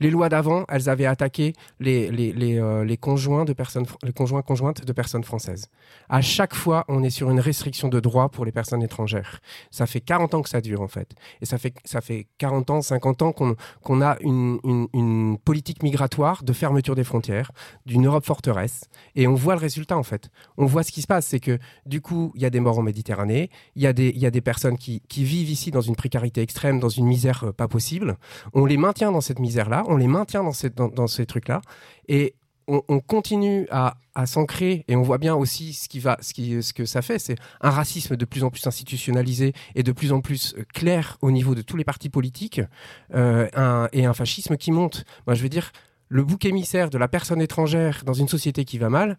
Les 0.00 0.10
lois 0.10 0.28
d'avant, 0.28 0.64
elles 0.68 0.88
avaient 0.88 1.06
attaqué 1.06 1.52
les, 1.78 2.10
euh, 2.58 2.96
conjoints 2.96 3.44
de 3.44 3.52
personnes, 3.52 3.86
les 4.02 4.12
conjoints 4.12 4.42
conjointes 4.42 4.84
de 4.84 4.92
personnes 4.92 5.24
françaises. 5.24 5.68
À 6.08 6.22
chaque 6.22 6.54
fois, 6.54 6.84
on 6.88 7.02
est 7.02 7.10
sur 7.10 7.30
une 7.30 7.40
restriction 7.40 7.88
de 7.88 8.00
droits 8.00 8.30
pour 8.30 8.44
les 8.44 8.52
personnes 8.52 8.82
étrangères. 8.82 9.40
Ça 9.70 9.86
fait 9.86 10.00
40 10.00 10.34
ans 10.34 10.42
que 10.42 10.48
ça 10.48 10.60
dure 10.60 10.80
en 10.80 10.88
fait, 10.88 11.12
et 11.40 11.46
ça 11.46 11.58
fait 11.58 11.74
ça 11.84 12.00
fait 12.00 12.26
40 12.38 12.70
ans, 12.70 12.82
50 12.82 13.22
ans 13.22 13.32
qu'on 13.32 13.56
qu'on 13.82 14.00
a 14.00 14.16
une, 14.20 14.58
une, 14.94 15.38
politique 15.44 15.82
migratoire 15.82 16.42
de 16.42 16.52
fermeture 16.52 16.94
des 16.94 17.04
frontières, 17.04 17.52
d'une 17.86 18.06
Europe 18.06 18.24
forteresse, 18.24 18.84
et 19.14 19.26
on 19.26 19.34
voit 19.34 19.54
le 19.54 19.60
résultat 19.60 19.96
en 19.96 20.02
fait. 20.02 20.30
On 20.56 20.66
voit 20.66 20.82
ce 20.82 20.92
qui 20.92 21.02
se 21.02 21.06
passe, 21.06 21.26
c'est 21.26 21.40
que 21.40 21.58
du 21.86 22.00
coup, 22.00 22.32
il 22.34 22.42
y 22.42 22.46
a 22.46 22.50
des 22.50 22.60
morts 22.60 22.78
en 22.78 22.82
Méditerranée, 22.82 23.50
il 23.76 23.82
y 23.82 23.86
a 23.86 23.92
des 23.92 24.10
y 24.10 24.26
a 24.26 24.30
des 24.30 24.40
personnes 24.40 24.78
qui, 24.78 25.02
qui 25.08 25.24
vivent 25.24 25.50
ici 25.50 25.70
dans 25.70 25.80
une 25.80 25.96
précarité 25.96 26.40
extrême, 26.40 26.80
dans 26.80 26.88
une 26.88 27.06
misère 27.06 27.44
euh, 27.44 27.52
pas 27.52 27.68
possible. 27.68 28.16
On 28.54 28.64
les 28.64 28.76
maintient 28.76 29.12
dans 29.12 29.20
cette 29.20 29.38
misère-là, 29.38 29.84
on 29.90 29.96
les 29.96 30.06
maintient 30.06 30.44
dans, 30.44 31.06
ces 31.06 31.26
trucs-là. 31.26 31.60
Et 32.08 32.34
on, 32.68 32.82
on 32.88 33.00
continue 33.00 33.66
à, 33.70 33.96
s'ancrer 34.26 34.84
et 34.86 34.96
on 34.96 35.02
voit 35.02 35.16
bien 35.16 35.34
aussi 35.34 35.72
ce, 35.72 36.72
que 36.74 36.84
ça 36.84 37.02
fait. 37.02 37.18
C'est 37.18 37.36
un 37.62 37.70
racisme 37.70 38.16
de 38.16 38.24
plus 38.26 38.44
en 38.44 38.50
plus 38.50 38.66
institutionnalisé 38.66 39.54
et 39.74 39.82
de 39.82 39.92
plus 39.92 40.12
en 40.12 40.20
plus 40.20 40.54
euh, 40.56 40.64
clair 40.74 41.16
au 41.22 41.30
niveau 41.30 41.54
de 41.54 41.62
tous 41.62 41.76
les 41.76 41.84
partis 41.84 42.10
politiques 42.10 42.60
euh, 43.14 43.88
et 43.92 44.04
un 44.04 44.14
fascisme 44.14 44.56
qui 44.56 44.72
monte. 44.72 45.04
Je 45.26 45.42
veux 45.42 45.48
dire, 45.48 45.72
le 46.08 46.22
bouc 46.22 46.44
émissaire 46.44 46.90
de 46.90 46.98
la 46.98 47.08
personne 47.08 47.40
étrangère 47.40 48.02
dans 48.04 48.12
une 48.12 48.28
société 48.28 48.64
qui 48.64 48.78
va 48.78 48.90
mal, 48.90 49.16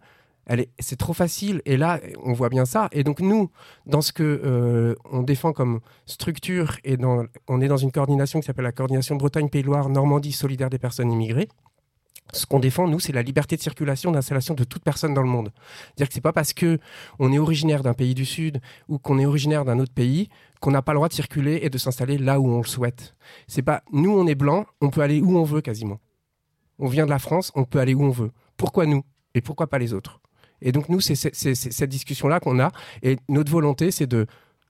c'est 0.78 0.98
trop 0.98 1.12
facile. 1.12 1.62
Et 1.64 1.76
là, 1.76 2.00
on 2.22 2.32
voit 2.32 2.48
bien 2.48 2.64
ça. 2.64 2.88
Et 2.92 3.04
donc 3.04 3.20
nous, 3.20 3.50
dans 3.86 4.02
ce 4.02 4.12
que 4.12 4.22
euh, 4.22 4.94
on 5.10 5.22
défend 5.22 5.52
comme 5.52 5.80
structure, 6.06 6.76
et 6.84 6.96
on 7.48 7.60
est 7.60 7.68
dans 7.68 7.76
une 7.76 7.92
coordination 7.92 8.40
qui 8.40 8.46
s'appelle 8.46 8.64
la 8.64 8.72
coordination 8.72 9.16
Bretagne, 9.16 9.48
Pays 9.48 9.62
de 9.62 9.66
Loire, 9.66 9.88
Normandie, 9.88 10.32
solidaire 10.32 10.70
des 10.70 10.78
personnes 10.78 11.12
immigrées. 11.12 11.48
Ce 12.32 12.46
qu'on 12.46 12.60
défend, 12.60 12.88
nous, 12.88 12.98
c'est 12.98 13.12
la 13.12 13.22
liberté 13.22 13.56
de 13.56 13.60
circulation, 13.60 14.10
d'installation 14.10 14.54
de 14.54 14.64
toute 14.64 14.82
personne 14.82 15.12
dans 15.12 15.22
le 15.22 15.28
monde. 15.28 15.52
C'est-à-dire 15.84 16.08
que 16.08 16.14
c'est 16.14 16.22
pas 16.22 16.32
parce 16.32 16.54
que 16.54 16.78
on 17.18 17.30
est 17.30 17.38
originaire 17.38 17.82
d'un 17.82 17.92
pays 17.92 18.14
du 18.14 18.24
Sud 18.24 18.60
ou 18.88 18.98
qu'on 18.98 19.18
est 19.18 19.26
originaire 19.26 19.64
d'un 19.66 19.78
autre 19.78 19.92
pays 19.92 20.30
qu'on 20.60 20.70
n'a 20.70 20.80
pas 20.80 20.92
le 20.92 20.98
droit 20.98 21.08
de 21.08 21.12
circuler 21.12 21.60
et 21.62 21.70
de 21.70 21.76
s'installer 21.76 22.16
là 22.16 22.40
où 22.40 22.48
on 22.48 22.58
le 22.58 22.66
souhaite. 22.66 23.14
C'est 23.48 23.62
pas 23.62 23.82
nous, 23.92 24.16
on 24.16 24.26
est 24.26 24.36
blanc, 24.36 24.64
on 24.80 24.88
peut 24.88 25.02
aller 25.02 25.20
où 25.20 25.36
on 25.36 25.42
veut 25.42 25.60
quasiment. 25.60 25.98
On 26.78 26.86
vient 26.86 27.04
de 27.04 27.10
la 27.10 27.18
France, 27.18 27.52
on 27.54 27.64
peut 27.64 27.80
aller 27.80 27.94
où 27.94 28.02
on 28.02 28.10
veut. 28.10 28.30
Pourquoi 28.56 28.86
nous? 28.86 29.02
Et 29.34 29.40
pourquoi 29.40 29.66
pas 29.66 29.78
les 29.78 29.92
autres? 29.92 30.21
Et 30.62 30.72
donc 30.72 30.88
nous, 30.88 31.00
c'est 31.00 31.14
cette 31.14 31.90
discussion-là 31.90 32.40
qu'on 32.40 32.58
a. 32.60 32.70
Et 33.02 33.18
notre 33.28 33.50
volonté, 33.50 33.90
c'est 33.90 34.06
de 34.06 34.26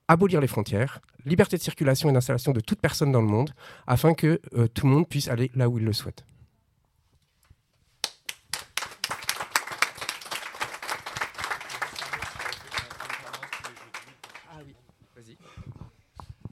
abolir 0.07 0.41
les 0.41 0.47
frontières, 0.47 0.99
liberté 1.25 1.57
de 1.57 1.61
circulation 1.61 2.09
et 2.09 2.13
d'installation 2.13 2.51
de 2.51 2.59
toute 2.59 2.81
personne 2.81 3.11
dans 3.11 3.21
le 3.21 3.27
monde, 3.27 3.53
afin 3.87 4.13
que 4.13 4.41
euh, 4.55 4.67
tout 4.67 4.85
le 4.85 4.93
monde 4.93 5.07
puisse 5.07 5.27
aller 5.29 5.49
là 5.55 5.69
où 5.69 5.77
il 5.77 5.85
le 5.85 5.93
souhaite. 5.93 6.25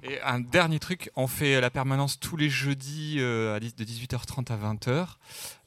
Et 0.03 0.19
un 0.21 0.39
dernier 0.39 0.79
truc, 0.79 1.11
on 1.15 1.27
fait 1.27 1.61
la 1.61 1.69
permanence 1.69 2.19
tous 2.19 2.35
les 2.35 2.49
jeudis 2.49 3.17
euh, 3.19 3.59
de 3.59 3.83
18h30 3.83 4.51
à 4.51 4.57
20h, 4.57 5.07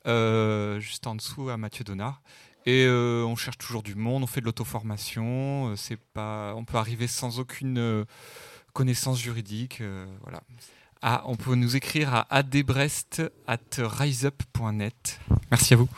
euh, 0.06 0.80
juste 0.80 1.06
en 1.06 1.14
dessous 1.14 1.50
à 1.50 1.56
Mathieu 1.56 1.84
Donard. 1.84 2.20
Et 2.66 2.86
euh, 2.86 3.22
on 3.24 3.36
cherche 3.36 3.58
toujours 3.58 3.82
du 3.82 3.94
monde, 3.94 4.22
on 4.22 4.26
fait 4.26 4.40
de 4.40 4.46
l'auto-formation. 4.46 5.72
Euh, 5.72 5.76
pas, 6.14 6.54
on 6.56 6.64
peut 6.64 6.78
arriver 6.78 7.06
sans 7.06 7.38
aucune 7.38 7.76
euh, 7.78 8.06
connaissance 8.72 9.20
juridique. 9.20 9.82
Voilà. 10.22 10.40
Ah, 11.02 11.22
on 11.26 11.36
peut 11.36 11.54
nous 11.54 11.76
écrire 11.76 12.14
à 12.14 12.26
adbrest@riseup.net. 12.34 15.20
Merci 15.50 15.74
à 15.74 15.76
vous. 15.76 15.90